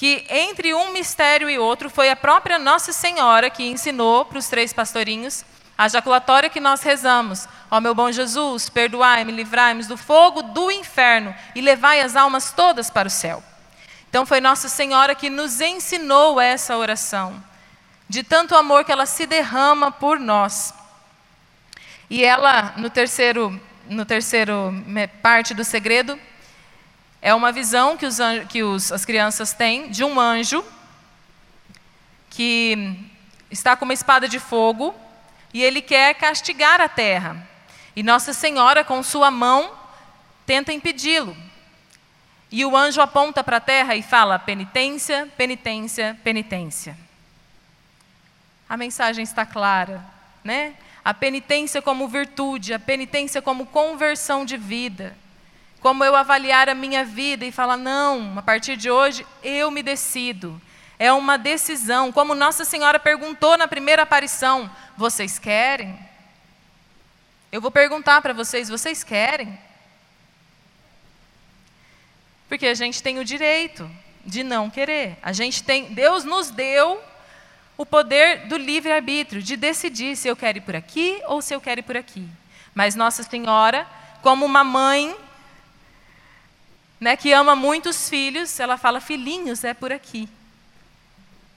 que 0.05 0.27
entre 0.29 0.75
um 0.75 0.93
mistério 0.93 1.49
e 1.49 1.59
outro 1.59 1.89
foi 1.89 2.11
a 2.11 2.15
própria 2.15 2.59
Nossa 2.59 2.93
Senhora 2.93 3.49
que 3.49 3.65
ensinou 3.65 4.27
para 4.27 4.37
os 4.37 4.49
três 4.49 4.71
pastorinhos 4.71 5.47
a 5.79 5.89
jaculatória 5.89 6.51
que 6.51 6.61
nós 6.61 6.83
rezamos. 6.83 7.49
Ó 7.71 7.81
meu 7.81 7.95
bom 7.95 8.13
Jesus, 8.13 8.69
perdoai-me, 8.69 9.33
livrai-me 9.33 9.83
do 9.85 9.97
fogo 9.97 10.43
do 10.43 10.71
inferno 10.71 11.35
e 11.55 11.63
levai 11.63 12.03
as 12.03 12.17
almas 12.17 12.53
todas 12.53 12.91
para 12.91 13.09
o 13.09 13.11
céu. 13.11 13.43
Então 14.11 14.27
foi 14.27 14.43
Nossa 14.43 14.69
Senhora 14.69 15.15
que 15.15 15.31
nos 15.31 15.63
ensinou 15.63 16.39
essa 16.39 16.77
oração, 16.77 17.43
de 18.07 18.23
tanto 18.23 18.55
amor 18.55 18.85
que 18.85 18.93
ela 18.93 19.07
se 19.07 19.25
derrama 19.25 19.91
por 19.91 20.21
nós. 20.21 20.75
E 22.11 22.23
ela, 22.23 22.75
no 22.77 22.91
terceiro, 22.91 23.59
no 23.89 24.05
terceiro 24.05 24.71
parte 25.23 25.55
do 25.55 25.65
segredo, 25.65 26.21
é 27.25 27.33
uma 27.33 27.51
visão 27.51 27.97
que, 27.97 28.05
os, 28.05 28.19
que 28.51 28.63
os- 28.63 28.93
as 28.93 29.07
crianças 29.07 29.55
têm 29.55 29.91
de 29.91 30.05
um 30.05 30.21
anjo 30.21 30.63
que 32.29 32.99
está 33.51 33.75
com 33.75 33.87
uma 33.87 33.95
espada 33.95 34.29
de 34.29 34.39
fogo 34.39 34.95
e 35.51 35.63
ele 35.63 35.81
quer 35.81 36.15
castigar 36.17 36.83
a 36.83 36.89
terra. 36.89 37.49
E 37.97 38.03
Nossa 38.03 38.35
Senhora, 38.35 38.85
com 38.85 39.03
sua 39.03 39.31
mão, 39.31 39.73
tenta 40.45 40.71
impedi-lo. 40.71 41.35
E 42.53 42.63
o 42.67 42.77
anjo 42.77 43.01
aponta 43.01 43.43
para 43.43 43.57
a 43.57 43.61
terra 43.61 43.97
e 43.97 44.03
fala: 44.03 44.39
penitência, 44.39 45.27
penitência, 45.35 46.21
penitência. 46.23 46.95
A 48.69 48.77
mensagem 48.77 49.23
está 49.23 49.47
clara, 49.47 50.05
né? 50.45 50.75
A 51.03 51.15
penitência 51.15 51.81
como 51.81 52.07
virtude, 52.07 52.75
a 52.75 52.79
penitência 52.79 53.41
como 53.41 53.65
conversão 53.65 54.45
de 54.45 54.59
vida. 54.59 55.17
Como 55.85 56.03
eu 56.03 56.17
avaliar 56.17 56.71
a 56.71 56.75
minha 56.75 57.05
vida 57.05 57.45
e 57.45 57.53
falar: 57.53 57.77
não, 57.77 58.39
a 58.39 58.41
partir 58.41 58.75
de 58.75 58.91
hoje 58.91 59.27
eu 59.43 59.71
me 59.71 59.83
decido. 59.83 60.59
É 60.99 61.13
uma 61.13 61.37
decisão. 61.37 62.11
Como 62.11 62.35
Nossa 62.35 62.65
Senhora 62.65 62.99
perguntou 62.99 63.59
na 63.59 63.69
primeira 63.69 64.01
aparição: 64.01 64.71
vocês 64.97 65.39
querem? 65.39 65.99
Eu 67.53 67.61
vou 67.61 67.71
perguntar 67.71 68.23
para 68.23 68.33
vocês: 68.33 68.71
vocês 68.71 69.05
querem? 69.05 69.59
Porque 72.49 72.67
a 72.67 72.75
gente 72.75 73.03
tem 73.03 73.19
o 73.19 73.25
direito 73.25 73.87
de 74.25 74.43
não 74.43 74.71
querer. 74.71 75.19
A 75.23 75.35
gente 75.35 75.63
tem, 75.63 75.93
Deus 75.93 76.25
nos 76.25 76.51
deu 76.51 76.99
o 77.77 77.85
poder 77.85 78.47
do 78.47 78.57
livre-arbítrio, 78.57 79.43
de 79.43 79.55
decidir 79.55 80.17
se 80.17 80.29
eu 80.29 80.35
quero 80.35 80.57
ir 80.57 80.63
por 80.63 80.77
aqui 80.77 81.21
ou 81.27 81.43
se 81.43 81.55
eu 81.55 81.61
quero 81.61 81.81
ir 81.81 81.83
por 81.83 81.99
aqui. 81.99 82.27
Mas 82.75 82.95
Nossa 82.95 83.23
Senhora, 83.23 83.87
como 84.23 84.47
uma 84.47 84.65
mãe 84.65 85.15
né, 87.05 87.19
que 87.19 87.35
ama 87.35 87.55
muitos 87.55 88.09
filhos, 88.09 88.59
ela 88.59 88.79
fala: 88.79 88.99
filhinhos, 88.99 89.63
é 89.63 89.75
por 89.75 89.93
aqui. 89.93 90.27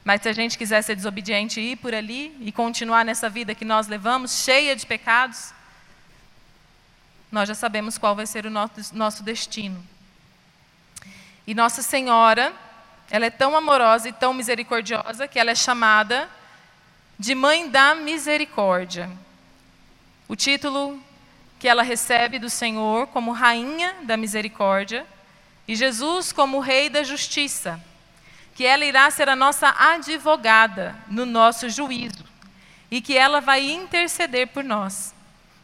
Mas 0.03 0.21
se 0.21 0.27
a 0.27 0.33
gente 0.33 0.57
quiser 0.57 0.81
ser 0.81 0.93
desobediente 0.93 1.61
e 1.61 1.71
ir 1.71 1.75
por 1.77 1.95
ali 1.95 2.35
e 2.41 2.51
continuar 2.51 3.05
nessa 3.05 3.29
vida 3.29 3.55
que 3.55 3.63
nós 3.63 3.87
levamos, 3.87 4.43
cheia 4.43 4.75
de 4.75 4.85
pecados, 4.85 5.53
nós 7.31 7.47
já 7.47 7.55
sabemos 7.55 7.97
qual 7.97 8.13
vai 8.13 8.25
ser 8.25 8.45
o 8.45 8.49
nosso, 8.49 8.93
nosso 8.93 9.23
destino. 9.23 9.81
E 11.45 11.55
Nossa 11.55 11.81
Senhora, 11.81 12.51
ela 13.09 13.25
é 13.25 13.29
tão 13.29 13.55
amorosa 13.55 14.09
e 14.09 14.11
tão 14.11 14.33
misericordiosa 14.33 15.29
que 15.29 15.39
ela 15.39 15.51
é 15.51 15.55
chamada 15.55 16.29
de 17.17 17.33
Mãe 17.33 17.69
da 17.69 17.95
Misericórdia. 17.95 19.09
O 20.27 20.35
título 20.35 21.01
que 21.57 21.69
ela 21.69 21.83
recebe 21.83 22.37
do 22.37 22.49
Senhor 22.49 23.07
como 23.07 23.31
Rainha 23.31 23.95
da 24.03 24.17
Misericórdia 24.17 25.07
e 25.67 25.75
Jesus 25.75 26.31
como 26.31 26.59
Rei 26.59 26.89
da 26.89 27.03
Justiça, 27.03 27.79
que 28.55 28.65
ela 28.65 28.85
irá 28.85 29.09
ser 29.11 29.29
a 29.29 29.35
nossa 29.35 29.69
advogada 29.77 30.95
no 31.07 31.25
nosso 31.25 31.69
juízo 31.69 32.25
e 32.89 33.01
que 33.01 33.17
ela 33.17 33.41
vai 33.41 33.69
interceder 33.69 34.47
por 34.47 34.63
nós. 34.63 35.13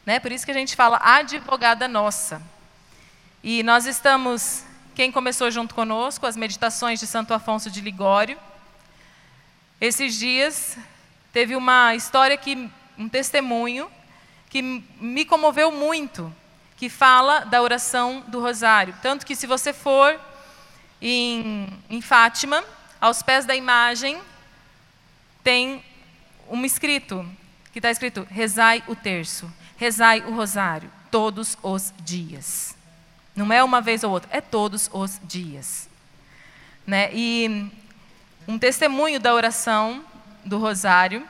Né? 0.06 0.20
Por 0.20 0.32
isso 0.32 0.46
que 0.46 0.52
a 0.52 0.56
gente 0.56 0.76
fala 0.76 1.00
advogada 1.02 1.88
nossa. 1.88 2.42
E 3.42 3.64
nós 3.64 3.86
estamos 3.86 4.64
quem 4.94 5.12
começou 5.12 5.50
junto 5.50 5.74
conosco 5.74 6.28
as 6.28 6.36
meditações 6.36 7.00
de 7.00 7.08
Santo 7.08 7.34
Afonso 7.34 7.72
de 7.72 7.82
Ligório. 7.82 8.38
Esses 9.82 10.20
dias 10.20 10.78
teve 11.32 11.56
uma 11.56 11.96
história 11.96 12.38
que 12.38 12.70
um 12.98 13.10
testemunho 13.10 13.90
que 14.50 14.62
me 14.62 15.26
comoveu 15.26 15.72
muito, 15.72 16.34
que 16.84 16.90
fala 16.90 17.46
da 17.46 17.62
oração 17.62 18.26
do 18.28 18.42
rosário, 18.42 18.94
tanto 19.02 19.26
que 19.26 19.38
se 19.38 19.48
você 19.48 19.72
for 19.72 20.20
em, 21.02 21.66
em 21.90 22.02
Fátima, 22.02 22.62
aos 23.00 23.24
pés 23.24 23.46
da 23.46 23.56
imagem 23.56 24.20
tem 25.42 25.82
um 26.50 26.66
escrito 26.66 27.26
que 27.72 27.80
está 27.80 27.90
escrito: 27.90 28.28
rezai 28.30 28.84
o 28.86 28.98
terço, 28.98 29.50
rezai 29.78 30.26
o 30.26 30.36
rosário 30.36 30.92
todos 31.10 31.58
os 31.64 31.94
dias. 32.02 32.76
Não 33.34 33.54
é 33.54 33.64
uma 33.64 33.80
vez 33.80 34.04
ou 34.04 34.12
outra, 34.12 34.30
é 34.34 34.42
todos 34.42 34.90
os 34.92 35.22
dias. 35.24 35.88
Né? 36.86 37.10
E 37.14 37.72
um 38.46 38.60
testemunho 38.60 39.22
da 39.22 39.34
oração 39.34 40.04
do 40.44 40.58
Rosário 40.58 41.26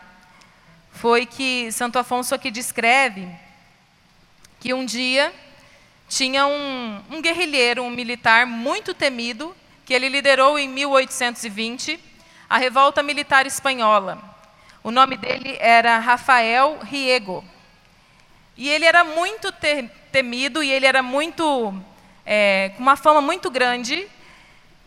foi 0.91 1.27
que 1.27 1.71
Santo 1.71 1.99
Afonso 1.99 2.33
aqui 2.33 2.49
descreve 2.49 3.29
que 4.59 4.73
um 4.73 4.83
dia 4.83 5.31
tinha 6.07 6.45
um, 6.45 7.01
um 7.09 7.21
guerrilheiro, 7.21 7.83
um 7.83 7.89
militar 7.89 8.45
muito 8.45 8.93
temido, 8.93 9.55
que 9.85 9.93
ele 9.93 10.09
liderou 10.09 10.57
em 10.57 10.67
1820 10.67 11.99
a 12.49 12.57
revolta 12.57 13.01
militar 13.01 13.45
espanhola. 13.45 14.21
O 14.83 14.91
nome 14.91 15.17
dele 15.17 15.57
era 15.59 15.97
Rafael 15.99 16.79
Riego. 16.83 17.43
E 18.55 18.69
ele 18.69 18.85
era 18.85 19.03
muito 19.03 19.51
te 19.51 19.89
temido 20.11 20.61
e 20.61 20.71
ele 20.71 20.85
era 20.85 21.01
muito 21.01 21.73
é, 22.25 22.71
com 22.75 22.83
uma 22.83 22.95
fama 22.95 23.19
muito 23.19 23.49
grande 23.49 24.07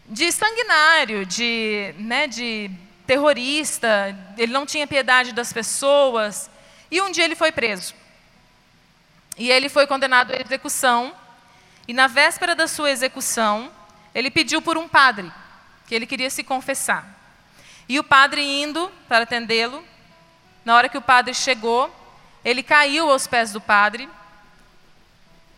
de 0.09 0.31
sanguinário, 0.31 1.27
de, 1.27 1.93
né, 1.99 2.29
de 2.29 2.71
terrorista, 3.07 4.17
ele 4.39 4.53
não 4.53 4.65
tinha 4.65 4.87
piedade 4.87 5.33
das 5.33 5.53
pessoas. 5.53 6.51
E 6.91 7.01
um 7.01 7.11
dia 7.11 7.25
ele 7.25 7.35
foi 7.35 7.51
preso. 7.51 7.95
E 9.37 9.51
ele 9.51 9.69
foi 9.69 9.87
condenado 9.87 10.33
à 10.33 10.37
execução. 10.41 11.15
E 11.87 11.93
na 11.93 12.07
véspera 12.07 12.55
da 12.55 12.67
sua 12.67 12.91
execução, 12.91 13.71
ele 14.15 14.31
pediu 14.31 14.63
por 14.63 14.79
um 14.79 14.89
padre, 14.89 15.31
que 15.87 15.95
ele 15.95 16.07
queria 16.07 16.31
se 16.31 16.43
confessar. 16.43 17.15
E 17.89 17.99
o 17.99 18.05
padre 18.05 18.43
indo 18.43 18.91
para 19.09 19.25
atendê-lo, 19.25 19.85
na 20.65 20.75
hora 20.75 20.89
que 20.89 20.99
o 20.99 21.03
padre 21.03 21.33
chegou, 21.35 21.95
ele 22.45 22.63
caiu 22.63 23.11
aos 23.11 23.27
pés 23.27 23.53
do 23.53 23.61
padre 23.61 24.09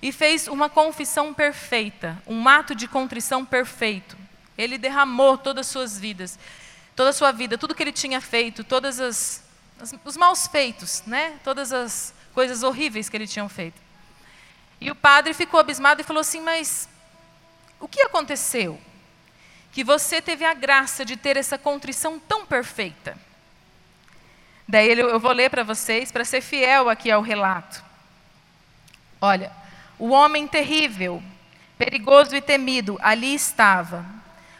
e 0.03 0.13
fez 0.13 0.49
uma 0.49 0.69
confissão 0.69 1.33
perfeita, 1.33 2.21
um 2.27 2.47
ato 2.49 2.75
de 2.75 2.87
contrição 2.87 3.45
perfeito. 3.45 4.17
Ele 4.57 4.77
derramou 4.77 5.39
todas 5.39 5.67
as 5.67 5.73
suas 5.73 5.99
vidas, 5.99 6.39
toda 6.95 7.11
a 7.11 7.13
sua 7.13 7.33
vida, 7.33 7.57
tudo 7.57 7.75
que 7.75 7.83
ele 7.83 7.93
tinha 7.93 8.21
feito, 8.21 8.67
as 8.85 9.43
os 10.05 10.17
maus 10.17 10.49
feitos, 10.49 11.05
né? 11.07 11.39
Todas 11.45 11.73
as 11.73 12.13
coisas 12.39 12.63
horríveis 12.63 13.09
que 13.09 13.17
ele 13.17 13.27
tinha 13.27 13.49
feito. 13.49 13.81
E 14.81 14.93
o 14.93 14.95
padre 14.95 15.35
ficou 15.35 15.59
abismado 15.59 16.01
e 16.01 16.05
falou 16.05 16.21
assim: 16.21 16.41
"Mas 16.41 16.89
o 17.81 17.89
que 17.89 18.01
aconteceu? 18.03 18.81
Que 19.73 19.83
você 19.83 20.23
teve 20.23 20.45
a 20.45 20.55
graça 20.55 21.05
de 21.05 21.17
ter 21.17 21.37
essa 21.37 21.59
contrição 21.59 22.17
tão 22.17 22.47
perfeita?" 22.47 23.19
Daí 24.69 24.97
eu 24.97 25.19
vou 25.19 25.33
ler 25.33 25.51
para 25.51 25.65
vocês 25.65 26.13
para 26.13 26.25
ser 26.25 26.41
fiel 26.41 26.89
aqui 26.89 27.11
ao 27.11 27.23
relato. 27.23 27.83
Olha, 29.21 29.51
o 29.99 30.11
homem 30.11 30.47
terrível, 30.47 31.21
perigoso 31.77 32.37
e 32.37 32.41
temido, 32.41 32.97
ali 33.03 33.35
estava, 33.35 34.07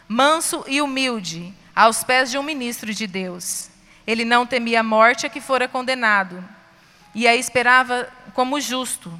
manso 0.05 0.65
e 0.67 0.81
humilde, 0.81 1.53
aos 1.73 2.03
pés 2.03 2.29
de 2.29 2.37
um 2.37 2.43
ministro 2.43 2.93
de 2.93 3.07
Deus. 3.07 3.69
Ele 4.05 4.25
não 4.25 4.45
temia 4.45 4.81
a 4.81 4.83
morte 4.83 5.25
a 5.25 5.29
que 5.29 5.39
fora 5.39 5.65
condenado, 5.65 6.43
e 7.13 7.27
a 7.27 7.35
esperava 7.35 8.09
como 8.33 8.59
justo. 8.59 9.11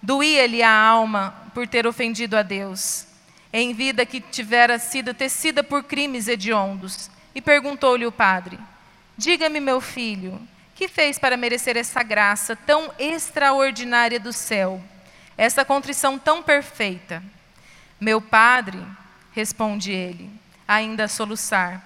Doía-lhe 0.00 0.62
a 0.62 0.74
alma 0.74 1.34
por 1.54 1.68
ter 1.68 1.86
ofendido 1.86 2.36
a 2.36 2.42
Deus, 2.42 3.06
em 3.52 3.72
vida 3.72 4.06
que 4.06 4.20
tivera 4.20 4.78
sido 4.78 5.14
tecida 5.14 5.62
por 5.62 5.84
crimes 5.84 6.28
hediondos. 6.28 7.10
E 7.34 7.40
perguntou-lhe 7.40 8.06
o 8.06 8.12
padre: 8.12 8.58
Diga-me, 9.16 9.60
meu 9.60 9.80
filho, 9.80 10.40
que 10.74 10.88
fez 10.88 11.18
para 11.18 11.36
merecer 11.36 11.76
essa 11.76 12.02
graça 12.02 12.56
tão 12.56 12.92
extraordinária 12.98 14.18
do 14.18 14.32
céu? 14.32 14.82
essa 15.36 15.64
contrição 15.64 16.18
tão 16.18 16.42
perfeita? 16.42 17.22
Meu 18.00 18.20
padre, 18.20 18.78
responde 19.32 19.92
ele, 19.92 20.30
ainda 20.66 21.04
a 21.04 21.08
soluçar, 21.08 21.82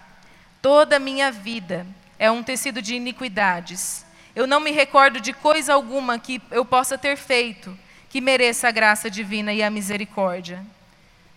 toda 0.61 0.97
a 0.97 1.01
minha 1.01 1.31
vida 1.31 1.87
é 2.19 2.31
um 2.31 2.43
tecido 2.43 2.81
de 2.81 2.95
iniquidades. 2.95 4.05
Eu 4.37 4.47
não 4.47 4.61
me 4.61 4.71
recordo 4.71 5.19
de 5.19 5.33
coisa 5.33 5.73
alguma 5.73 6.19
que 6.19 6.43
eu 6.51 6.63
possa 6.63 6.99
ter 6.99 7.17
feito 7.17 7.77
que 8.11 8.21
mereça 8.21 8.69
a 8.69 8.71
graça 8.71 9.11
divina 9.11 9.51
e 9.55 9.63
a 9.63 9.71
misericórdia. 9.71 10.63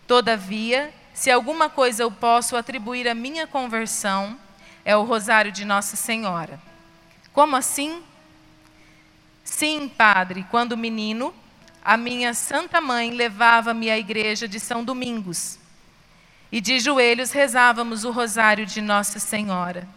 Todavia, 0.06 0.92
se 1.14 1.30
alguma 1.30 1.70
coisa 1.70 2.02
eu 2.02 2.10
posso 2.10 2.56
atribuir 2.56 3.08
à 3.08 3.14
minha 3.14 3.46
conversão, 3.46 4.38
é 4.84 4.94
o 4.94 5.02
rosário 5.02 5.50
de 5.50 5.64
Nossa 5.64 5.96
Senhora. 5.96 6.60
Como 7.32 7.56
assim? 7.56 8.02
Sim, 9.42 9.88
padre, 9.88 10.44
quando 10.50 10.76
menino, 10.76 11.34
a 11.82 11.96
minha 11.96 12.34
santa 12.34 12.82
mãe 12.82 13.12
levava-me 13.12 13.90
à 13.90 13.98
igreja 13.98 14.46
de 14.46 14.60
São 14.60 14.84
Domingos. 14.84 15.58
E 16.52 16.60
de 16.60 16.78
joelhos 16.78 17.30
rezávamos 17.30 18.04
o 18.04 18.10
rosário 18.10 18.66
de 18.66 18.82
Nossa 18.82 19.18
Senhora. 19.18 19.88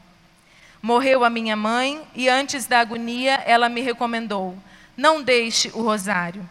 Morreu 0.84 1.24
a 1.24 1.30
minha 1.30 1.56
mãe 1.56 2.02
e 2.14 2.28
antes 2.28 2.66
da 2.66 2.82
agonia 2.82 3.42
ela 3.46 3.70
me 3.70 3.80
recomendou: 3.80 4.58
não 4.98 5.24
deixe 5.24 5.70
o 5.70 5.82
rosário. 5.82 6.48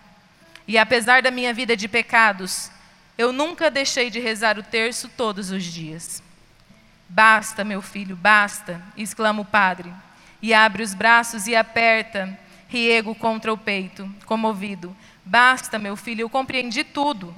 E 0.66 0.78
apesar 0.78 1.20
da 1.20 1.30
minha 1.30 1.52
vida 1.52 1.76
de 1.76 1.86
pecados, 1.86 2.70
eu 3.18 3.30
nunca 3.30 3.70
deixei 3.70 4.08
de 4.08 4.18
rezar 4.18 4.58
o 4.58 4.62
terço 4.62 5.06
todos 5.18 5.50
os 5.50 5.62
dias. 5.62 6.22
Basta, 7.06 7.62
meu 7.62 7.82
filho, 7.82 8.16
basta, 8.16 8.80
exclama 8.96 9.42
o 9.42 9.44
padre, 9.44 9.92
e 10.40 10.54
abre 10.54 10.82
os 10.82 10.94
braços 10.94 11.46
e 11.46 11.54
aperta 11.54 12.38
Riego 12.68 13.14
contra 13.14 13.52
o 13.52 13.58
peito, 13.58 14.10
comovido. 14.24 14.96
Basta, 15.26 15.78
meu 15.78 15.94
filho, 15.94 16.22
eu 16.22 16.30
compreendi 16.30 16.82
tudo. 16.84 17.34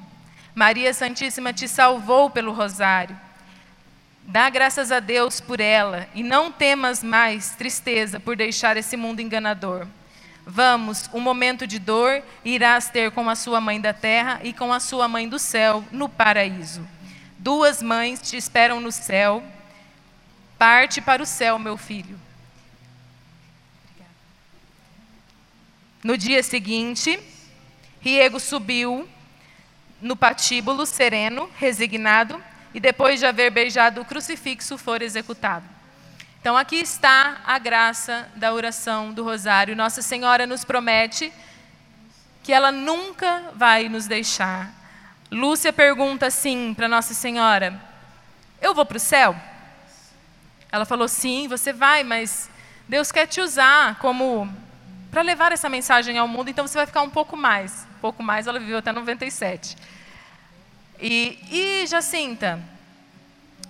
Maria 0.55 0.95
Santíssima 0.95 1.53
te 1.53 1.67
salvou 1.67 2.31
pelo 2.31 2.53
rosário. 2.53 3.19
Dá 4.27 4.49
graças 4.49 4.91
a 4.91 5.01
Deus 5.01 5.41
por 5.41 5.61
ela 5.61 6.09
e 6.15 6.23
não 6.23 6.51
temas 6.51 7.03
mais 7.03 7.51
tristeza 7.51 8.19
por 8.19 8.37
deixar 8.37 8.77
esse 8.77 8.97
mundo 8.97 9.21
enganador. 9.21 9.87
Vamos, 10.47 11.09
um 11.13 11.21
momento 11.21 11.67
de 11.67 11.79
dor 11.79 12.23
irás 12.45 12.89
ter 12.89 13.11
com 13.11 13.29
a 13.31 13.37
sua 13.37 13.61
mãe 13.61 13.81
da 13.81 13.93
terra 13.93 14.41
e 14.43 14.53
com 14.53 14.73
a 14.73 14.81
sua 14.81 15.09
mãe 15.09 15.29
do 15.29 15.39
céu 15.39 15.85
no 15.93 16.09
paraíso. 16.09 16.87
Duas 17.39 17.83
mães 17.83 18.21
te 18.21 18.37
esperam 18.37 18.81
no 18.81 18.91
céu. 18.91 19.43
Parte 20.59 21.01
para 21.01 21.23
o 21.23 21.27
céu, 21.27 21.59
meu 21.59 21.77
filho. 21.77 22.19
No 26.03 26.19
dia 26.19 26.43
seguinte, 26.43 27.19
Riego 28.01 28.39
subiu 28.39 29.09
no 30.01 30.15
patíbulo 30.15 30.85
sereno, 30.85 31.49
resignado, 31.57 32.43
e 32.75 32.81
depois 32.81 33.21
de 33.21 33.27
haver 33.27 33.51
beijado 33.51 34.01
o 34.01 34.05
crucifixo, 34.05 34.77
for 34.77 35.01
executado. 35.01 35.65
Então, 36.41 36.57
aqui 36.57 36.77
está 36.77 37.41
a 37.47 37.59
graça 37.59 38.29
da 38.37 38.53
oração 38.53 39.15
do 39.15 39.25
Rosário. 39.25 39.75
Nossa 39.75 40.03
Senhora 40.03 40.47
nos 40.47 40.65
promete 40.65 41.33
que 42.43 42.53
ela 42.53 42.71
nunca 42.71 43.53
vai 43.55 43.89
nos 43.89 44.07
deixar. 44.07 44.71
Lúcia 45.31 45.73
pergunta 45.73 46.27
assim 46.27 46.75
para 46.75 46.87
Nossa 46.87 47.15
Senhora: 47.15 47.81
Eu 48.61 48.75
vou 48.75 48.85
para 48.85 48.99
o 48.99 49.01
céu? 49.01 49.35
Ela 50.71 50.85
falou: 50.85 51.09
Sim, 51.09 51.49
você 51.49 51.73
vai, 51.73 52.05
mas 52.05 52.51
Deus 52.87 53.11
quer 53.11 53.27
te 53.27 53.41
usar 53.41 53.99
como 53.99 54.53
para 55.11 55.23
levar 55.23 55.53
essa 55.53 55.69
mensagem 55.69 56.19
ao 56.19 56.27
mundo, 56.27 56.51
então 56.51 56.67
você 56.67 56.77
vai 56.77 56.87
ficar 56.87 57.03
um 57.03 57.09
pouco 57.09 57.37
mais. 57.37 57.87
Um 57.97 58.01
pouco 58.01 58.23
mais, 58.23 58.47
ela 58.47 58.59
viveu 58.59 58.79
até 58.79 58.93
97. 58.93 59.77
E, 61.01 61.39
e 61.51 61.87
Jacinta 61.87 62.61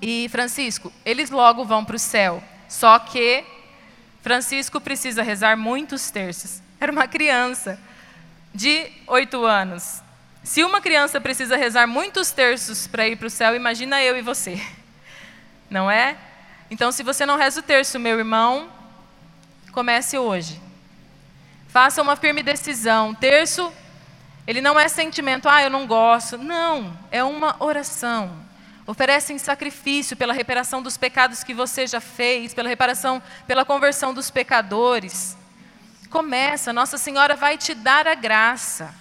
e 0.00 0.28
Francisco, 0.30 0.92
eles 1.04 1.30
logo 1.30 1.64
vão 1.64 1.84
para 1.84 1.96
o 1.96 1.98
céu. 1.98 2.42
Só 2.68 2.98
que 2.98 3.44
Francisco 4.22 4.80
precisa 4.80 5.22
rezar 5.22 5.56
muitos 5.56 6.10
terços. 6.10 6.60
Era 6.80 6.90
uma 6.90 7.06
criança 7.06 7.78
de 8.54 8.90
oito 9.06 9.44
anos. 9.44 10.02
Se 10.42 10.62
uma 10.62 10.80
criança 10.80 11.20
precisa 11.20 11.56
rezar 11.56 11.86
muitos 11.86 12.30
terços 12.30 12.86
para 12.86 13.08
ir 13.08 13.16
para 13.16 13.26
o 13.26 13.30
céu, 13.30 13.56
imagina 13.56 14.02
eu 14.02 14.16
e 14.16 14.22
você. 14.22 14.60
Não 15.70 15.90
é? 15.90 16.16
Então, 16.70 16.92
se 16.92 17.02
você 17.02 17.24
não 17.24 17.36
reza 17.36 17.60
o 17.60 17.62
terço, 17.62 17.98
meu 17.98 18.18
irmão, 18.18 18.70
comece 19.72 20.18
hoje. 20.18 20.60
Faça 21.68 22.02
uma 22.02 22.14
firme 22.14 22.42
decisão. 22.42 23.14
Terço, 23.14 23.72
ele 24.46 24.60
não 24.60 24.78
é 24.78 24.88
sentimento, 24.88 25.48
ah, 25.48 25.62
eu 25.62 25.70
não 25.70 25.86
gosto. 25.86 26.36
Não, 26.36 26.96
é 27.10 27.24
uma 27.24 27.56
oração. 27.58 28.44
Oferece 28.86 29.32
em 29.32 29.38
sacrifício 29.38 30.16
pela 30.16 30.34
reparação 30.34 30.82
dos 30.82 30.96
pecados 30.98 31.42
que 31.42 31.54
você 31.54 31.86
já 31.86 32.00
fez, 32.00 32.52
pela 32.52 32.68
reparação, 32.68 33.22
pela 33.46 33.64
conversão 33.64 34.12
dos 34.12 34.30
pecadores. 34.30 35.36
Começa, 36.10 36.72
Nossa 36.72 36.98
Senhora 36.98 37.34
vai 37.34 37.56
te 37.56 37.74
dar 37.74 38.06
a 38.06 38.14
graça. 38.14 38.94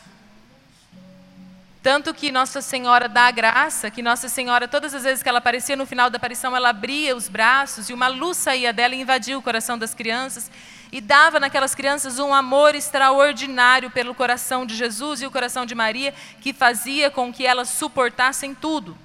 Tanto 1.81 2.13
que 2.13 2.31
Nossa 2.31 2.61
Senhora 2.61 3.09
dá 3.09 3.27
a 3.27 3.31
graça, 3.31 3.91
que 3.91 4.01
Nossa 4.01 4.29
Senhora, 4.29 4.69
todas 4.69 4.93
as 4.93 5.03
vezes 5.03 5.21
que 5.21 5.27
ela 5.27 5.39
aparecia 5.39 5.75
no 5.75 5.85
final 5.85 6.09
da 6.09 6.15
aparição, 6.15 6.55
ela 6.55 6.69
abria 6.69 7.13
os 7.13 7.27
braços 7.27 7.89
e 7.89 7.93
uma 7.93 8.07
luz 8.07 8.37
saía 8.37 8.71
dela 8.71 8.95
e 8.95 9.01
invadia 9.01 9.37
o 9.37 9.41
coração 9.41 9.77
das 9.77 9.93
crianças 9.93 10.49
e 10.93 11.01
dava 11.01 11.39
naquelas 11.39 11.73
crianças 11.73 12.19
um 12.19 12.31
amor 12.31 12.75
extraordinário 12.75 13.89
pelo 13.89 14.13
coração 14.13 14.63
de 14.63 14.75
Jesus 14.75 15.23
e 15.23 15.25
o 15.25 15.31
coração 15.31 15.65
de 15.65 15.73
Maria, 15.73 16.13
que 16.39 16.53
fazia 16.53 17.09
com 17.09 17.33
que 17.33 17.47
elas 17.47 17.69
suportassem 17.69 18.53
tudo. 18.53 18.95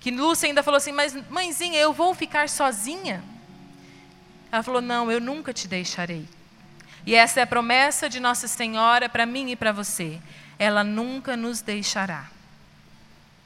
Que 0.00 0.10
Lúcia 0.10 0.46
ainda 0.46 0.62
falou 0.62 0.78
assim: 0.78 0.90
Mas, 0.90 1.14
mãezinha, 1.28 1.78
eu 1.78 1.92
vou 1.92 2.14
ficar 2.14 2.48
sozinha? 2.48 3.22
Ela 4.50 4.62
falou: 4.62 4.80
Não, 4.80 5.12
eu 5.12 5.20
nunca 5.20 5.52
te 5.52 5.68
deixarei. 5.68 6.26
E 7.04 7.14
essa 7.14 7.40
é 7.40 7.42
a 7.42 7.46
promessa 7.46 8.08
de 8.08 8.20
Nossa 8.20 8.48
Senhora 8.48 9.06
para 9.06 9.26
mim 9.26 9.50
e 9.50 9.56
para 9.56 9.70
você. 9.70 10.18
Ela 10.58 10.82
nunca 10.82 11.36
nos 11.36 11.60
deixará. 11.60 12.24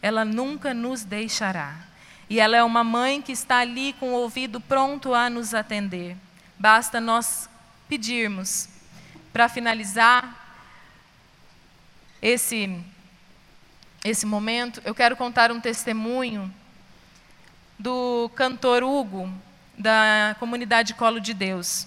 Ela 0.00 0.24
nunca 0.24 0.72
nos 0.72 1.02
deixará. 1.02 1.74
E 2.30 2.38
ela 2.38 2.56
é 2.56 2.62
uma 2.62 2.84
mãe 2.84 3.20
que 3.20 3.32
está 3.32 3.56
ali 3.56 3.92
com 3.94 4.10
o 4.10 4.20
ouvido 4.20 4.60
pronto 4.60 5.14
a 5.14 5.28
nos 5.28 5.52
atender. 5.52 6.16
Basta 6.56 7.00
nós 7.00 7.48
pedirmos. 7.88 8.68
Para 9.32 9.48
finalizar 9.48 10.46
esse, 12.20 12.78
esse 14.04 14.26
momento, 14.26 14.80
eu 14.84 14.94
quero 14.94 15.16
contar 15.16 15.50
um 15.50 15.60
testemunho 15.60 16.52
do 17.78 18.30
cantor 18.34 18.82
Hugo, 18.82 19.32
da 19.76 20.34
comunidade 20.38 20.94
Colo 20.94 21.20
de 21.20 21.32
Deus. 21.32 21.86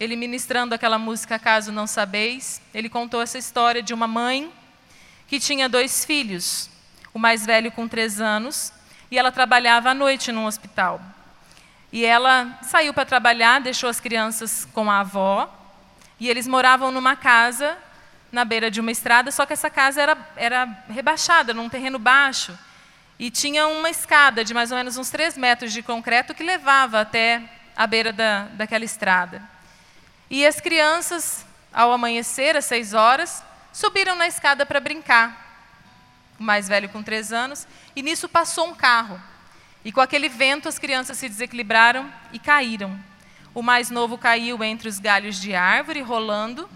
Ele 0.00 0.16
ministrando 0.16 0.74
aquela 0.74 0.98
música 0.98 1.38
Caso 1.38 1.72
Não 1.72 1.86
Sabeis, 1.86 2.60
ele 2.74 2.88
contou 2.88 3.22
essa 3.22 3.38
história 3.38 3.82
de 3.82 3.94
uma 3.94 4.06
mãe 4.06 4.52
que 5.28 5.38
tinha 5.38 5.68
dois 5.68 6.04
filhos, 6.04 6.70
o 7.12 7.18
mais 7.18 7.44
velho 7.44 7.70
com 7.70 7.86
três 7.86 8.20
anos, 8.20 8.72
e 9.10 9.18
ela 9.18 9.30
trabalhava 9.30 9.90
à 9.90 9.94
noite 9.94 10.32
num 10.32 10.46
hospital. 10.46 11.00
E 11.92 12.04
ela 12.04 12.58
saiu 12.62 12.92
para 12.92 13.06
trabalhar, 13.06 13.60
deixou 13.60 13.88
as 13.88 14.00
crianças 14.00 14.66
com 14.72 14.90
a 14.90 15.00
avó, 15.00 15.52
e 16.20 16.28
eles 16.28 16.46
moravam 16.46 16.90
numa 16.90 17.16
casa 17.16 17.76
na 18.30 18.44
beira 18.44 18.70
de 18.70 18.80
uma 18.80 18.90
estrada, 18.90 19.30
só 19.30 19.46
que 19.46 19.54
essa 19.54 19.70
casa 19.70 20.02
era, 20.02 20.18
era 20.36 20.68
rebaixada, 20.90 21.54
num 21.54 21.68
terreno 21.68 21.98
baixo. 21.98 22.56
E 23.18 23.30
tinha 23.30 23.66
uma 23.66 23.88
escada 23.88 24.44
de 24.44 24.52
mais 24.52 24.70
ou 24.70 24.76
menos 24.76 24.96
uns 24.96 25.10
três 25.10 25.36
metros 25.36 25.72
de 25.72 25.82
concreto 25.82 26.34
que 26.34 26.42
levava 26.42 27.00
até 27.00 27.42
a 27.74 27.86
beira 27.86 28.12
da, 28.12 28.44
daquela 28.52 28.84
estrada. 28.84 29.42
E 30.30 30.46
as 30.46 30.60
crianças, 30.60 31.46
ao 31.72 31.90
amanhecer, 31.90 32.54
às 32.56 32.66
seis 32.66 32.92
horas, 32.92 33.42
subiram 33.72 34.14
na 34.14 34.26
escada 34.26 34.66
para 34.66 34.78
brincar. 34.78 35.46
O 36.38 36.42
mais 36.42 36.68
velho 36.68 36.88
com 36.90 37.02
três 37.02 37.32
anos, 37.32 37.66
e 37.96 38.02
nisso 38.02 38.28
passou 38.28 38.68
um 38.68 38.74
carro. 38.74 39.20
E 39.88 39.92
com 39.92 40.02
aquele 40.02 40.28
vento 40.28 40.68
as 40.68 40.78
crianças 40.78 41.16
se 41.16 41.26
desequilibraram 41.30 42.12
e 42.30 42.38
caíram. 42.38 42.94
O 43.54 43.62
mais 43.62 43.88
novo 43.88 44.18
caiu 44.18 44.62
entre 44.62 44.86
os 44.86 44.98
galhos 44.98 45.40
de 45.40 45.54
árvore, 45.54 46.02
rolando, 46.02 46.68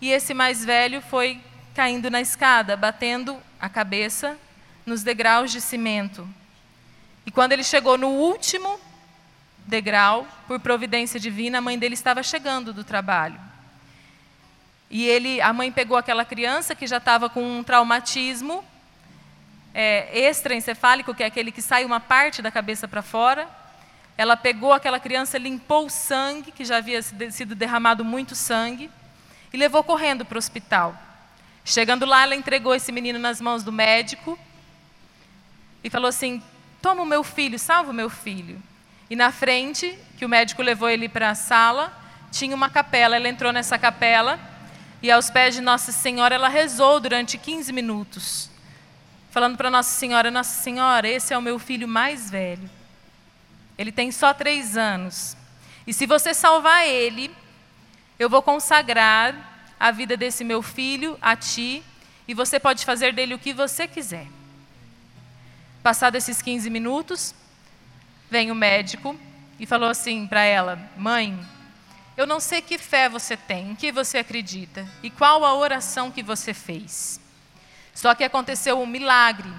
e 0.00 0.10
esse 0.10 0.34
mais 0.34 0.64
velho 0.64 1.00
foi 1.00 1.40
caindo 1.72 2.10
na 2.10 2.20
escada, 2.20 2.76
batendo 2.76 3.40
a 3.60 3.68
cabeça 3.68 4.36
nos 4.84 5.04
degraus 5.04 5.52
de 5.52 5.60
cimento. 5.60 6.28
E 7.24 7.30
quando 7.30 7.52
ele 7.52 7.62
chegou 7.62 7.96
no 7.96 8.08
último 8.08 8.76
degrau, 9.58 10.26
por 10.48 10.58
providência 10.58 11.20
divina, 11.20 11.58
a 11.58 11.62
mãe 11.62 11.78
dele 11.78 11.94
estava 11.94 12.24
chegando 12.24 12.72
do 12.72 12.82
trabalho. 12.82 13.38
E 14.90 15.06
ele, 15.06 15.40
a 15.40 15.52
mãe 15.52 15.70
pegou 15.70 15.96
aquela 15.96 16.24
criança 16.24 16.74
que 16.74 16.88
já 16.88 16.96
estava 16.96 17.30
com 17.30 17.60
um 17.60 17.62
traumatismo 17.62 18.64
é, 19.74 20.28
extraencefálico, 20.28 21.14
que 21.14 21.22
é 21.22 21.26
aquele 21.26 21.50
que 21.50 21.62
sai 21.62 21.84
uma 21.84 22.00
parte 22.00 22.42
da 22.42 22.50
cabeça 22.50 22.86
para 22.86 23.02
fora. 23.02 23.48
Ela 24.16 24.36
pegou 24.36 24.72
aquela 24.72 25.00
criança, 25.00 25.38
limpou 25.38 25.86
o 25.86 25.90
sangue, 25.90 26.52
que 26.52 26.64
já 26.64 26.76
havia 26.76 27.00
sido 27.02 27.54
derramado 27.54 28.04
muito 28.04 28.34
sangue, 28.34 28.90
e 29.52 29.56
levou 29.56 29.82
correndo 29.82 30.24
para 30.24 30.36
o 30.36 30.38
hospital. 30.38 30.96
Chegando 31.64 32.04
lá, 32.04 32.22
ela 32.22 32.34
entregou 32.34 32.74
esse 32.74 32.92
menino 32.92 33.18
nas 33.18 33.40
mãos 33.40 33.62
do 33.62 33.72
médico 33.72 34.38
e 35.82 35.88
falou 35.88 36.08
assim: 36.08 36.42
Toma 36.80 37.02
o 37.02 37.06
meu 37.06 37.22
filho, 37.22 37.58
salva 37.58 37.90
o 37.90 37.94
meu 37.94 38.10
filho. 38.10 38.62
E 39.08 39.16
na 39.16 39.30
frente, 39.30 39.98
que 40.18 40.24
o 40.24 40.28
médico 40.28 40.62
levou 40.62 40.88
ele 40.88 41.08
para 41.08 41.30
a 41.30 41.34
sala, 41.34 41.92
tinha 42.30 42.54
uma 42.54 42.68
capela. 42.68 43.16
Ela 43.16 43.28
entrou 43.28 43.52
nessa 43.52 43.78
capela 43.78 44.38
e 45.02 45.10
aos 45.10 45.30
pés 45.30 45.54
de 45.54 45.60
Nossa 45.60 45.92
Senhora 45.92 46.34
ela 46.34 46.48
rezou 46.48 46.98
durante 46.98 47.38
15 47.38 47.72
minutos 47.72 48.51
falando 49.32 49.56
para 49.56 49.70
Nossa 49.70 49.98
Senhora: 49.98 50.30
Nossa 50.30 50.62
Senhora, 50.62 51.08
esse 51.08 51.34
é 51.34 51.38
o 51.38 51.42
meu 51.42 51.58
filho 51.58 51.88
mais 51.88 52.30
velho. 52.30 52.70
Ele 53.76 53.90
tem 53.90 54.12
só 54.12 54.32
três 54.32 54.76
anos. 54.76 55.36
E 55.84 55.92
se 55.92 56.06
você 56.06 56.32
salvar 56.32 56.86
ele, 56.86 57.34
eu 58.18 58.30
vou 58.30 58.42
consagrar 58.42 59.34
a 59.80 59.90
vida 59.90 60.16
desse 60.16 60.44
meu 60.44 60.62
filho 60.62 61.18
a 61.20 61.34
ti, 61.34 61.82
e 62.28 62.34
você 62.34 62.60
pode 62.60 62.84
fazer 62.84 63.12
dele 63.12 63.34
o 63.34 63.38
que 63.38 63.52
você 63.52 63.88
quiser. 63.88 64.28
Passados 65.82 66.22
esses 66.22 66.40
15 66.40 66.70
minutos, 66.70 67.34
vem 68.30 68.52
o 68.52 68.54
médico 68.54 69.18
e 69.58 69.64
falou 69.64 69.88
assim 69.88 70.26
para 70.26 70.42
ela: 70.42 70.78
Mãe, 70.96 71.36
eu 72.18 72.26
não 72.26 72.38
sei 72.38 72.60
que 72.60 72.76
fé 72.76 73.08
você 73.08 73.34
tem, 73.34 73.70
em 73.70 73.74
que 73.74 73.90
você 73.90 74.18
acredita 74.18 74.86
e 75.02 75.08
qual 75.08 75.42
a 75.42 75.54
oração 75.54 76.10
que 76.10 76.22
você 76.22 76.52
fez. 76.52 77.21
Só 77.94 78.14
que 78.14 78.24
aconteceu 78.24 78.80
um 78.80 78.86
milagre. 78.86 79.50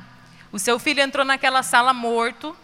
O 0.52 0.60
seu 0.60 0.78
filho 0.80 1.02
entrou 1.02 1.26
naquela 1.26 1.64
sala 1.64 1.94
morto 1.94 2.56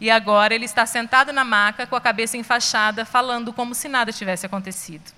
e 0.00 0.10
agora 0.10 0.54
ele 0.54 0.64
está 0.64 0.84
sentado 0.86 1.32
na 1.32 1.44
maca 1.44 1.86
com 1.86 1.96
a 1.96 2.00
cabeça 2.00 2.36
enfaixada, 2.36 3.04
falando 3.04 3.52
como 3.52 3.74
se 3.74 3.88
nada 3.88 4.12
tivesse 4.12 4.46
acontecido. 4.46 5.12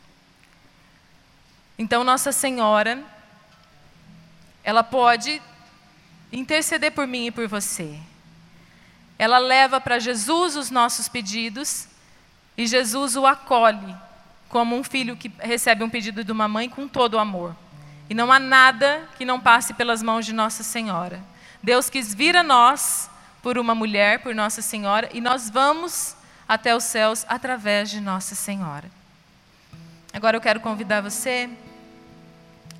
Então, 1.79 2.05
Nossa 2.05 2.33
Senhora, 2.33 3.03
ela 4.62 4.83
pode 4.83 5.41
interceder 6.33 6.93
por 6.93 7.07
mim 7.07 7.27
e 7.27 7.31
por 7.31 7.47
você. 7.47 7.99
Ela 9.18 9.39
leva 9.39 9.81
para 9.81 9.99
Jesus 9.99 10.57
os 10.57 10.70
nossos 10.70 11.09
pedidos 11.09 11.89
e 12.57 12.66
Jesus 12.66 13.16
o 13.16 13.27
acolhe 13.27 13.97
como 14.49 14.77
um 14.77 14.85
filho 14.85 15.16
que 15.16 15.31
recebe 15.39 15.85
um 15.85 15.91
pedido 15.91 16.22
de 16.24 16.33
uma 16.33 16.49
mãe 16.49 16.68
com 16.68 16.87
todo 16.87 17.14
o 17.14 17.18
amor. 17.18 17.57
E 18.09 18.15
não 18.15 18.31
há 18.31 18.39
nada 18.39 19.09
que 19.19 19.25
não 19.25 19.41
passe 19.41 19.75
pelas 19.75 20.03
mãos 20.03 20.25
de 20.25 20.33
Nossa 20.33 20.63
Senhora. 20.63 21.21
Deus 21.63 21.91
quis 21.91 22.15
vir 22.15 22.37
a 22.37 22.43
nós 22.43 23.11
por 23.43 23.59
uma 23.59 23.75
mulher, 23.75 24.23
por 24.23 24.35
Nossa 24.35 24.63
Senhora, 24.63 25.09
e 25.13 25.21
nós 25.21 25.51
vamos 25.51 26.17
até 26.49 26.75
os 26.77 26.85
céus 26.85 27.25
através 27.29 27.91
de 27.91 28.01
Nossa 28.01 28.35
Senhora. 28.35 28.91
Agora 30.13 30.37
eu 30.37 30.41
quero 30.41 30.61
convidar 30.61 31.01
você 31.01 31.51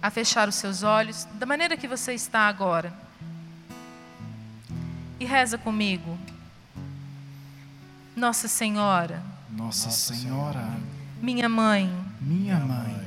a 0.01 0.11
fechar 0.11 0.49
os 0.49 0.55
seus 0.55 0.83
olhos 0.83 1.27
da 1.35 1.47
maneira 1.47 1.77
que 1.77 1.89
você 1.89 2.14
está 2.14 2.49
agora. 2.49 2.93
E 5.18 5.24
reza 5.24 5.59
comigo. 5.59 6.18
Nossa 8.14 8.49
Senhora, 8.49 9.22
Nossa 9.51 9.91
Senhora, 9.91 10.70
minha 11.20 11.49
mãe, 11.49 11.93
minha 12.18 12.59
mãe, 12.59 13.05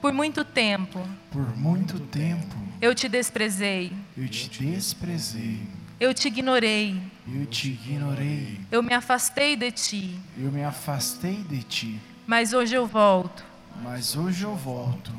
por 0.00 0.12
muito 0.12 0.44
tempo. 0.44 1.00
Por 1.30 1.56
muito 1.56 1.98
tempo. 2.00 2.56
Eu 2.80 2.94
te 2.94 3.08
desprezei, 3.08 3.92
eu 4.16 4.28
te 4.28 4.50
desprezei, 4.50 5.60
eu 5.98 6.12
te 6.12 6.28
ignorei, 6.28 7.00
eu 7.26 7.46
te 7.46 7.68
ignorei, 7.68 8.60
eu 8.70 8.82
me 8.82 8.92
afastei 8.92 9.56
de 9.56 9.70
ti, 9.70 10.20
eu 10.36 10.52
me 10.52 10.62
afastei 10.62 11.42
de 11.44 11.62
ti, 11.62 12.00
mas 12.26 12.52
hoje 12.52 12.74
eu 12.74 12.86
volto. 12.86 13.42
mas 13.82 14.14
hoje 14.16 14.44
eu 14.44 14.54
volto. 14.54 15.10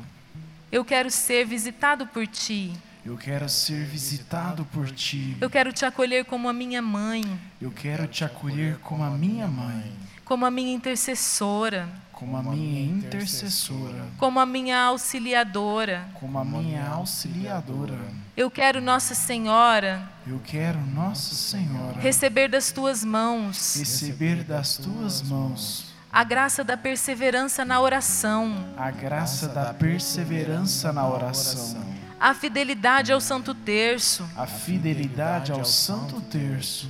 Eu 0.70 0.84
quero 0.84 1.10
ser 1.10 1.46
visitado 1.46 2.06
por 2.06 2.26
ti. 2.26 2.72
Eu 3.04 3.16
quero 3.16 3.48
ser 3.48 3.86
visitado 3.86 4.66
por 4.66 4.90
ti. 4.90 5.34
Eu 5.40 5.48
quero 5.48 5.72
te 5.72 5.86
acolher 5.86 6.26
como 6.26 6.46
a 6.48 6.52
minha 6.52 6.82
mãe, 6.82 7.22
Eu 7.60 7.70
quero 7.70 8.06
te 8.06 8.22
acolher 8.22 8.76
como 8.80 9.02
a 9.02 9.08
minha 9.10 9.48
mãe, 9.48 9.90
como 10.26 10.44
a 10.44 10.50
minha 10.50 10.74
intercessora, 10.74 11.88
como 12.18 12.36
a 12.36 12.42
minha 12.42 12.80
intercessora, 12.80 14.06
como 14.18 14.40
a 14.40 14.44
minha 14.44 14.76
auxiliadora. 14.80 16.08
como 16.14 16.36
a 16.36 16.44
minha 16.44 16.84
auxiliadora. 16.88 17.96
Eu 18.36 18.50
quero, 18.50 18.80
Nossa 18.80 19.14
Senhora, 19.14 20.02
Eu 20.26 20.40
quero, 20.44 20.80
Nossa 20.80 21.32
Senhora, 21.32 22.00
receber 22.00 22.48
das 22.48 22.72
tuas 22.72 23.04
mãos. 23.04 23.76
receber 23.76 24.42
das 24.42 24.76
tuas 24.76 25.22
mãos. 25.22 25.86
A 26.12 26.24
graça 26.24 26.64
da 26.64 26.76
perseverança 26.76 27.64
na 27.64 27.80
oração, 27.80 28.64
a 28.76 28.90
graça 28.90 29.46
da 29.46 29.72
perseverança 29.72 30.92
na 30.92 31.06
oração, 31.08 31.84
a 32.18 32.34
fidelidade 32.34 33.12
ao 33.12 33.20
Santo 33.20 33.54
Terço, 33.54 34.28
a 34.36 34.44
fidelidade 34.44 35.52
ao 35.52 35.64
Santo 35.64 36.20
Terço, 36.22 36.88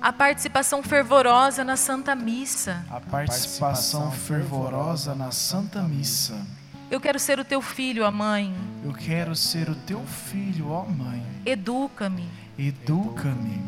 a 0.00 0.12
participação 0.12 0.82
fervorosa 0.82 1.62
na 1.62 1.76
Santa 1.76 2.14
Missa. 2.14 2.84
a 2.90 3.00
participação 3.00 4.10
fervorosa 4.10 5.14
na 5.14 5.30
Santa 5.30 5.82
Missa. 5.82 6.46
Eu 6.90 7.00
quero 7.00 7.18
ser 7.20 7.38
o 7.38 7.44
teu 7.44 7.60
filho, 7.62 8.04
ó 8.04 8.10
Mãe. 8.10 8.52
Eu 8.82 8.92
quero 8.92 9.36
ser 9.36 9.68
o 9.68 9.74
teu 9.74 10.00
filho, 10.06 10.70
ó 10.70 10.84
Mãe. 10.86 11.24
Educa-me, 11.44 12.28
Educa-me, 12.58 13.62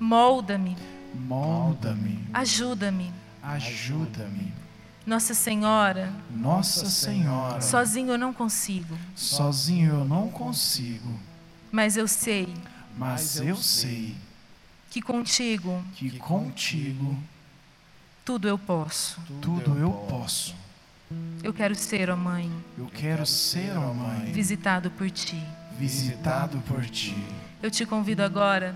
molda-me, 0.00 0.76
molda-me, 1.14 2.26
ajuda-me. 2.32 3.12
ajuda-me. 3.42 4.52
Nossa 5.04 5.34
Senhora, 5.34 6.12
Nossa 6.30 6.88
Senhora, 6.88 7.60
sozinho 7.60 8.12
eu 8.12 8.18
não 8.18 8.32
consigo, 8.32 8.96
sozinho 9.16 9.94
eu 9.94 10.04
não 10.04 10.28
consigo, 10.28 11.18
mas 11.72 11.96
eu 11.96 12.06
sei 12.06 12.54
mas 12.96 13.36
eu 13.40 13.56
sei 13.56 14.14
que 14.92 15.00
contigo 15.00 15.82
que 15.94 16.18
contigo 16.18 17.16
tudo 18.24 18.46
eu 18.46 18.58
posso. 18.58 19.18
tudo 19.40 19.78
eu 19.78 19.90
posso. 19.90 20.54
Eu 21.42 21.52
quero 21.52 21.74
ser, 21.74 22.10
ó 22.10 22.16
Mãe, 22.16 22.50
Eu 22.78 22.86
quero 22.86 23.24
ser, 23.26 23.74
ó 23.76 23.92
Mãe, 23.94 24.30
visitado 24.32 24.90
por 24.90 25.10
ti. 25.10 25.42
visitado 25.78 26.58
por 26.68 26.84
ti. 26.84 27.16
Eu 27.62 27.70
te 27.70 27.86
convido 27.86 28.22
agora, 28.22 28.74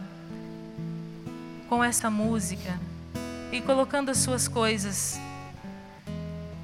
com 1.69 1.85
essa 1.85 2.09
música, 2.11 2.79
e 3.53 3.61
colocando 3.61 4.11
as 4.11 4.17
suas 4.19 4.49
coisas, 4.49 5.21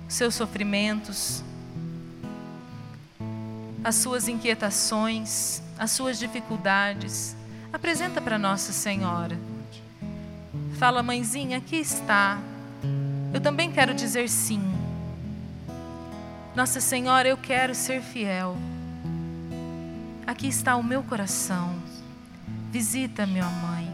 seus 0.09 0.35
sofrimentos, 0.35 1.45
as 3.85 3.97
suas 3.97 4.29
inquietações, 4.29 5.63
as 5.79 5.91
suas 5.91 6.19
dificuldades, 6.19 7.37
apresenta 7.73 8.21
para 8.21 8.39
Nossa 8.39 8.73
Senhora. 8.73 9.39
Fala, 10.79 11.03
mãezinha, 11.03 11.59
aqui 11.59 11.77
está. 11.77 12.39
Eu 13.33 13.41
também 13.41 13.73
quero 13.73 13.95
dizer 13.95 14.29
sim. 14.29 14.63
Nossa 16.55 16.81
Senhora, 16.81 17.29
eu 17.29 17.37
quero 17.37 17.75
ser 17.75 18.03
fiel. 18.03 18.57
Aqui 20.27 20.49
está 20.49 20.77
o 20.77 20.83
meu 20.83 21.03
coração. 21.03 21.75
Visita-me, 22.71 23.41
ó 23.41 23.49
Mãe. 23.49 23.93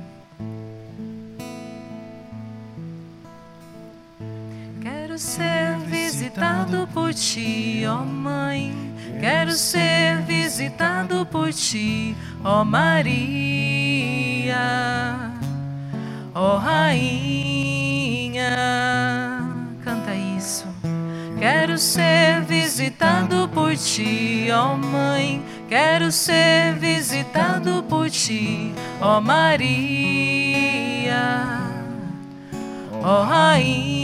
Quero 4.81 5.19
ser 5.19 5.79
visitado 5.87 6.89
por 6.93 7.15
ti, 7.15 7.83
ó 7.87 8.05
Mãe. 8.05 8.88
Quero 9.21 9.51
ser 9.53 10.23
visitado 10.23 11.27
por 11.27 11.53
ti, 11.53 12.17
ó 12.45 12.65
Maria, 12.65 13.27
ó 16.33 16.57
Rainha. 16.59 18.47
Canta 19.83 20.15
isso. 20.15 20.67
Quero 21.37 21.77
ser 21.79 22.43
visitado 22.43 23.49
por 23.49 23.77
ti, 23.77 24.49
ó 24.53 24.77
Mãe. 24.77 25.43
Quero 25.69 26.13
ser 26.13 26.75
visitado 26.75 27.83
por 27.83 28.09
ti, 28.09 28.73
ó 29.01 29.21
Maria, 29.21 30.39
ó 33.03 33.25
Rainha. 33.25 33.99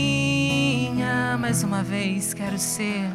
Mais 1.39 1.63
uma 1.63 1.85
vez, 1.85 2.35
quero 2.35 2.59
ser. 2.59 3.09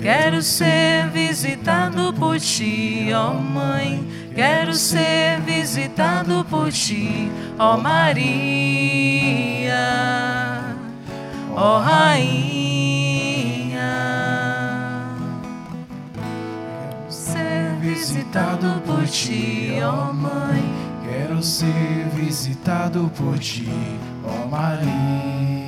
Quero 0.00 0.40
ser 0.40 1.10
visitado 1.10 2.12
por 2.14 2.40
ti, 2.40 3.10
ó 3.12 3.34
Mãe. 3.34 4.02
Quero 4.34 4.72
ser 4.72 5.40
visitado 5.42 6.42
por 6.46 6.72
ti, 6.72 7.30
ó 7.58 7.76
Maria, 7.76 8.16
ó 11.54 11.80
Rainha. 11.80 12.70
Ser 17.10 17.76
visitado 17.82 18.80
por 18.86 19.06
ti, 19.06 19.78
ó 19.82 20.14
Mãe. 20.14 20.64
Quero 21.04 21.42
ser 21.42 22.08
visitado 22.14 23.10
por 23.14 23.38
ti, 23.38 23.68
ó 24.24 24.46
Maria, 24.48 25.59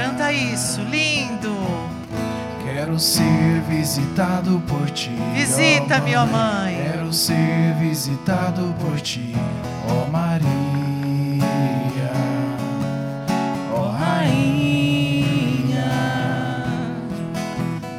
Canta 0.00 0.32
isso, 0.32 0.80
lindo. 0.80 1.54
Quero 2.64 2.98
ser 2.98 3.60
visitado 3.68 4.58
por 4.66 4.88
ti. 4.92 5.10
Visita-me, 5.34 6.16
ó 6.16 6.24
Mãe. 6.24 6.74
Quero 6.90 7.12
ser 7.12 7.74
visitado 7.78 8.74
por 8.80 8.98
ti, 9.02 9.36
ó 9.86 10.06
Maria, 10.10 10.40
ó 13.74 13.90
Rainha, 13.90 14.24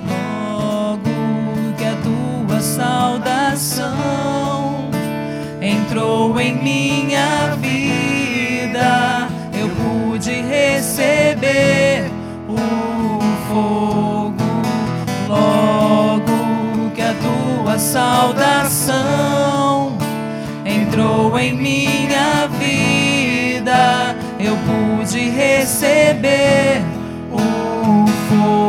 logo 0.09 1.11
que 1.77 1.85
a 1.85 1.95
tua 2.01 2.59
saudação 2.59 3.93
entrou 5.61 6.39
em 6.39 6.55
minha 6.63 7.55
vida, 7.57 7.70
tua 17.61 17.77
saudação 17.77 18.97
entrou 20.65 21.37
em 21.37 21.53
minha 21.53 22.47
vida, 22.59 24.15
eu 24.39 24.57
pude 24.65 25.29
receber 25.29 26.81
o 27.31 27.37
fogo. 28.27 28.60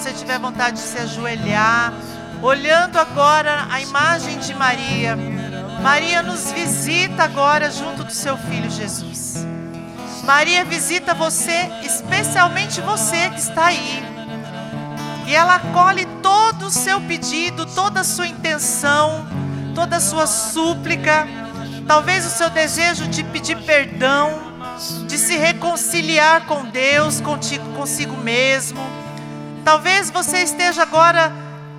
Você 0.00 0.12
tiver 0.14 0.38
vontade 0.38 0.76
de 0.76 0.82
se 0.82 0.96
ajoelhar, 0.96 1.92
olhando 2.40 2.98
agora 2.98 3.66
a 3.70 3.82
imagem 3.82 4.38
de 4.38 4.54
Maria. 4.54 5.14
Maria 5.82 6.22
nos 6.22 6.50
visita 6.52 7.24
agora 7.24 7.70
junto 7.70 8.02
do 8.04 8.10
seu 8.10 8.34
filho 8.38 8.70
Jesus. 8.70 9.44
Maria 10.24 10.64
visita 10.64 11.12
você, 11.12 11.70
especialmente 11.82 12.80
você 12.80 13.28
que 13.28 13.40
está 13.40 13.66
aí. 13.66 14.02
E 15.26 15.34
ela 15.34 15.56
acolhe 15.56 16.06
todo 16.22 16.68
o 16.68 16.70
seu 16.70 16.98
pedido, 17.02 17.66
toda 17.66 18.00
a 18.00 18.04
sua 18.04 18.26
intenção, 18.26 19.26
toda 19.74 19.96
a 19.96 20.00
sua 20.00 20.26
súplica, 20.26 21.28
talvez 21.86 22.24
o 22.24 22.30
seu 22.30 22.48
desejo 22.48 23.06
de 23.06 23.22
pedir 23.22 23.58
perdão, 23.64 24.40
de 25.06 25.18
se 25.18 25.36
reconciliar 25.36 26.46
com 26.46 26.64
Deus, 26.64 27.20
contigo, 27.20 27.70
consigo 27.74 28.16
mesmo. 28.16 28.99
Talvez 29.64 30.10
você 30.10 30.38
esteja 30.38 30.82
agora 30.82 31.32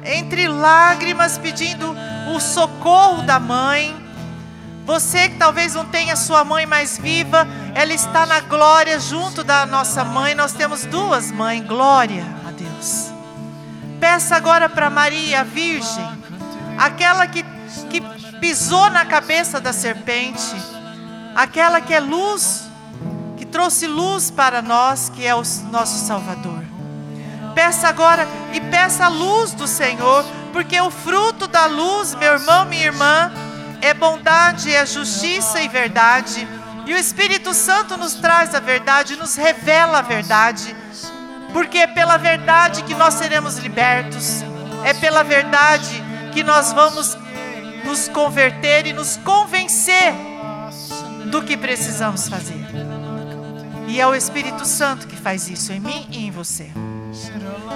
entre 0.04 0.48
lágrimas 0.48 1.38
pedindo 1.38 1.96
o 2.34 2.40
socorro 2.40 3.24
da 3.24 3.40
mãe. 3.40 3.96
Você 4.86 5.30
que 5.30 5.38
talvez 5.38 5.76
não 5.76 5.86
tenha 5.86 6.16
sua 6.16 6.44
mãe 6.44 6.66
mais 6.66 6.98
viva, 6.98 7.48
ela 7.76 7.94
está 7.94 8.26
na 8.26 8.40
glória 8.42 9.00
junto 9.00 9.44
da 9.44 9.66
nossa 9.66 10.04
mãe. 10.04 10.34
Nós 10.34 10.54
temos 10.54 10.86
duas 10.86 11.32
mães, 11.32 11.64
glória 11.66 12.26
a 12.48 12.52
Deus. 12.52 13.12
Peça 14.00 14.36
agora 14.36 14.68
para 14.68 14.90
Maria, 14.90 15.42
a 15.42 15.44
Virgem, 15.44 16.10
aquela 16.78 17.28
que, 17.28 17.44
que 17.90 18.02
pisou 18.40 18.90
na 18.90 19.06
cabeça 19.06 19.62
da 19.62 19.72
serpente, 19.72 20.56
aquela 21.36 21.80
que 21.80 21.94
é 21.94 22.00
luz, 22.00 22.64
que 23.38 23.46
trouxe 23.46 23.86
luz 23.86 24.32
para 24.32 24.64
nós, 24.64 25.10
que 25.10 25.26
é 25.26 25.36
o 25.36 25.44
nosso 25.72 26.06
Salvador. 26.08 26.71
Peça 27.54 27.88
agora 27.88 28.28
e 28.54 28.62
peça 28.62 29.06
a 29.06 29.10
luz 29.10 29.54
do 29.54 29.68
Senhor, 29.68 30.26
porque 30.54 30.80
o 30.80 30.90
fruto 30.90 31.48
da 31.48 31.66
luz, 31.66 32.16
meu 32.16 32.34
irmão, 32.34 32.66
minha 32.66 32.86
irmã, 32.86 33.32
é 33.82 33.94
bondade, 33.94 34.74
é 34.74 34.86
justiça 34.86 35.62
e 35.62 35.68
verdade. 35.68 36.48
E 36.86 36.94
o 36.94 36.98
Espírito 36.98 37.54
Santo 37.54 37.98
nos 37.98 38.16
traz 38.16 38.56
a 38.56 38.60
verdade, 38.60 39.16
nos 39.16 39.36
revela 39.36 40.00
a 40.00 40.02
verdade, 40.02 40.76
porque 41.54 41.80
é 41.80 41.88
pela 41.88 42.18
verdade 42.18 42.84
que 42.84 42.94
nós 42.94 43.16
seremos 43.16 43.58
libertos, 43.58 44.44
é 44.84 44.94
pela 44.94 45.24
verdade 45.24 46.04
que 46.34 46.44
nós 46.44 46.72
vamos 46.72 47.18
nos 47.84 48.08
converter 48.08 48.88
e 48.88 48.94
nos 48.94 49.18
convencer 49.18 50.14
do 51.30 51.42
que 51.42 51.58
precisamos 51.58 52.28
fazer. 52.28 52.66
E 53.88 54.00
é 54.00 54.08
o 54.08 54.16
Espírito 54.16 54.66
Santo 54.66 55.08
que 55.08 55.16
faz 55.16 55.50
isso 55.50 55.74
em 55.74 55.80
mim 55.80 56.08
e 56.10 56.26
em 56.26 56.32
você. 56.32 56.72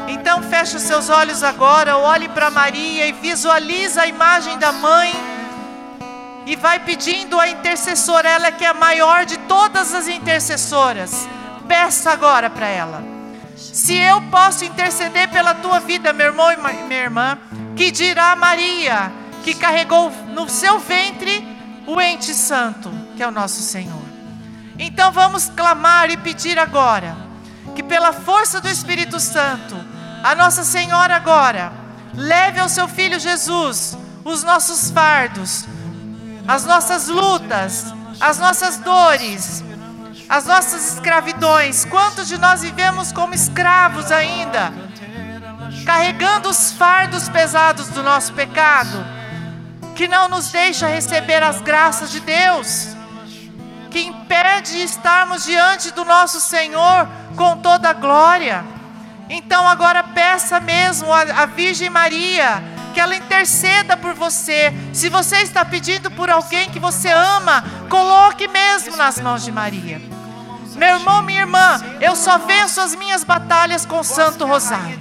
Então 0.07 0.41
feche 0.43 0.77
os 0.77 0.83
seus 0.83 1.09
olhos 1.09 1.43
agora, 1.43 1.97
olhe 1.97 2.29
para 2.29 2.49
Maria 2.49 3.07
e 3.07 3.11
visualiza 3.11 4.03
a 4.03 4.07
imagem 4.07 4.57
da 4.57 4.71
mãe 4.71 5.13
e 6.45 6.55
vai 6.55 6.79
pedindo 6.79 7.39
a 7.39 7.47
intercessora, 7.47 8.29
ela 8.29 8.51
que 8.51 8.63
é 8.63 8.67
a 8.67 8.73
maior 8.73 9.25
de 9.25 9.37
todas 9.39 9.93
as 9.93 10.07
intercessoras. 10.07 11.27
Peça 11.67 12.11
agora 12.11 12.49
para 12.49 12.67
ela. 12.67 13.03
Se 13.57 13.95
eu 13.95 14.21
posso 14.23 14.63
interceder 14.63 15.29
pela 15.29 15.55
tua 15.55 15.79
vida, 15.79 16.13
meu 16.13 16.27
irmão 16.27 16.51
e 16.51 16.57
minha 16.57 17.01
irmã, 17.01 17.37
que 17.75 17.91
dirá 17.91 18.35
Maria, 18.35 19.11
que 19.43 19.53
carregou 19.55 20.11
no 20.27 20.47
seu 20.47 20.79
ventre 20.79 21.45
o 21.87 21.99
ente 21.99 22.33
santo, 22.33 22.91
que 23.17 23.23
é 23.23 23.27
o 23.27 23.31
nosso 23.31 23.61
Senhor. 23.61 24.03
Então 24.77 25.11
vamos 25.11 25.49
clamar 25.49 26.09
e 26.11 26.17
pedir 26.17 26.59
agora 26.59 27.24
que 27.75 27.83
pela 27.83 28.13
força 28.13 28.61
do 28.61 28.69
Espírito 28.69 29.19
Santo, 29.19 29.75
a 30.23 30.33
Nossa 30.33 30.63
Senhora 30.63 31.15
agora 31.15 31.71
leve 32.13 32.59
ao 32.59 32.69
seu 32.69 32.87
filho 32.87 33.19
Jesus 33.19 33.97
os 34.23 34.41
nossos 34.43 34.89
fardos, 34.89 35.65
as 36.47 36.65
nossas 36.65 37.07
lutas, 37.07 37.93
as 38.19 38.39
nossas 38.39 38.77
dores, 38.77 39.63
as 40.27 40.45
nossas 40.45 40.93
escravidões. 40.93 41.85
Quantos 41.85 42.27
de 42.27 42.37
nós 42.37 42.61
vivemos 42.61 43.11
como 43.11 43.35
escravos 43.35 44.11
ainda, 44.11 44.73
carregando 45.85 46.49
os 46.49 46.71
fardos 46.71 47.27
pesados 47.29 47.89
do 47.89 48.01
nosso 48.01 48.33
pecado, 48.33 49.05
que 49.95 50.07
não 50.07 50.29
nos 50.29 50.49
deixa 50.51 50.87
receber 50.87 51.43
as 51.43 51.61
graças 51.61 52.09
de 52.09 52.19
Deus, 52.21 52.95
que 53.91 54.01
impede 54.01 54.24
estarmos 54.73 55.45
diante 55.45 55.91
do 55.91 56.05
nosso 56.05 56.39
Senhor 56.39 57.07
com 57.35 57.57
toda 57.57 57.89
a 57.89 57.93
glória. 57.93 58.63
Então 59.29 59.67
agora 59.67 60.03
peça 60.03 60.59
mesmo 60.59 61.11
à 61.11 61.45
Virgem 61.45 61.89
Maria 61.89 62.63
que 62.93 62.99
ela 63.01 63.15
interceda 63.15 63.97
por 63.97 64.13
você. 64.13 64.73
Se 64.93 65.09
você 65.09 65.39
está 65.39 65.65
pedindo 65.65 66.09
por 66.11 66.29
alguém 66.29 66.69
que 66.69 66.79
você 66.79 67.09
ama, 67.09 67.61
coloque 67.89 68.47
mesmo 68.47 68.95
nas 68.95 69.19
mãos 69.19 69.43
de 69.43 69.51
Maria. 69.51 70.01
Meu 70.75 70.95
irmão, 70.95 71.21
minha 71.21 71.41
irmã, 71.41 71.81
eu 71.99 72.15
só 72.15 72.37
venço 72.37 72.79
as 72.79 72.95
minhas 72.95 73.23
batalhas 73.23 73.85
com 73.85 73.99
o 73.99 74.03
Santo 74.03 74.45
Rosário. 74.45 74.97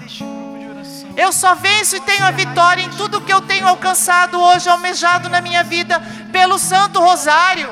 Eu 1.16 1.32
só 1.32 1.54
venço 1.54 1.94
e 1.94 2.00
tenho 2.00 2.24
a 2.24 2.32
vitória 2.32 2.82
em 2.82 2.90
tudo 2.90 3.20
que 3.20 3.32
eu 3.32 3.40
tenho 3.40 3.68
alcançado 3.68 4.40
hoje, 4.40 4.68
almejado 4.68 5.28
na 5.28 5.40
minha 5.40 5.62
vida, 5.62 6.02
pelo 6.32 6.58
Santo 6.58 6.98
Rosário. 6.98 7.70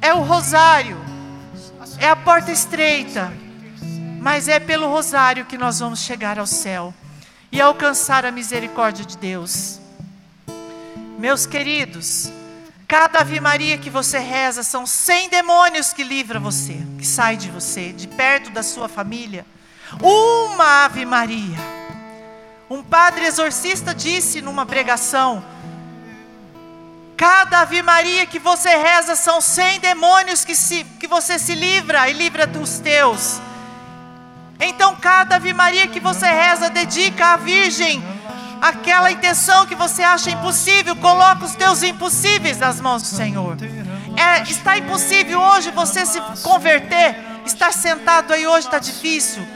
É 0.00 0.12
o 0.14 0.20
Rosário, 0.20 0.96
é 1.98 2.08
a 2.08 2.16
porta 2.16 2.52
estreita, 2.52 3.32
mas 4.20 4.48
é 4.48 4.60
pelo 4.60 4.88
Rosário 4.88 5.44
que 5.44 5.58
nós 5.58 5.80
vamos 5.80 6.00
chegar 6.00 6.38
ao 6.38 6.46
céu 6.46 6.94
e 7.50 7.60
alcançar 7.60 8.24
a 8.24 8.30
misericórdia 8.30 9.04
de 9.04 9.16
Deus. 9.16 9.80
Meus 11.18 11.46
queridos, 11.46 12.30
cada 12.86 13.20
Ave 13.20 13.40
Maria 13.40 13.78
que 13.78 13.88
você 13.88 14.18
reza 14.18 14.62
são 14.62 14.84
cem 14.84 15.28
demônios 15.28 15.92
que 15.92 16.04
livra 16.04 16.38
você, 16.38 16.78
que 16.98 17.06
sai 17.06 17.36
de 17.36 17.50
você, 17.50 17.92
de 17.92 18.06
perto 18.06 18.50
da 18.50 18.62
sua 18.62 18.88
família. 18.88 19.46
Uma 20.02 20.84
Ave 20.84 21.06
Maria. 21.06 21.58
Um 22.68 22.82
padre 22.82 23.24
exorcista 23.24 23.94
disse 23.94 24.42
numa 24.42 24.66
pregação: 24.66 25.42
Cada 27.16 27.60
Ave 27.60 27.82
Maria 27.82 28.26
que 28.26 28.38
você 28.38 28.68
reza 28.76 29.16
são 29.16 29.40
cem 29.40 29.80
demônios 29.80 30.44
que, 30.44 30.54
se, 30.54 30.84
que 31.00 31.06
você 31.06 31.38
se 31.38 31.54
livra 31.54 32.08
e 32.10 32.12
livra 32.12 32.46
dos 32.46 32.78
teus. 32.78 33.40
Então, 34.60 34.96
cada 34.96 35.36
Ave 35.36 35.54
Maria 35.54 35.86
que 35.86 36.00
você 36.00 36.26
reza, 36.26 36.68
dedica 36.68 37.32
à 37.32 37.36
Virgem 37.36 38.02
aquela 38.60 39.10
intenção 39.10 39.66
que 39.66 39.74
você 39.74 40.02
acha 40.02 40.30
impossível, 40.30 40.96
coloca 40.96 41.44
os 41.44 41.54
teus 41.54 41.82
impossíveis 41.82 42.58
nas 42.58 42.80
mãos 42.80 43.02
do 43.02 43.08
Senhor. 43.08 43.56
É, 44.16 44.42
está 44.42 44.78
impossível 44.78 45.40
hoje 45.40 45.70
você 45.70 46.04
se 46.06 46.20
converter, 46.42 47.16
estar 47.44 47.72
sentado 47.72 48.32
aí 48.32 48.46
hoje 48.46 48.66
está 48.66 48.78
difícil. 48.78 49.46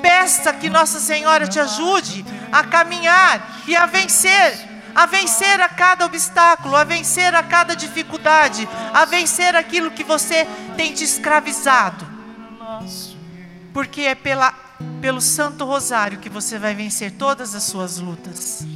Peça 0.00 0.52
que 0.52 0.70
Nossa 0.70 1.00
Senhora 1.00 1.46
te 1.46 1.58
ajude 1.58 2.24
a 2.52 2.62
caminhar 2.62 3.62
e 3.66 3.76
a 3.76 3.86
vencer, 3.86 4.67
a 4.98 5.06
vencer 5.06 5.60
a 5.60 5.68
cada 5.68 6.04
obstáculo, 6.04 6.74
a 6.74 6.82
vencer 6.82 7.34
a 7.34 7.42
cada 7.42 7.76
dificuldade, 7.76 8.68
a 8.92 9.04
vencer 9.04 9.54
aquilo 9.54 9.90
que 9.92 10.02
você 10.02 10.46
tem 10.76 10.92
te 10.92 11.04
escravizado 11.04 12.18
porque 13.78 14.02
é 14.02 14.14
pela, 14.16 14.52
pelo 15.00 15.20
Santo 15.20 15.64
Rosário 15.64 16.18
que 16.18 16.28
você 16.28 16.58
vai 16.58 16.74
vencer 16.74 17.12
todas 17.12 17.54
as 17.54 17.62
suas 17.62 17.98
lutas. 17.98 18.66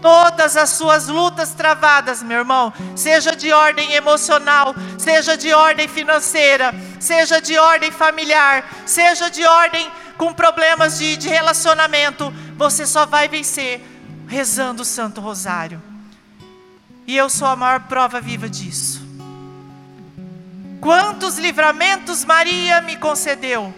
Todas 0.00 0.56
as 0.56 0.70
suas 0.70 1.08
lutas 1.08 1.52
travadas, 1.52 2.22
meu 2.22 2.38
irmão, 2.38 2.72
seja 2.96 3.36
de 3.36 3.52
ordem 3.52 3.92
emocional, 3.92 4.74
seja 4.98 5.36
de 5.36 5.52
ordem 5.52 5.88
financeira, 5.88 6.74
seja 7.00 7.40
de 7.40 7.58
ordem 7.58 7.90
familiar, 7.90 8.66
seja 8.86 9.30
de 9.30 9.44
ordem 9.44 9.90
com 10.16 10.32
problemas 10.32 10.98
de, 10.98 11.16
de 11.16 11.28
relacionamento, 11.28 12.32
você 12.56 12.86
só 12.86 13.04
vai 13.04 13.28
vencer 13.28 13.93
rezando 14.26 14.82
o 14.82 14.84
Santo 14.84 15.20
Rosário. 15.20 15.82
E 17.06 17.16
eu 17.16 17.28
sou 17.28 17.48
a 17.48 17.56
maior 17.56 17.80
prova 17.80 18.20
viva 18.20 18.48
disso. 18.48 19.02
Quantos 20.80 21.38
livramentos 21.38 22.24
Maria 22.24 22.80
me 22.80 22.96
concedeu 22.96 23.72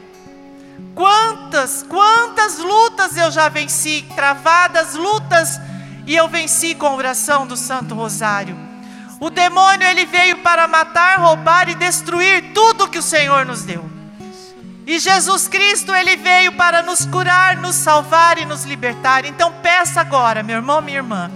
Quantas, 0.94 1.82
quantas 1.82 2.58
lutas 2.58 3.16
eu 3.16 3.30
já 3.30 3.48
venci, 3.48 4.02
travadas 4.14 4.94
lutas, 4.94 5.60
e 6.06 6.16
eu 6.16 6.28
venci 6.28 6.74
com 6.74 6.86
a 6.86 6.94
oração 6.94 7.46
do 7.46 7.56
Santo 7.56 7.94
Rosário. 7.94 8.56
O 9.20 9.28
demônio 9.28 9.86
ele 9.86 10.06
veio 10.06 10.38
para 10.38 10.68
matar, 10.68 11.18
roubar 11.18 11.68
e 11.68 11.74
destruir 11.74 12.52
tudo 12.54 12.88
que 12.88 12.98
o 12.98 13.02
Senhor 13.02 13.44
nos 13.44 13.62
deu. 13.62 13.95
E 14.86 14.98
Jesus 14.98 15.48
Cristo 15.48 15.94
ele 15.94 16.16
veio 16.16 16.52
para 16.52 16.82
nos 16.82 17.04
curar, 17.04 17.56
nos 17.56 17.74
salvar 17.74 18.38
e 18.38 18.44
nos 18.44 18.64
libertar. 18.64 19.24
Então 19.24 19.52
peça 19.62 20.00
agora, 20.00 20.42
meu 20.42 20.56
irmão, 20.56 20.80
minha 20.80 20.98
irmã, 20.98 21.30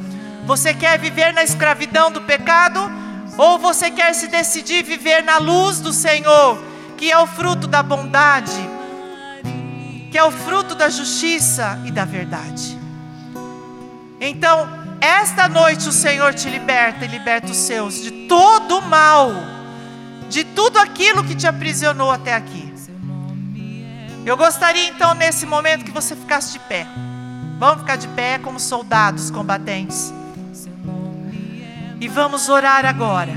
você 0.47 0.73
quer 0.73 0.99
viver 0.99 1.33
na 1.33 1.43
escravidão 1.43 2.13
do 2.13 2.21
pecado 2.23 2.81
ou 3.37 3.59
você 3.59 3.91
quer 3.91 4.15
se 4.15 4.29
decidir 4.29 4.85
viver 4.85 5.23
na 5.25 5.39
luz 5.39 5.81
do 5.81 5.93
Senhor, 5.93 6.63
que 6.97 7.11
é 7.11 7.19
o 7.19 7.27
fruto 7.27 7.67
da 7.67 7.83
bondade? 7.83 8.81
que 10.11 10.19
é 10.19 10.25
o 10.25 10.31
fruto 10.31 10.75
da 10.75 10.89
justiça 10.89 11.81
e 11.85 11.91
da 11.91 12.05
verdade. 12.05 12.77
Então, 14.21 14.69
esta 15.01 15.49
noite 15.49 15.89
o 15.89 15.93
Senhor 15.93 16.35
te 16.35 16.51
liberta 16.51 17.05
e 17.05 17.09
liberta 17.09 17.53
os 17.53 17.57
seus 17.57 18.03
de 18.03 18.11
todo 18.27 18.79
o 18.79 18.83
mal, 18.83 19.31
de 20.29 20.45
tudo 20.45 20.79
aquilo 20.79 21.25
que 21.25 21.35
te 21.35 21.47
aprisionou 21.47 22.11
até 22.11 22.35
aqui. 22.35 22.70
Eu 24.31 24.37
gostaria 24.37 24.87
então, 24.87 25.13
nesse 25.13 25.45
momento, 25.45 25.85
que 25.85 25.91
você 25.91 26.15
ficasse 26.15 26.53
de 26.53 26.61
pé. 26.61 26.87
Vamos 27.59 27.81
ficar 27.81 27.97
de 27.97 28.07
pé 28.07 28.39
como 28.39 28.61
soldados 28.61 29.29
combatentes. 29.29 30.15
E 32.01 32.07
vamos 32.07 32.49
orar 32.49 32.87
agora. 32.87 33.33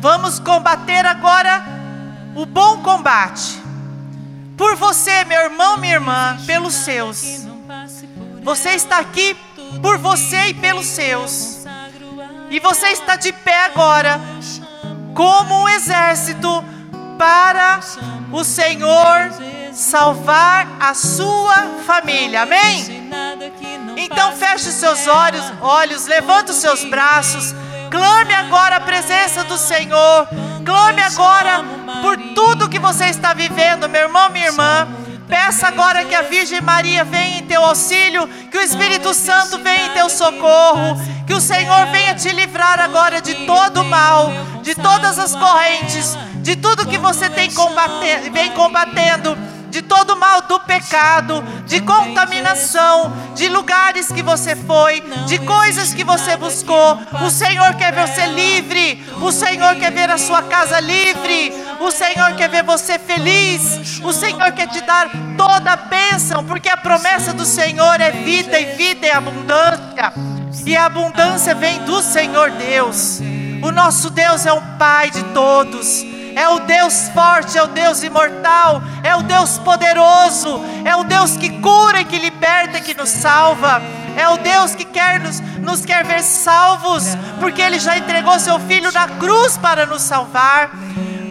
Vamos 0.00 0.40
combater 0.40 1.06
agora 1.06 1.64
o 2.34 2.44
bom 2.44 2.82
combate. 2.82 3.62
Por 4.56 4.74
você, 4.74 5.22
meu 5.26 5.42
irmão, 5.42 5.76
minha 5.76 5.94
irmã, 5.94 6.36
pelos 6.44 6.74
seus. 6.74 7.46
Você 8.42 8.70
está 8.70 8.98
aqui 8.98 9.36
por 9.80 9.98
você 9.98 10.48
e 10.48 10.54
pelos 10.54 10.86
seus. 10.86 11.64
E 12.50 12.58
você 12.58 12.88
está 12.88 13.14
de 13.14 13.32
pé 13.32 13.66
agora, 13.66 14.20
como 15.14 15.62
um 15.62 15.68
exército, 15.68 16.64
para 17.16 17.78
o 18.32 18.42
Senhor 18.44 19.30
salvar 19.72 20.66
a 20.80 20.94
sua 20.94 21.54
família. 21.86 22.42
Amém? 22.42 23.10
Então 23.96 24.32
feche 24.32 24.68
os 24.68 24.74
seus 24.74 25.06
olhos, 25.06 25.44
olhos, 25.60 26.06
levanta 26.06 26.52
os 26.52 26.58
seus 26.58 26.84
braços, 26.84 27.54
clame 27.90 28.34
agora 28.34 28.76
a 28.76 28.80
presença 28.80 29.44
do 29.44 29.56
Senhor. 29.56 30.26
Clame 30.64 31.02
agora 31.02 31.64
por 32.02 32.16
tudo 32.34 32.68
que 32.68 32.78
você 32.78 33.06
está 33.06 33.34
vivendo, 33.34 33.88
meu 33.88 34.02
irmão, 34.02 34.30
minha 34.30 34.46
irmã. 34.46 34.88
Peça 35.28 35.68
agora 35.68 36.04
que 36.04 36.14
a 36.14 36.22
Virgem 36.22 36.60
Maria 36.60 37.04
venha 37.04 37.38
em 37.38 37.46
teu 37.46 37.64
auxílio, 37.64 38.28
que 38.50 38.58
o 38.58 38.60
Espírito 38.60 39.14
Santo 39.14 39.58
venha 39.58 39.86
em 39.86 39.90
teu 39.90 40.10
socorro, 40.10 41.00
que 41.26 41.32
o 41.32 41.40
Senhor 41.40 41.86
venha 41.86 42.14
te 42.14 42.28
livrar 42.30 42.78
agora 42.80 43.20
de 43.20 43.46
todo 43.46 43.80
o 43.80 43.84
mal, 43.84 44.30
de 44.62 44.74
todas 44.74 45.18
as 45.18 45.34
correntes, 45.34 46.16
de 46.42 46.56
tudo 46.56 46.86
que 46.86 46.98
você 46.98 47.30
tem 47.30 47.50
combate, 47.52 48.30
vem 48.32 48.50
combatendo 48.52 49.36
de 49.72 49.80
todo 49.80 50.14
mal 50.18 50.42
do 50.42 50.60
pecado, 50.60 51.42
de 51.66 51.80
contaminação, 51.80 53.10
de 53.34 53.48
lugares 53.48 54.12
que 54.12 54.22
você 54.22 54.54
foi, 54.54 55.00
de 55.26 55.38
coisas 55.38 55.94
que 55.94 56.04
você 56.04 56.36
buscou. 56.36 56.98
O 57.24 57.30
Senhor 57.30 57.74
quer 57.76 57.90
ver 57.94 58.06
você 58.06 58.26
livre, 58.26 59.02
o 59.22 59.32
Senhor 59.32 59.74
quer 59.76 59.90
ver 59.90 60.10
a 60.10 60.18
sua 60.18 60.42
casa 60.42 60.78
livre, 60.78 61.54
o 61.80 61.90
Senhor 61.90 62.34
quer 62.36 62.50
ver 62.50 62.62
você 62.62 62.98
feliz, 62.98 63.98
o 64.04 64.12
Senhor 64.12 64.52
quer 64.52 64.66
te 64.66 64.82
dar 64.82 65.10
toda 65.38 65.72
a 65.72 65.76
bênção, 65.76 66.44
porque 66.44 66.68
a 66.68 66.76
promessa 66.76 67.32
do 67.32 67.46
Senhor 67.46 67.98
é 67.98 68.10
vida 68.10 68.60
e 68.60 68.74
vida 68.76 69.06
é 69.06 69.14
abundância, 69.14 70.12
e 70.66 70.76
a 70.76 70.84
abundância 70.84 71.54
vem 71.54 71.82
do 71.84 72.02
Senhor 72.02 72.50
Deus. 72.50 73.20
O 73.62 73.72
nosso 73.72 74.10
Deus 74.10 74.44
é 74.44 74.52
o 74.52 74.60
Pai 74.76 75.08
de 75.10 75.22
todos 75.32 76.04
é 76.34 76.48
o 76.48 76.60
Deus 76.60 77.08
forte, 77.10 77.56
é 77.56 77.62
o 77.62 77.68
Deus 77.68 78.02
imortal, 78.02 78.82
é 79.02 79.14
o 79.14 79.22
Deus 79.22 79.58
poderoso, 79.58 80.60
é 80.84 80.96
o 80.96 81.04
Deus 81.04 81.36
que 81.36 81.60
cura 81.60 82.04
que 82.04 82.18
liberta 82.18 82.80
que 82.80 82.94
nos 82.94 83.08
salva. 83.08 83.82
É 84.16 84.28
o 84.28 84.36
Deus 84.36 84.74
que 84.74 84.84
quer 84.84 85.20
nos, 85.20 85.40
nos 85.58 85.84
quer 85.84 86.04
ver 86.04 86.22
salvos, 86.22 87.04
porque 87.40 87.62
Ele 87.62 87.78
já 87.78 87.96
entregou 87.96 88.38
seu 88.38 88.58
Filho 88.60 88.92
na 88.92 89.08
cruz 89.08 89.56
para 89.56 89.86
nos 89.86 90.02
salvar. 90.02 90.70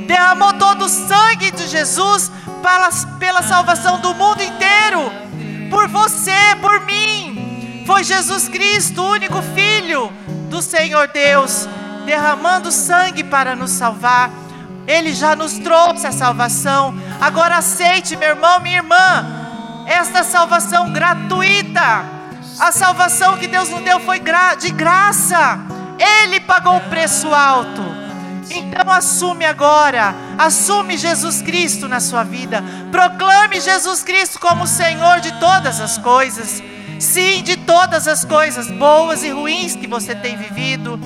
Derramou 0.08 0.54
todo 0.54 0.86
o 0.86 0.90
sangue 0.90 1.52
de 1.52 1.68
Jesus 1.68 2.32
para, 2.64 2.90
pela 3.20 3.44
salvação 3.44 4.00
do 4.00 4.14
mundo 4.16 4.42
inteiro. 4.42 5.12
Por 5.70 5.88
você, 5.88 6.56
por 6.60 6.82
mim. 6.86 7.84
Foi 7.86 8.04
Jesus 8.04 8.48
Cristo, 8.48 9.02
o 9.02 9.12
único 9.12 9.42
Filho 9.42 10.12
do 10.50 10.62
Senhor 10.62 11.08
Deus, 11.08 11.68
derramando 12.06 12.72
sangue 12.72 13.24
para 13.24 13.56
nos 13.56 13.72
salvar. 13.72 14.30
Ele 14.88 15.14
já 15.14 15.36
nos 15.36 15.54
trouxe 15.60 16.08
a 16.08 16.12
salvação. 16.12 16.94
Agora 17.20 17.58
aceite, 17.58 18.16
meu 18.16 18.30
irmão, 18.30 18.60
minha 18.60 18.78
irmã, 18.78 19.26
esta 19.86 20.24
salvação 20.24 20.92
gratuita. 20.92 22.06
A 22.60 22.72
salvação 22.72 23.38
que 23.38 23.48
Deus 23.48 23.70
nos 23.70 23.82
deu 23.82 24.00
foi 24.00 24.22
de 24.60 24.72
graça. 24.72 25.60
Ele 25.98 26.40
pagou 26.40 26.78
o 26.78 26.90
preço 26.90 27.34
alto. 27.34 27.82
Então 28.50 28.92
assume 28.92 29.46
agora, 29.46 30.14
assume 30.38 30.98
Jesus 30.98 31.42
Cristo 31.42 31.88
na 31.88 32.00
sua 32.00 32.24
vida. 32.24 32.64
Proclame 32.92 33.62
Jesus 33.62 34.04
Cristo 34.04 34.40
como 34.40 34.68
Senhor 34.68 35.22
de 35.22 35.32
todas 35.40 35.80
as 35.80 35.98
coisas. 35.98 36.62
Sim, 37.00 37.42
de 37.42 37.58
todas 37.58 38.08
as 38.08 38.26
coisas 38.26 38.70
boas 38.70 39.24
e 39.24 39.30
ruins 39.30 39.76
que 39.76 39.88
você 39.88 40.14
tem 40.14 40.38
vivido. 40.38 41.00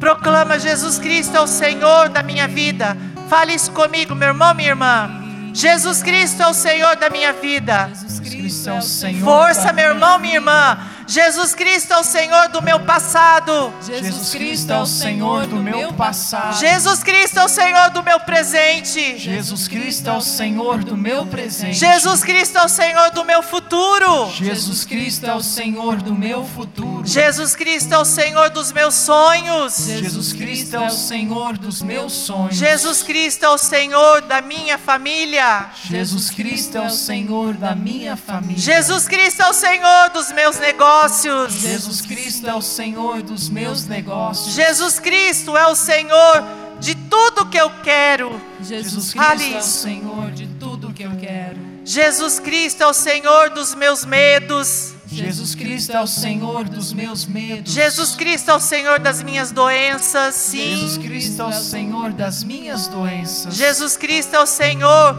Proclama 0.00 0.58
Jesus 0.58 0.98
Cristo 0.98 1.36
é 1.36 1.40
o 1.40 1.46
Senhor 1.46 2.08
da 2.08 2.22
minha 2.22 2.48
vida. 2.48 2.96
Fale 3.28 3.52
isso 3.54 3.70
comigo, 3.70 4.14
meu 4.14 4.28
irmão, 4.28 4.54
minha 4.54 4.70
irmã. 4.70 5.10
Jesus 5.52 6.02
Cristo 6.02 6.42
é 6.42 6.48
o 6.48 6.54
Senhor 6.54 6.96
da 6.96 7.10
minha 7.10 7.34
vida. 7.34 7.90
Jesus 7.90 8.18
Cristo 8.18 8.70
é 8.70 8.72
o 8.72 8.82
Senhor. 8.82 9.22
Força, 9.22 9.72
meu 9.74 9.90
irmão, 9.90 10.18
minha 10.18 10.36
irmã. 10.36 10.78
Jesus 11.10 11.56
Cristo 11.56 11.92
é 11.92 11.98
o 11.98 12.04
Senhor 12.04 12.48
do 12.50 12.62
meu 12.62 12.78
passado. 12.78 13.74
Jesus 13.84 14.30
Cristo 14.30 14.72
é 14.72 14.78
o 14.78 14.86
Senhor 14.86 15.44
do 15.48 15.56
meu 15.56 15.92
passado. 15.92 16.56
Jesus 16.56 17.02
Cristo 17.02 17.40
é 17.40 17.44
o 17.44 17.48
Senhor 17.48 17.90
do 17.90 18.00
meu 18.00 18.20
presente. 18.20 19.18
Jesus 19.18 19.66
Cristo 19.66 20.08
é 20.08 20.12
o 20.12 20.20
Senhor 20.20 20.84
do 20.84 20.96
meu 20.96 21.26
presente. 21.26 21.74
Jesus 21.74 22.22
Cristo 22.22 22.58
é 22.58 22.64
o 22.64 22.68
Senhor 22.68 23.10
do 23.10 23.24
meu 23.24 23.42
futuro. 23.42 24.30
Jesus 24.30 24.84
Cristo 24.84 25.26
é 25.26 25.34
o 25.34 25.42
Senhor 25.42 25.96
do 25.96 26.14
meu 26.14 26.44
futuro. 26.44 27.04
Jesus 27.04 27.56
Cristo 27.56 27.92
é 27.92 27.98
o 27.98 28.04
Senhor 28.04 28.50
dos 28.50 28.70
meus 28.70 28.94
sonhos. 28.94 29.78
Jesus 29.78 30.32
Cristo 30.32 30.76
é 30.76 30.86
o 30.86 30.90
Senhor 30.90 31.58
dos 31.58 31.82
meus 31.82 32.12
sonhos. 32.12 32.54
Jesus 32.54 33.02
Cristo 33.02 33.46
é 33.46 33.48
o 33.48 33.58
Senhor 33.58 34.22
da 34.22 34.40
minha 34.40 34.78
família. 34.78 35.70
Jesus 35.82 36.30
Cristo 36.30 36.78
é 36.78 36.82
o 36.82 36.90
Senhor 36.90 37.54
da 37.54 37.74
minha 37.74 38.16
família. 38.16 38.62
Jesus 38.62 39.08
Cristo 39.08 39.42
é 39.42 39.48
o 39.48 39.52
Senhor 39.52 40.10
dos 40.10 40.30
meus 40.30 40.56
negócios. 40.60 40.99
Jesus 41.08 42.00
Cristo 42.00 42.46
é 42.48 42.54
o 42.54 42.62
Senhor 42.62 43.22
dos 43.22 43.48
meus 43.48 43.86
negócios. 43.86 44.54
Jesus 44.54 44.98
Cristo 44.98 45.56
é 45.56 45.66
o 45.66 45.74
Senhor 45.74 46.44
de 46.80 46.94
tudo 46.94 47.46
que 47.46 47.58
eu 47.58 47.70
quero. 47.82 48.40
Jesus 48.62 49.12
Fale 49.12 49.38
Cristo 49.38 49.56
é 49.56 49.58
o. 49.58 49.62
Senhor 49.62 50.30
de 50.32 50.46
tudo 50.46 50.92
que 50.92 51.02
eu 51.02 51.12
quero. 51.16 51.58
Jesus 51.84 52.38
Cristo 52.38 52.82
é 52.82 52.86
o 52.86 52.94
Senhor 52.94 53.50
dos 53.50 53.74
meus 53.74 54.04
medos. 54.04 54.94
Jesus 55.06 55.54
Cristo 55.56 55.92
é 55.92 56.00
o 56.00 56.06
Senhor 56.06 56.68
dos 56.68 56.92
meus 56.92 57.26
medos. 57.26 57.72
Jesus 57.72 58.14
Cristo 58.14 58.50
é 58.50 58.54
o 58.54 58.60
Senhor 58.60 59.00
das 59.00 59.22
minhas 59.22 59.50
doenças. 59.50 60.50
Jesus 60.52 60.92
Sim. 60.92 61.02
Cristo 61.02 61.42
é 61.42 61.46
o 61.46 61.52
Senhor 61.52 62.12
das 62.12 62.44
minhas 62.44 62.86
doenças. 62.86 63.54
Jesus 63.54 63.96
Cristo 63.96 64.36
é 64.36 64.40
o 64.40 64.46
Senhor 64.46 65.14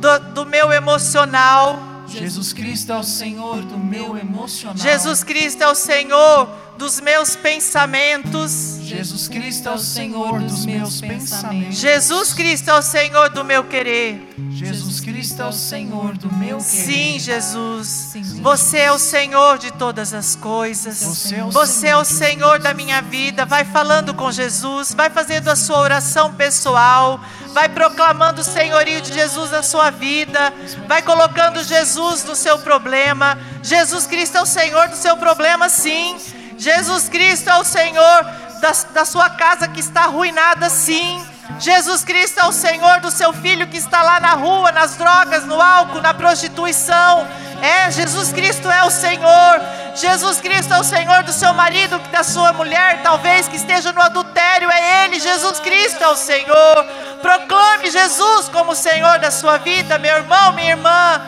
do, 0.00 0.18
do 0.34 0.46
meu 0.46 0.72
emocional. 0.72 1.87
Jesus 2.08 2.52
Cristo 2.52 2.92
é 2.92 2.96
o 2.96 3.02
Senhor 3.02 3.62
do 3.62 3.78
meu 3.78 4.16
emocional. 4.16 4.76
Jesus 4.76 5.22
Cristo 5.22 5.62
é 5.62 5.68
o 5.68 5.74
Senhor 5.74 6.48
dos 6.78 7.00
meus 7.00 7.36
pensamentos. 7.36 8.78
Jesus 8.82 9.28
Cristo 9.28 9.68
é 9.68 9.72
o 9.72 9.78
Senhor 9.78 10.40
dos 10.40 10.64
meus 10.64 11.00
pensamentos. 11.00 11.78
Jesus 11.78 12.32
Cristo 12.32 12.70
é 12.70 12.74
o 12.74 12.82
Senhor 12.82 13.28
do 13.30 13.44
meu 13.44 13.64
querer. 13.64 14.26
Jesus 14.50 15.00
Cristo 15.18 15.42
é 15.42 15.46
o 15.46 15.52
Senhor 15.52 16.16
do 16.16 16.32
meu 16.32 16.58
querer. 16.58 16.84
Sim, 16.84 17.18
Jesus. 17.18 18.12
Você 18.40 18.78
é 18.78 18.92
o 18.92 19.00
Senhor 19.00 19.58
de 19.58 19.72
todas 19.72 20.14
as 20.14 20.36
coisas. 20.36 21.02
Você 21.02 21.34
é 21.34 21.44
o 21.44 21.50
Você 21.50 21.88
é 21.88 21.96
o 21.96 22.04
Senhor 22.04 22.60
da 22.60 22.72
minha 22.72 23.02
vida. 23.02 23.44
Vai 23.44 23.64
falando 23.64 24.14
com 24.14 24.30
Jesus, 24.30 24.94
vai 24.94 25.10
fazendo 25.10 25.48
a 25.48 25.56
sua 25.56 25.80
oração 25.80 26.34
pessoal, 26.34 27.20
vai 27.48 27.68
proclamando 27.68 28.42
o 28.42 28.44
senhorio 28.44 29.00
de 29.00 29.12
Jesus 29.12 29.50
na 29.50 29.64
sua 29.64 29.90
vida, 29.90 30.54
vai 30.86 31.02
colocando 31.02 31.64
Jesus 31.64 32.22
no 32.22 32.36
seu 32.36 32.60
problema. 32.60 33.36
Jesus 33.60 34.06
Cristo 34.06 34.38
é 34.38 34.42
o 34.42 34.46
Senhor 34.46 34.86
do 34.86 34.94
seu 34.94 35.16
problema, 35.16 35.68
sim. 35.68 36.16
Jesus 36.56 37.08
Cristo 37.08 37.50
é 37.50 37.58
o 37.58 37.64
Senhor 37.64 38.24
da, 38.60 38.70
da 38.94 39.04
sua 39.04 39.28
casa 39.30 39.66
que 39.66 39.80
está 39.80 40.02
arruinada, 40.02 40.70
sim. 40.70 41.20
Jesus 41.58 42.04
Cristo 42.04 42.38
é 42.38 42.44
o 42.46 42.52
Senhor 42.52 43.00
do 43.00 43.10
seu 43.10 43.32
filho 43.32 43.66
que 43.66 43.78
está 43.78 44.02
lá 44.02 44.20
na 44.20 44.34
rua, 44.34 44.70
nas 44.70 44.96
drogas, 44.96 45.44
no 45.44 45.60
álcool, 45.60 46.00
na 46.00 46.14
prostituição. 46.14 47.26
É, 47.60 47.90
Jesus 47.90 48.32
Cristo 48.32 48.70
é 48.70 48.84
o 48.84 48.90
Senhor. 48.90 49.60
Jesus 49.94 50.40
Cristo 50.40 50.72
é 50.72 50.78
o 50.78 50.84
Senhor 50.84 51.24
do 51.24 51.32
seu 51.32 51.52
marido, 51.54 51.98
da 52.12 52.22
sua 52.22 52.52
mulher, 52.52 53.02
talvez 53.02 53.48
que 53.48 53.56
esteja 53.56 53.92
no 53.92 54.00
adultério. 54.00 54.70
É 54.70 55.04
Ele, 55.04 55.18
Jesus 55.18 55.58
Cristo 55.58 56.02
é 56.02 56.08
o 56.08 56.16
Senhor. 56.16 56.86
Proclame 57.20 57.90
Jesus 57.90 58.48
como 58.50 58.76
Senhor 58.76 59.18
da 59.18 59.30
sua 59.30 59.58
vida, 59.58 59.98
meu 59.98 60.16
irmão, 60.16 60.52
minha 60.52 60.70
irmã. 60.70 61.20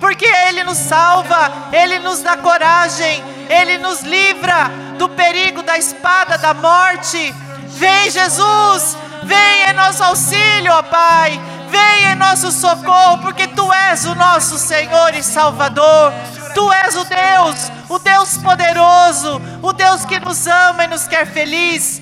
Porque 0.00 0.26
Ele 0.48 0.64
nos 0.64 0.78
salva, 0.78 1.52
Ele 1.72 1.98
nos 1.98 2.20
dá 2.20 2.36
coragem, 2.36 3.22
Ele 3.50 3.76
nos 3.78 4.00
livra 4.00 4.70
do 4.96 5.08
perigo 5.10 5.62
da 5.62 5.76
espada, 5.76 6.38
da 6.38 6.54
morte. 6.54 7.34
Vem, 7.68 8.10
Jesus, 8.10 8.96
vem 9.24 9.70
em 9.70 9.72
nosso 9.72 10.02
auxílio, 10.04 10.72
ó 10.72 10.82
Pai. 10.82 11.40
Vem 11.68 12.12
em 12.12 12.14
nosso 12.14 12.52
socorro, 12.52 13.18
porque 13.18 13.48
Tu 13.48 13.72
és 13.72 14.04
o 14.04 14.14
nosso 14.14 14.24
nosso 14.34 14.58
Senhor 14.58 15.14
e 15.14 15.22
Salvador. 15.22 16.12
Tu 16.54 16.72
és 16.72 16.96
o 16.96 17.04
Deus, 17.04 17.72
o 17.88 17.98
Deus 17.98 18.36
poderoso, 18.38 19.40
o 19.62 19.72
Deus 19.72 20.04
que 20.04 20.18
nos 20.20 20.46
ama 20.46 20.84
e 20.84 20.88
nos 20.88 21.06
quer 21.06 21.26
feliz. 21.26 22.00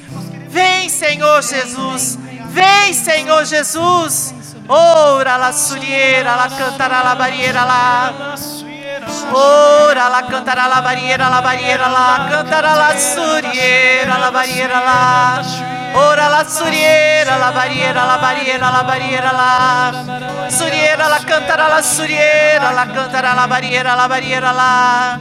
Vem, 0.48 0.88
Senhor 0.88 1.42
Jesus. 1.42 2.18
Vem, 2.48 2.94
Senhor 2.94 3.44
Jesus. 3.44 4.34
Ora 4.68 5.36
la 5.36 5.52
surieira, 5.52 6.36
la 6.36 6.48
cantará 6.48 7.02
la 7.02 7.14
barriera 7.14 7.64
lá. 7.64 8.12
Ora 9.32 10.08
la 10.08 10.22
cantará 10.22 10.66
la 10.68 10.80
barriera, 10.80 11.28
la 11.28 11.40
barriera 11.40 11.88
lá. 11.88 12.28
Cantará 12.30 12.74
la 12.74 12.98
surieira, 12.98 14.18
la 14.18 14.30
barriera 14.30 14.80
lá. 14.80 15.42
Ora 15.94 16.28
la 16.28 16.44
surieira, 16.48 17.36
la 17.36 17.50
barriera, 17.50 18.04
la 18.06 18.16
barriera, 18.16 18.70
la 18.70 18.82
barriera 18.82 19.32
lá. 19.32 19.92
Surieira, 20.50 21.08
la 21.08 21.18
cantará 21.20 21.68
la 21.68 21.82
surieira, 21.82 22.72
la 22.72 22.86
cantará 22.86 23.34
la 23.34 23.46
barriera, 23.46 23.94
la 23.94 24.08
barriera 24.08 24.52
lá. 24.52 25.18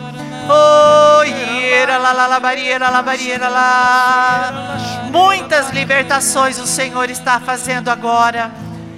Oh, 0.49 1.23
iera, 1.23 1.97
la 1.97 2.13
la 2.13 2.27
la 2.27 2.39
barriera, 2.39 2.89
la 2.89 3.01
barriera 3.01 3.49
lá. 3.49 4.77
Muitas 5.11 5.71
libertações 5.71 6.57
o 6.57 6.65
Senhor 6.65 7.09
está 7.09 7.39
fazendo 7.39 7.89
agora 7.89 8.51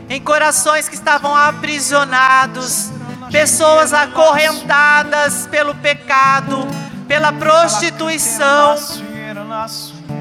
em 0.09 0.21
corações 0.21 0.87
que 0.87 0.95
estavam 0.95 1.35
aprisionados, 1.35 2.91
pessoas 3.31 3.93
acorrentadas 3.93 5.47
pelo 5.47 5.73
pecado, 5.75 6.67
pela 7.07 7.33
prostituição. 7.33 8.75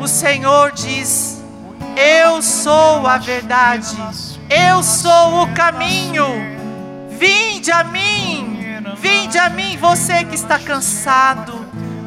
O 0.00 0.08
Senhor 0.08 0.72
diz: 0.72 1.41
Eu 1.96 2.42
sou 2.42 3.06
a 3.06 3.18
verdade, 3.18 3.96
eu 4.48 4.82
sou 4.82 5.42
o 5.42 5.54
caminho. 5.54 6.26
Vinde 7.10 7.70
a 7.70 7.84
mim, 7.84 8.58
vinde 8.98 9.38
a 9.38 9.48
mim, 9.48 9.76
você 9.76 10.24
que 10.24 10.34
está 10.34 10.58
cansado, 10.58 11.52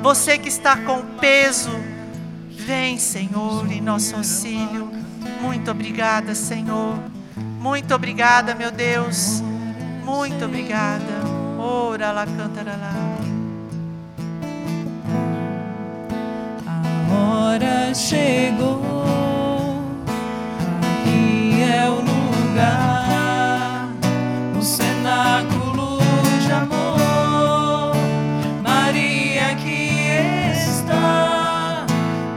você 0.01 0.37
que 0.37 0.49
está 0.49 0.75
com 0.77 1.01
peso. 1.19 1.71
Vem, 2.49 2.97
Senhor, 2.97 3.71
em 3.71 3.79
nosso 3.79 4.15
auxílio. 4.15 4.91
Muito 5.39 5.69
obrigada, 5.69 6.33
Senhor. 6.33 6.97
Muito 7.59 7.93
obrigada, 7.93 8.55
meu 8.55 8.71
Deus. 8.71 9.41
Muito 10.03 10.45
obrigada. 10.45 11.03
Ora 11.59 12.11
lá, 12.11 12.25
cantará 12.25 12.75
lá. 12.75 12.93
A 16.67 17.13
hora 17.13 17.93
chegou, 17.93 18.81
lugar, 22.55 23.89
o 24.57 24.61
cenáculo 24.61 25.99
de 26.39 26.51
amor. 26.53 27.91
Maria 28.63 29.51
aqui 29.51 30.07
está, 30.53 31.85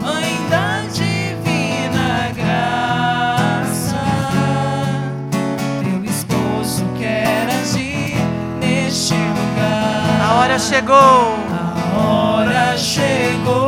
Mãe 0.02 0.36
da 0.50 0.80
divina 0.92 2.32
graça. 2.34 4.00
Teu 5.84 6.04
esposo 6.04 6.84
quer 6.98 7.48
agir 7.48 8.16
neste 8.60 9.14
lugar. 9.14 10.20
A 10.20 10.34
hora 10.40 10.58
chegou. 10.58 11.38
A 11.48 12.00
hora 12.00 12.76
chegou, 12.76 13.67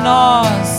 nós. 0.00 0.69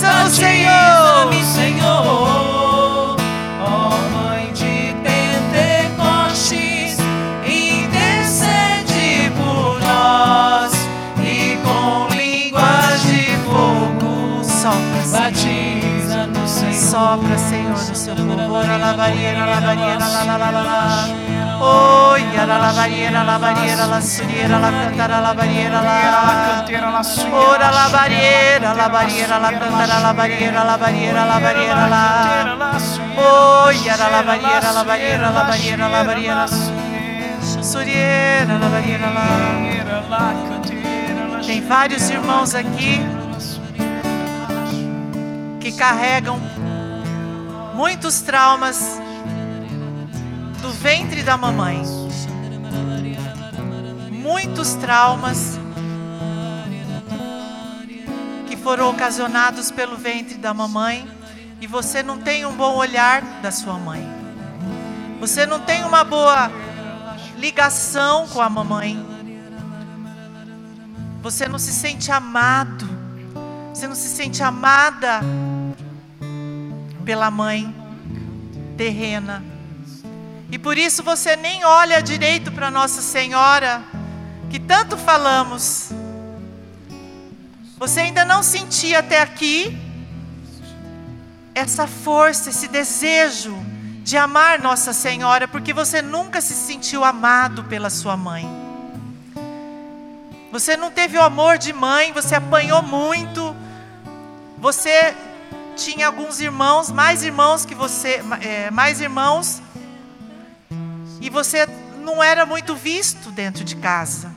Senhor. 0.00 1.26
batiza-me, 1.30 1.44
Senhor, 1.44 3.16
ó 3.60 3.90
Mãe 4.12 4.52
de 4.52 4.94
Pentecostes, 5.04 6.96
intercede 7.44 9.30
por 9.36 9.80
nós 9.80 10.72
e 11.22 11.58
com 11.62 12.08
línguas 12.14 13.02
de 13.02 13.36
fogo, 13.44 14.42
Sopra, 14.44 15.02
Senhor. 15.02 15.20
batiza 15.20 16.26
no 16.26 16.48
Senhor. 16.48 16.74
Sopra, 16.74 17.38
Senhor, 17.38 17.70
no 17.88 17.94
seu 17.94 18.16
povo. 18.16 18.30
Ora, 21.62 22.46
lavareira, 22.46 23.22
lavareira, 23.22 23.86
la, 23.86 24.00
la, 24.00 24.00
la, 24.00 24.58
la, 24.58 24.70
la. 24.70 24.78
Oi, 24.80 24.98
ara, 24.98 25.20
lavareira, 25.20 25.82
lavareira, 25.82 25.86
la, 25.86 26.10
surieira, 26.10 26.18
la, 26.18 26.60
cantara, 26.62 26.90
la. 26.90 27.02
Ora, 27.36 27.70
lavareira, 27.70 28.72
lavareira, 28.74 29.38
la, 29.38 29.50
cantara, 29.52 30.00
lavareira, 30.00 30.64
lavareira, 30.64 31.24
lavareira, 31.26 31.86
la. 31.86 32.78
Oi, 33.18 33.88
ara, 33.90 34.08
lavareira, 34.08 34.72
lavareira, 34.72 35.30
lavareira, 35.30 35.88
lavareira. 35.88 36.46
Surieira, 37.62 38.58
lavareira, 38.58 39.10
la. 39.10 39.26
Tem 41.46 41.60
vários 41.60 42.08
irmãos 42.08 42.54
aqui 42.54 43.00
que 45.60 45.72
carregam 45.72 46.40
muitos 47.74 48.22
traumas 48.22 48.98
do 50.60 50.70
ventre 50.70 51.22
da 51.22 51.36
mamãe. 51.36 51.82
Muitos 54.12 54.74
traumas 54.74 55.58
que 58.46 58.56
foram 58.56 58.90
ocasionados 58.90 59.70
pelo 59.70 59.96
ventre 59.96 60.36
da 60.36 60.52
mamãe 60.52 61.08
e 61.60 61.66
você 61.66 62.02
não 62.02 62.18
tem 62.18 62.44
um 62.44 62.54
bom 62.54 62.76
olhar 62.76 63.22
da 63.42 63.50
sua 63.50 63.78
mãe. 63.78 64.06
Você 65.18 65.44
não 65.46 65.60
tem 65.60 65.84
uma 65.84 66.04
boa 66.04 66.50
ligação 67.38 68.28
com 68.28 68.40
a 68.40 68.48
mamãe. 68.48 68.98
Você 71.22 71.48
não 71.48 71.58
se 71.58 71.72
sente 71.72 72.12
amado. 72.12 72.88
Você 73.72 73.88
não 73.88 73.94
se 73.94 74.08
sente 74.08 74.42
amada 74.42 75.20
pela 77.04 77.30
mãe 77.30 77.74
terrena. 78.76 79.49
E 80.50 80.58
por 80.58 80.76
isso 80.76 81.02
você 81.02 81.36
nem 81.36 81.64
olha 81.64 82.02
direito 82.02 82.50
para 82.50 82.70
Nossa 82.70 83.00
Senhora, 83.00 83.82
que 84.50 84.58
tanto 84.58 84.96
falamos. 84.96 85.90
Você 87.78 88.00
ainda 88.00 88.24
não 88.24 88.42
sentia 88.42 88.98
até 88.98 89.20
aqui 89.20 89.78
essa 91.54 91.86
força, 91.86 92.50
esse 92.50 92.66
desejo 92.66 93.56
de 94.02 94.16
amar 94.16 94.58
Nossa 94.58 94.92
Senhora, 94.92 95.46
porque 95.46 95.72
você 95.72 96.02
nunca 96.02 96.40
se 96.40 96.54
sentiu 96.54 97.04
amado 97.04 97.64
pela 97.64 97.88
sua 97.88 98.16
mãe. 98.16 98.44
Você 100.50 100.76
não 100.76 100.90
teve 100.90 101.16
o 101.16 101.22
amor 101.22 101.58
de 101.58 101.72
mãe, 101.72 102.12
você 102.12 102.34
apanhou 102.34 102.82
muito. 102.82 103.54
Você 104.58 105.14
tinha 105.76 106.08
alguns 106.08 106.40
irmãos, 106.40 106.90
mais 106.90 107.22
irmãos 107.22 107.64
que 107.64 107.74
você, 107.74 108.20
é, 108.40 108.68
mais 108.72 109.00
irmãos, 109.00 109.62
e 111.20 111.28
você 111.28 111.68
não 112.02 112.22
era 112.22 112.46
muito 112.46 112.74
visto 112.74 113.30
dentro 113.30 113.62
de 113.62 113.76
casa. 113.76 114.30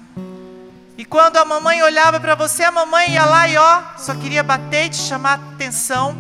E 0.98 1.04
quando 1.06 1.38
a 1.38 1.46
mamãe 1.46 1.82
olhava 1.82 2.20
para 2.20 2.36
você, 2.36 2.64
a 2.64 2.72
mamãe 2.72 3.12
ia 3.12 3.26
lá 3.26 3.48
e 3.48 3.58
ó, 3.58 3.82
só 3.98 4.14
queria 4.14 4.44
bater 4.44 4.86
e 4.86 4.90
te 4.90 4.98
chamar 4.98 5.40
a 5.40 5.54
atenção. 5.54 6.16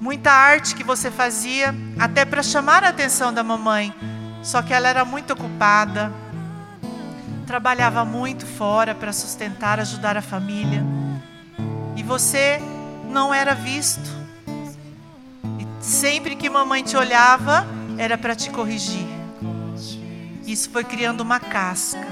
muita 0.00 0.30
arte 0.30 0.74
que 0.74 0.84
você 0.84 1.10
fazia, 1.10 1.74
até 1.98 2.26
para 2.26 2.42
chamar 2.42 2.84
a 2.84 2.88
atenção 2.88 3.32
da 3.32 3.42
mamãe. 3.42 3.94
Só 4.42 4.60
que 4.60 4.74
ela 4.74 4.86
era 4.88 5.02
muito 5.04 5.32
ocupada, 5.32 6.12
trabalhava 7.46 8.04
muito 8.04 8.44
fora 8.44 8.94
para 8.94 9.12
sustentar, 9.12 9.80
ajudar 9.80 10.16
a 10.16 10.22
família. 10.22 10.84
E 11.96 12.02
você 12.02 12.60
não 13.08 13.32
era 13.32 13.54
visto. 13.54 14.10
E 15.58 15.66
sempre 15.82 16.36
que 16.36 16.50
mamãe 16.50 16.82
te 16.82 16.96
olhava, 16.96 17.66
era 17.98 18.16
para 18.16 18.34
te 18.34 18.50
corrigir. 18.50 19.06
Isso 20.46 20.70
foi 20.70 20.84
criando 20.84 21.20
uma 21.20 21.40
casca. 21.40 22.06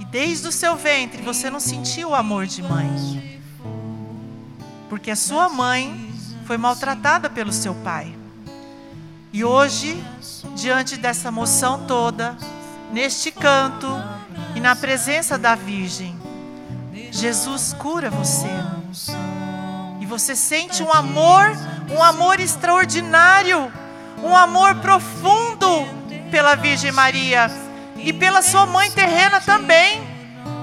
E 0.00 0.04
desde 0.04 0.48
o 0.48 0.52
seu 0.52 0.76
ventre 0.76 1.22
você 1.22 1.48
não 1.50 1.60
sentiu 1.60 2.10
o 2.10 2.14
amor 2.14 2.46
de 2.46 2.62
mãe. 2.62 3.40
Porque 4.88 5.10
a 5.10 5.16
sua 5.16 5.48
mãe 5.48 6.12
foi 6.46 6.56
maltratada 6.56 7.30
pelo 7.30 7.52
seu 7.52 7.74
pai. 7.76 8.14
E 9.32 9.42
hoje, 9.44 10.00
diante 10.54 10.96
dessa 10.96 11.30
moção 11.30 11.86
toda, 11.86 12.36
neste 12.92 13.32
canto 13.32 13.88
e 14.54 14.60
na 14.60 14.76
presença 14.76 15.36
da 15.36 15.54
Virgem, 15.54 16.16
Jesus 17.10 17.74
cura 17.78 18.10
você. 18.10 18.50
E 20.00 20.06
você 20.06 20.36
sente 20.36 20.82
um 20.82 20.92
amor, 20.92 21.46
um 21.90 22.02
amor 22.02 22.38
extraordinário, 22.38 23.72
um 24.22 24.36
amor 24.36 24.76
profundo 24.76 25.86
pela 26.30 26.54
Virgem 26.54 26.92
Maria 26.92 27.50
e 27.96 28.12
pela 28.12 28.42
sua 28.42 28.66
mãe 28.66 28.90
terrena 28.90 29.40
também. 29.40 30.02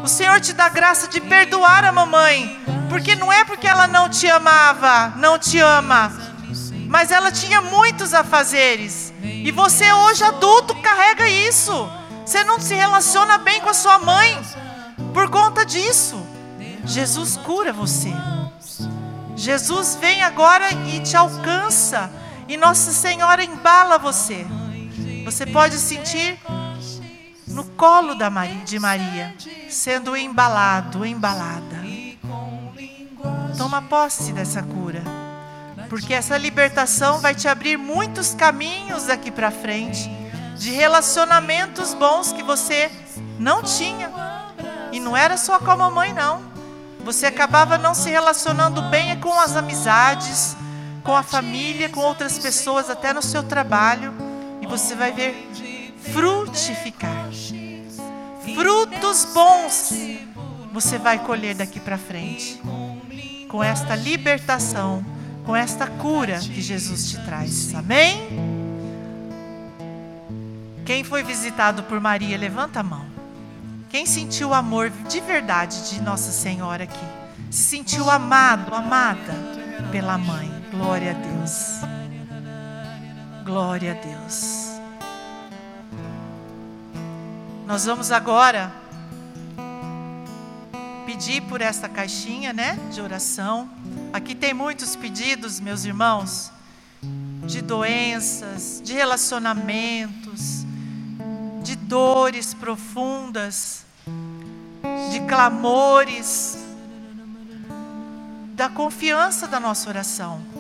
O 0.04 0.08
Senhor 0.08 0.40
te 0.40 0.54
dá 0.54 0.70
graça 0.70 1.08
de 1.08 1.22
perdoar 1.22 1.86
a 1.86 1.92
mamãe, 1.92 2.60
porque 2.90 3.16
não 3.16 3.32
é 3.32 3.44
porque 3.44 3.68
ela 3.68 3.88
não 3.88 4.10
te 4.10 4.28
amava, 4.28 5.14
não 5.18 5.38
te 5.38 5.60
ama, 5.60 6.12
mas 6.88 7.12
ela 7.12 7.32
tinha 7.32 7.62
muitos 7.62 8.14
afazeres. 8.14 9.14
E 9.24 9.52
você 9.52 9.92
hoje 9.94 10.24
adulto 10.24 10.76
carrega 10.76 11.28
isso. 11.28 11.90
Você 12.26 12.44
não 12.44 12.60
se 12.60 12.76
relaciona 12.76 13.38
bem 13.38 13.62
com 13.62 13.70
a 13.70 13.74
sua 13.74 14.00
mãe 14.00 14.40
por 15.14 15.30
conta 15.30 15.66
disso. 15.66 16.22
Jesus 16.86 17.38
cura 17.38 17.72
você. 17.72 18.12
Jesus 19.36 19.98
vem 20.00 20.22
agora 20.24 20.72
e 20.88 21.00
te 21.00 21.16
alcança. 21.16 22.12
E 22.52 22.58
Nossa 22.58 22.92
Senhora 22.92 23.42
embala 23.42 23.98
você. 23.98 24.46
Você 25.24 25.46
pode 25.46 25.78
sentir 25.78 26.38
no 27.48 27.64
colo 27.64 28.14
da 28.14 28.30
Maria, 28.30 28.66
de 28.66 28.78
Maria, 28.78 29.34
sendo 29.70 30.18
embalado, 30.18 31.06
embalada. 31.06 31.82
Toma 33.58 33.82
posse 33.84 34.34
dessa 34.34 34.62
cura. 34.62 35.02
Porque 35.88 36.14
essa 36.14 36.38
libertação 36.38 37.20
vai 37.20 37.34
te 37.34 37.48
abrir 37.48 37.78
muitos 37.78 38.36
caminhos 38.36 39.06
daqui 39.06 39.32
para 39.32 39.50
frente 39.50 40.12
de 40.58 40.72
relacionamentos 40.72 41.94
bons 41.94 42.34
que 42.34 42.44
você 42.44 42.92
não 43.40 43.64
tinha. 43.64 44.12
E 44.92 45.00
não 45.00 45.16
era 45.16 45.38
só 45.38 45.58
com 45.58 45.72
a 45.72 45.78
mamãe, 45.78 46.12
não. 46.12 46.42
Você 47.06 47.26
acabava 47.28 47.78
não 47.78 47.94
se 47.94 48.10
relacionando 48.10 48.82
bem 48.90 49.18
com 49.22 49.40
as 49.40 49.56
amizades, 49.56 50.58
com 51.04 51.16
a 51.16 51.24
família, 51.24 51.90
com 51.90 52.02
outras 52.02 52.38
pessoas, 52.40 52.90
até 52.90 53.14
no 53.14 53.22
seu 53.22 53.44
trabalho. 53.44 54.14
E 54.62 54.68
você 54.68 54.96
vai 54.96 55.12
ver 55.12 55.50
frutificar. 56.14 57.30
Frutos 58.56 59.26
bons 59.34 59.94
você 60.72 60.98
vai 60.98 61.20
colher 61.20 61.56
daqui 61.56 61.80
para 61.80 61.98
frente. 61.98 62.62
Com 63.48 63.64
esta 63.64 63.96
libertação, 63.96 65.06
com 65.46 65.56
esta 65.56 65.86
cura 65.86 66.40
que 66.40 66.62
Jesus 66.62 67.10
te 67.10 67.24
traz. 67.26 67.76
Amém? 67.76 68.30
Quem 70.86 71.04
foi 71.04 71.24
visitado 71.24 71.84
por 71.84 72.00
Maria, 72.00 72.38
levanta 72.38 72.80
a 72.80 72.84
mão. 72.84 73.06
Quem 73.90 74.06
sentiu 74.06 74.50
o 74.50 74.54
amor 74.54 74.90
de 74.90 75.20
verdade 75.20 75.90
de 75.90 76.02
Nossa 76.02 76.32
Senhora 76.32 76.86
aqui? 76.86 77.06
Se 77.50 77.64
sentiu 77.64 78.10
amado, 78.10 78.74
amada 78.74 79.34
pela 79.92 80.18
mãe. 80.18 80.61
Glória 80.72 81.12
a 81.12 81.14
Deus. 81.14 81.82
Glória 83.44 83.92
a 83.92 83.96
Deus. 83.96 84.68
Nós 87.68 87.84
vamos 87.86 88.10
agora 88.10 88.72
pedir 91.06 91.42
por 91.42 91.60
esta 91.60 91.90
caixinha, 91.90 92.54
né, 92.54 92.80
de 92.90 93.02
oração. 93.02 93.70
Aqui 94.14 94.34
tem 94.34 94.54
muitos 94.54 94.96
pedidos, 94.96 95.60
meus 95.60 95.84
irmãos, 95.84 96.50
de 97.46 97.62
doenças, 97.62 98.82
de 98.82 98.94
relacionamentos, 98.94 100.66
de 101.62 101.76
dores 101.76 102.54
profundas, 102.54 103.86
de 105.12 105.20
clamores, 105.28 106.58
da 108.54 108.70
confiança 108.70 109.48
da 109.48 109.60
nossa 109.60 109.90
oração. 109.90 110.51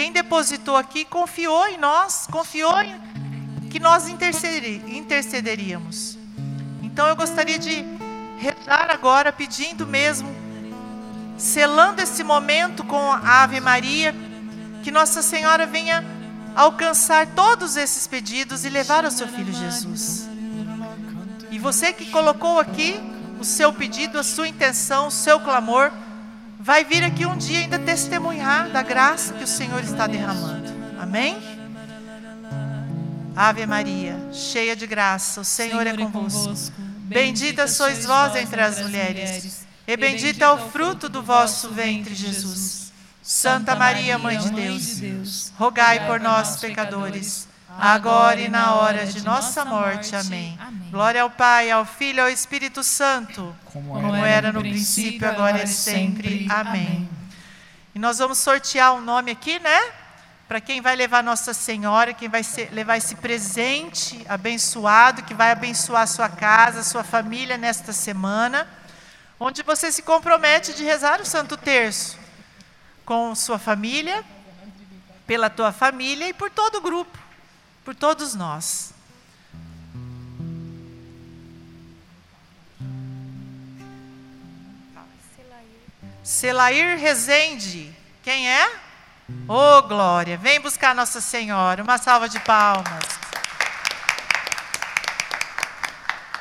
Quem 0.00 0.12
depositou 0.12 0.78
aqui 0.78 1.04
confiou 1.04 1.68
em 1.68 1.76
nós, 1.76 2.26
confiou 2.32 2.80
em 2.80 2.98
que 3.68 3.78
nós 3.78 4.08
intercederíamos. 4.08 6.16
Então 6.82 7.06
eu 7.06 7.14
gostaria 7.14 7.58
de 7.58 7.84
rezar 8.38 8.88
agora 8.90 9.30
pedindo 9.30 9.86
mesmo, 9.86 10.34
selando 11.36 12.00
esse 12.00 12.24
momento 12.24 12.82
com 12.82 13.12
a 13.12 13.42
Ave 13.42 13.60
Maria, 13.60 14.14
que 14.82 14.90
Nossa 14.90 15.20
Senhora 15.20 15.66
venha 15.66 16.02
alcançar 16.56 17.26
todos 17.34 17.76
esses 17.76 18.06
pedidos 18.06 18.64
e 18.64 18.70
levar 18.70 19.04
ao 19.04 19.10
seu 19.10 19.28
filho 19.28 19.52
Jesus. 19.52 20.26
E 21.50 21.58
você 21.58 21.92
que 21.92 22.06
colocou 22.06 22.58
aqui 22.58 22.98
o 23.38 23.44
seu 23.44 23.70
pedido, 23.70 24.18
a 24.18 24.22
sua 24.22 24.48
intenção, 24.48 25.08
o 25.08 25.10
seu 25.10 25.38
clamor, 25.40 25.92
vai 26.60 26.84
vir 26.84 27.02
aqui 27.02 27.24
um 27.24 27.36
dia 27.36 27.60
ainda 27.60 27.78
testemunhar 27.78 28.68
da 28.68 28.82
graça 28.82 29.32
que 29.32 29.44
o 29.44 29.46
Senhor 29.46 29.82
está 29.82 30.06
derramando. 30.06 30.70
Amém? 31.00 31.38
Ave 33.34 33.66
Maria, 33.66 34.16
cheia 34.32 34.76
de 34.76 34.86
graça, 34.86 35.40
o 35.40 35.44
Senhor, 35.44 35.86
é 35.86 35.96
convosco. 35.96 36.74
Bendita 36.78 37.66
sois 37.66 38.04
vós 38.04 38.36
entre 38.36 38.60
as 38.60 38.80
mulheres, 38.80 39.66
e 39.86 39.96
bendito 39.96 40.42
é 40.42 40.50
o 40.52 40.70
fruto 40.70 41.08
do 41.08 41.22
vosso 41.22 41.70
ventre, 41.70 42.14
Jesus. 42.14 42.92
Santa 43.22 43.74
Maria, 43.74 44.18
Mãe 44.18 44.38
de 44.38 44.50
Deus, 44.50 45.52
rogai 45.56 46.06
por 46.06 46.20
nós, 46.20 46.56
pecadores, 46.56 47.48
agora 47.80 48.40
e 48.40 48.48
na 48.48 48.74
hora 48.74 49.06
de 49.06 49.24
nossa 49.24 49.64
morte. 49.64 50.14
Amém. 50.14 50.58
Glória 50.90 51.22
ao 51.22 51.30
Pai, 51.30 51.70
ao 51.70 51.84
Filho 51.84 52.18
e 52.18 52.20
ao 52.20 52.28
Espírito 52.28 52.82
Santo, 52.84 53.54
como 53.64 54.14
era 54.16 54.52
no 54.52 54.60
princípio, 54.60 55.28
agora 55.28 55.62
e 55.62 55.66
sempre. 55.66 56.46
Amém. 56.50 57.08
E 57.94 57.98
nós 57.98 58.18
vamos 58.18 58.38
sortear 58.38 58.92
um 58.94 59.00
nome 59.00 59.30
aqui, 59.30 59.58
né? 59.58 59.78
Para 60.46 60.60
quem 60.60 60.80
vai 60.80 60.96
levar 60.96 61.22
Nossa 61.22 61.54
Senhora, 61.54 62.12
quem 62.12 62.28
vai 62.28 62.42
ser, 62.42 62.70
levar 62.72 62.96
esse 62.96 63.14
presente 63.14 64.24
abençoado, 64.28 65.22
que 65.22 65.32
vai 65.32 65.50
abençoar 65.52 66.02
a 66.02 66.06
sua 66.06 66.28
casa, 66.28 66.80
a 66.80 66.84
sua 66.84 67.04
família 67.04 67.56
nesta 67.56 67.92
semana, 67.92 68.68
onde 69.38 69.62
você 69.62 69.92
se 69.92 70.02
compromete 70.02 70.74
de 70.74 70.84
rezar 70.84 71.20
o 71.20 71.24
Santo 71.24 71.56
Terço 71.56 72.18
com 73.04 73.34
sua 73.34 73.58
família, 73.58 74.24
pela 75.24 75.48
tua 75.48 75.70
família 75.70 76.28
e 76.28 76.32
por 76.32 76.50
todo 76.50 76.78
o 76.78 76.80
grupo, 76.80 77.16
por 77.84 77.94
todos 77.94 78.34
nós. 78.34 78.92
Selair 86.22 86.98
Rezende. 86.98 87.94
Quem 88.22 88.48
é? 88.48 88.70
Ô 89.48 89.54
oh, 89.54 89.82
glória. 89.82 90.36
Vem 90.36 90.60
buscar 90.60 90.94
Nossa 90.94 91.20
Senhora. 91.20 91.82
Uma 91.82 91.98
salva 91.98 92.28
de 92.28 92.38
palmas. 92.40 93.20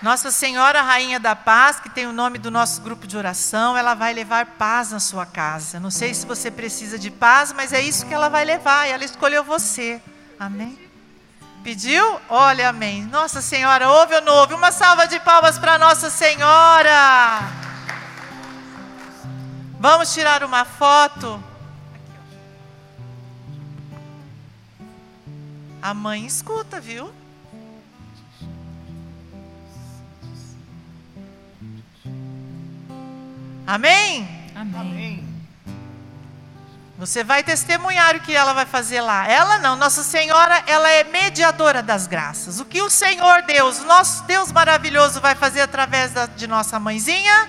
Nossa 0.02 0.32
Senhora 0.32 0.82
Rainha 0.82 1.20
da 1.20 1.36
Paz, 1.36 1.80
que 1.80 1.90
tem 1.90 2.08
o 2.08 2.14
nome 2.14 2.38
do 2.38 2.50
nosso 2.50 2.82
grupo 2.82 3.06
de 3.06 3.18
oração, 3.18 3.76
ela 3.76 3.96
vai 3.96 4.14
levar 4.14 4.46
paz 4.46 4.92
na 4.92 5.00
sua 5.00 5.26
casa. 5.26 5.78
Não 5.78 5.92
sei 5.92 6.14
se 6.14 6.26
você 6.26 6.50
precisa 6.50 6.98
de 6.98 7.12
paz, 7.12 7.52
mas 7.52 7.74
é 7.74 7.82
isso 7.82 8.06
que 8.06 8.14
ela 8.14 8.30
vai 8.30 8.46
levar. 8.46 8.88
E 8.88 8.92
ela 8.92 9.04
escolheu 9.04 9.44
você. 9.44 10.02
Amém? 10.40 10.89
Pediu? 11.70 12.20
Olha, 12.28 12.70
amém. 12.70 13.04
Nossa 13.04 13.44
Senhora, 13.44 13.92
ouve 13.92 14.16
ou 14.16 14.22
não 14.22 14.34
ouve? 14.38 14.56
Uma 14.56 14.72
salva 14.72 15.06
de 15.06 15.20
palmas 15.20 15.60
para 15.60 15.78
Nossa 15.78 16.10
Senhora. 16.10 17.42
Vamos 19.80 20.12
tirar 20.12 20.44
uma 20.44 20.66
foto. 20.66 21.40
A 25.80 25.94
mãe 25.94 26.26
escuta, 26.26 26.82
viu? 26.82 27.14
Amém? 33.68 34.28
Amém. 34.56 35.19
Você 37.00 37.24
vai 37.24 37.42
testemunhar 37.44 38.18
o 38.18 38.20
que 38.20 38.34
ela 38.36 38.52
vai 38.52 38.66
fazer 38.66 39.00
lá. 39.00 39.26
Ela 39.26 39.58
não, 39.60 39.78
Nossa 39.78 40.04
Senhora, 40.04 40.62
ela 40.68 40.90
é 40.90 41.06
mediadora 41.06 41.82
das 41.82 42.06
graças. 42.08 42.60
O 42.60 42.66
que 42.66 42.82
o 42.82 42.90
Senhor 42.90 43.42
Deus, 43.44 43.82
nosso 43.86 44.26
Deus 44.26 44.52
maravilhoso, 44.52 45.22
vai 45.22 45.34
fazer 45.34 45.62
através 45.62 46.12
da- 46.12 46.26
de 46.26 46.46
nossa 46.46 46.78
mãezinha? 46.78 47.48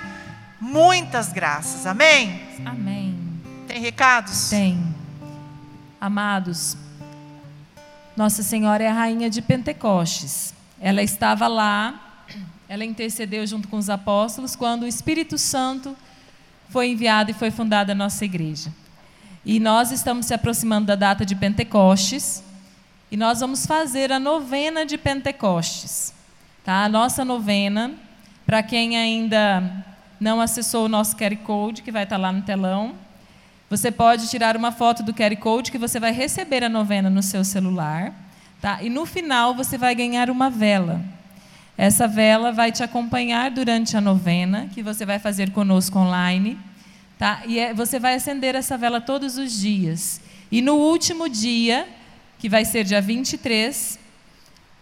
Muitas 0.61 1.33
graças. 1.33 1.85
Amém? 1.85 2.41
Amém. 2.65 3.19
Tem 3.67 3.81
recados? 3.81 4.51
Tem. 4.51 4.95
Amados, 6.01 6.77
Nossa 8.17 8.43
Senhora 8.43 8.85
é 8.85 8.89
a 8.89 8.93
rainha 8.93 9.29
de 9.31 9.43
Pentecostes. 9.43 10.55
Ela 10.81 11.03
estava 11.03 11.47
lá, 11.49 12.23
ela 12.69 12.85
intercedeu 12.85 13.47
junto 13.47 13.67
com 13.69 13.77
os 13.79 13.91
apóstolos 13.91 14.55
quando 14.55 14.83
o 14.83 14.87
Espírito 14.87 15.37
Santo 15.39 15.97
foi 16.69 16.89
enviado 16.89 17.31
e 17.31 17.35
foi 17.35 17.51
fundada 17.51 17.93
a 17.93 17.95
nossa 17.95 18.25
igreja. 18.25 18.73
E 19.45 19.59
nós 19.59 19.91
estamos 19.91 20.27
se 20.27 20.35
aproximando 20.35 20.87
da 20.87 20.95
data 20.95 21.25
de 21.25 21.35
Pentecostes 21.35 22.43
e 23.11 23.17
nós 23.17 23.41
vamos 23.41 23.65
fazer 23.65 24.13
a 24.13 24.21
novena 24.21 24.85
de 24.85 24.99
Pentecostes. 24.99 26.13
Tá? 26.65 26.85
A 26.85 26.89
nossa 26.89 27.25
novena, 27.25 27.93
para 28.45 28.63
quem 28.63 28.97
ainda 28.97 29.85
não 30.21 30.41
acessou 30.41 30.85
o 30.85 30.89
nosso 30.89 31.17
QR 31.17 31.35
Code, 31.39 31.83
que 31.83 31.91
vai 31.91 32.05
estar 32.05 32.19
lá 32.19 32.31
no 32.31 32.43
telão, 32.43 32.95
você 33.71 33.91
pode 33.91 34.29
tirar 34.29 34.57
uma 34.57 34.71
foto 34.73 35.03
do 35.03 35.15
QR 35.15 35.35
Code 35.37 35.73
que 35.73 35.79
você 35.79 35.99
vai 35.99 36.13
receber 36.13 36.63
a 36.63 36.69
novena 36.69 37.09
no 37.09 37.23
seu 37.23 37.43
celular. 37.43 38.13
Tá? 38.61 38.83
E 38.83 38.91
no 38.91 39.07
final 39.07 39.55
você 39.55 39.79
vai 39.79 39.95
ganhar 39.95 40.29
uma 40.29 40.51
vela. 40.51 41.01
Essa 41.79 42.07
vela 42.07 42.53
vai 42.53 42.71
te 42.71 42.83
acompanhar 42.83 43.51
durante 43.51 43.97
a 43.97 44.01
novena, 44.03 44.69
que 44.75 44.83
você 44.83 45.07
vai 45.07 45.19
fazer 45.19 45.51
conosco 45.51 45.99
online. 45.99 46.59
Tá? 47.21 47.43
E 47.47 47.59
é- 47.59 47.75
você 47.75 47.99
vai 47.99 48.15
acender 48.15 48.55
essa 48.55 48.79
vela 48.79 48.99
todos 48.99 49.37
os 49.37 49.53
dias. 49.53 50.23
E 50.51 50.63
no 50.63 50.77
último 50.77 51.29
dia, 51.29 51.87
que 52.39 52.49
vai 52.49 52.65
ser 52.65 52.83
dia 52.83 53.03
23, 53.03 53.99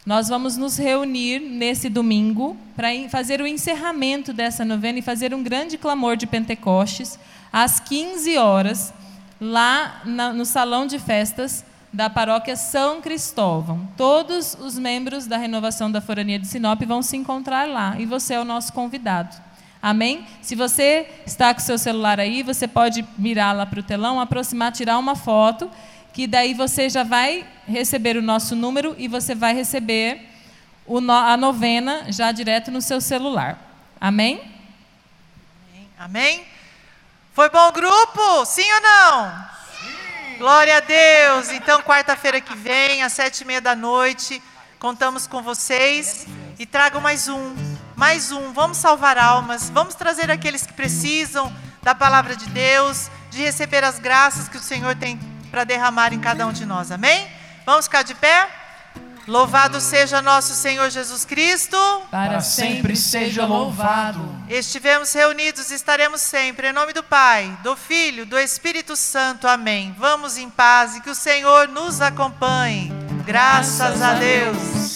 nós 0.07 0.29
vamos 0.29 0.57
nos 0.57 0.77
reunir 0.79 1.41
nesse 1.41 1.89
domingo 1.89 2.57
para 2.77 2.91
fazer 3.11 3.41
o 3.41 3.47
encerramento 3.47 4.33
dessa 4.33 4.65
novena 4.65 5.01
e 5.01 5.03
fazer 5.03 5.35
um 5.35 5.43
grande 5.43 5.77
clamor 5.77 6.17
de 6.17 6.29
Pentecostes 6.29 7.19
às 7.53 7.81
15 7.81 8.39
horas, 8.39 8.95
lá 9.41 10.01
na- 10.05 10.33
no 10.33 10.45
salão 10.45 10.87
de 10.87 11.01
festas 11.01 11.65
da 11.93 12.09
paróquia 12.09 12.55
São 12.55 13.01
Cristóvão. 13.01 13.89
Todos 13.97 14.57
os 14.61 14.79
membros 14.79 15.27
da 15.27 15.37
renovação 15.39 15.91
da 15.91 16.01
Forania 16.01 16.39
de 16.39 16.47
Sinop 16.47 16.81
vão 16.83 17.03
se 17.03 17.17
encontrar 17.17 17.67
lá 17.69 17.97
e 17.99 18.07
você 18.07 18.35
é 18.35 18.41
o 18.41 18.45
nosso 18.45 18.73
convidado. 18.73 19.49
Amém? 19.81 20.27
Se 20.43 20.55
você 20.55 21.09
está 21.25 21.55
com 21.55 21.61
o 21.61 21.63
seu 21.63 21.79
celular 21.79 22.19
aí, 22.19 22.43
você 22.43 22.67
pode 22.67 23.05
mirar 23.17 23.55
lá 23.55 23.65
para 23.65 23.81
o 23.81 23.83
telão, 23.83 24.21
aproximar, 24.21 24.73
tirar 24.73 24.99
uma 24.99 25.15
foto, 25.15 25.71
que 26.13 26.27
daí 26.27 26.53
você 26.53 26.89
já 26.89 27.05
vai 27.05 27.47
receber 27.67 28.17
o 28.17 28.23
nosso 28.23 28.57
número 28.57 28.95
e 28.99 29.07
você 29.07 29.35
vai 29.37 29.55
receber 29.55 30.29
o 30.85 31.01
no- 31.01 31.13
a 31.13 31.37
novena 31.37 32.07
já 32.09 32.33
direto 32.33 32.71
no 32.73 32.83
seu 32.83 33.01
celular. 33.01 33.57
Amém? 34.01 34.41
Amém? 35.99 36.45
Foi 37.33 37.49
bom 37.51 37.69
o 37.69 37.73
grupo? 37.73 38.45
Sim 38.47 38.67
ou 38.73 38.81
não? 38.81 39.45
Sim. 39.81 40.39
Glória 40.39 40.77
a 40.77 40.81
Deus. 40.81 41.51
Então, 41.51 41.81
quarta-feira 41.83 42.41
que 42.41 42.55
vem, 42.57 43.03
às 43.03 43.13
sete 43.13 43.43
e 43.43 43.45
meia 43.45 43.61
da 43.61 43.77
noite, 43.77 44.43
contamos 44.81 45.27
com 45.27 45.41
vocês. 45.43 46.27
E 46.59 46.67
tragam 46.67 47.01
mais 47.01 47.29
um, 47.29 47.55
mais 47.99 48.31
um. 48.31 48.53
Vamos 48.53 48.79
salvar 48.79 49.19
almas. 49.19 49.69
Vamos 49.71 49.97
trazer 49.97 50.31
aqueles 50.31 50.65
que 50.65 50.73
precisam 50.73 51.53
da 51.83 51.95
palavra 51.95 52.37
de 52.37 52.49
Deus, 52.51 53.11
de 53.29 53.43
receber 53.43 53.83
as 53.83 53.99
graças 53.99 54.49
que 54.49 54.57
o 54.57 54.63
Senhor 54.63 54.95
tem 54.95 55.19
para 55.51 55.65
derramar 55.65 56.13
em 56.13 56.21
cada 56.21 56.47
um 56.47 56.53
de 56.53 56.65
nós. 56.65 56.93
Amém? 56.93 57.27
Vamos 57.67 57.87
ficar 57.87 58.03
de 58.03 58.15
pé? 58.15 58.49
Louvado 59.27 59.79
seja 59.81 60.23
nosso 60.23 60.55
Senhor 60.55 60.89
Jesus 60.89 61.25
Cristo. 61.25 61.77
Para, 62.11 62.41
sempre 62.41 62.97
seja 62.97 63.45
louvado. 63.45 64.21
Estivemos 64.49 65.13
reunidos, 65.13 65.71
estaremos 65.71 66.23
sempre. 66.23 66.69
Em 66.69 66.73
nome 66.73 66.95
do 66.95 67.03
Pai, 67.03 67.59
do 67.63 67.77
Filho, 67.77 68.25
do 68.25 68.39
Espírito 68.39 68.97
Santo. 68.97 69.47
Amém. 69.47 69.95
Vamos 69.99 70.39
em 70.39 70.49
paz 70.49 70.97
e 70.97 71.01
que 71.01 71.11
o 71.11 71.15
Senhor 71.15 71.69
nos 71.69 72.01
acompanhe. 72.01 72.91
Graças 73.27 74.01
a 74.01 74.15
Deus. 74.15 74.88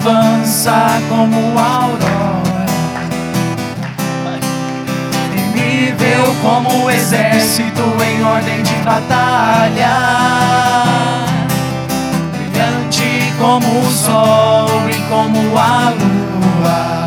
Avança 0.00 1.02
como 1.10 1.36
aurora, 1.58 2.66
temível 5.34 6.34
como 6.40 6.90
exército 6.90 7.82
em 8.02 8.24
ordem 8.24 8.62
de 8.62 8.74
batalha, 8.76 9.96
brilhante 12.32 13.32
como 13.38 13.80
o 13.80 13.90
sol 13.90 14.88
e 14.88 14.94
como 15.10 15.58
a 15.58 15.92
lua, 16.00 17.06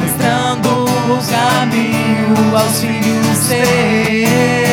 mostrando 0.00 0.84
o 1.12 1.18
caminho 1.28 2.56
aos 2.56 2.80
filhos 2.80 3.36
seus. 3.36 4.67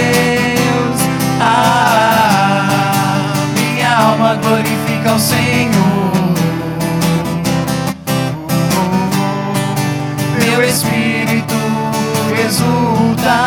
Glorifica 5.16 5.16
o 5.16 5.20
Senhor. 5.20 5.76
Meu 10.40 10.64
espírito 10.64 11.56
exulta 12.46 13.40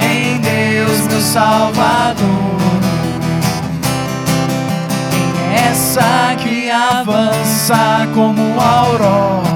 em 0.00 0.38
Deus, 0.38 1.06
meu 1.06 1.20
Salvador. 1.20 2.24
Quem 5.10 5.54
é 5.54 5.68
essa 5.68 6.34
que 6.38 6.70
avança 6.70 8.08
como 8.14 8.60
aurora? 8.60 9.54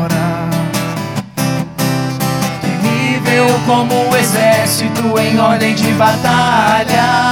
Como 3.67 4.11
o 4.11 4.17
exército 4.17 5.19
em 5.19 5.39
ordem 5.39 5.75
de 5.75 5.93
batalha. 5.93 7.28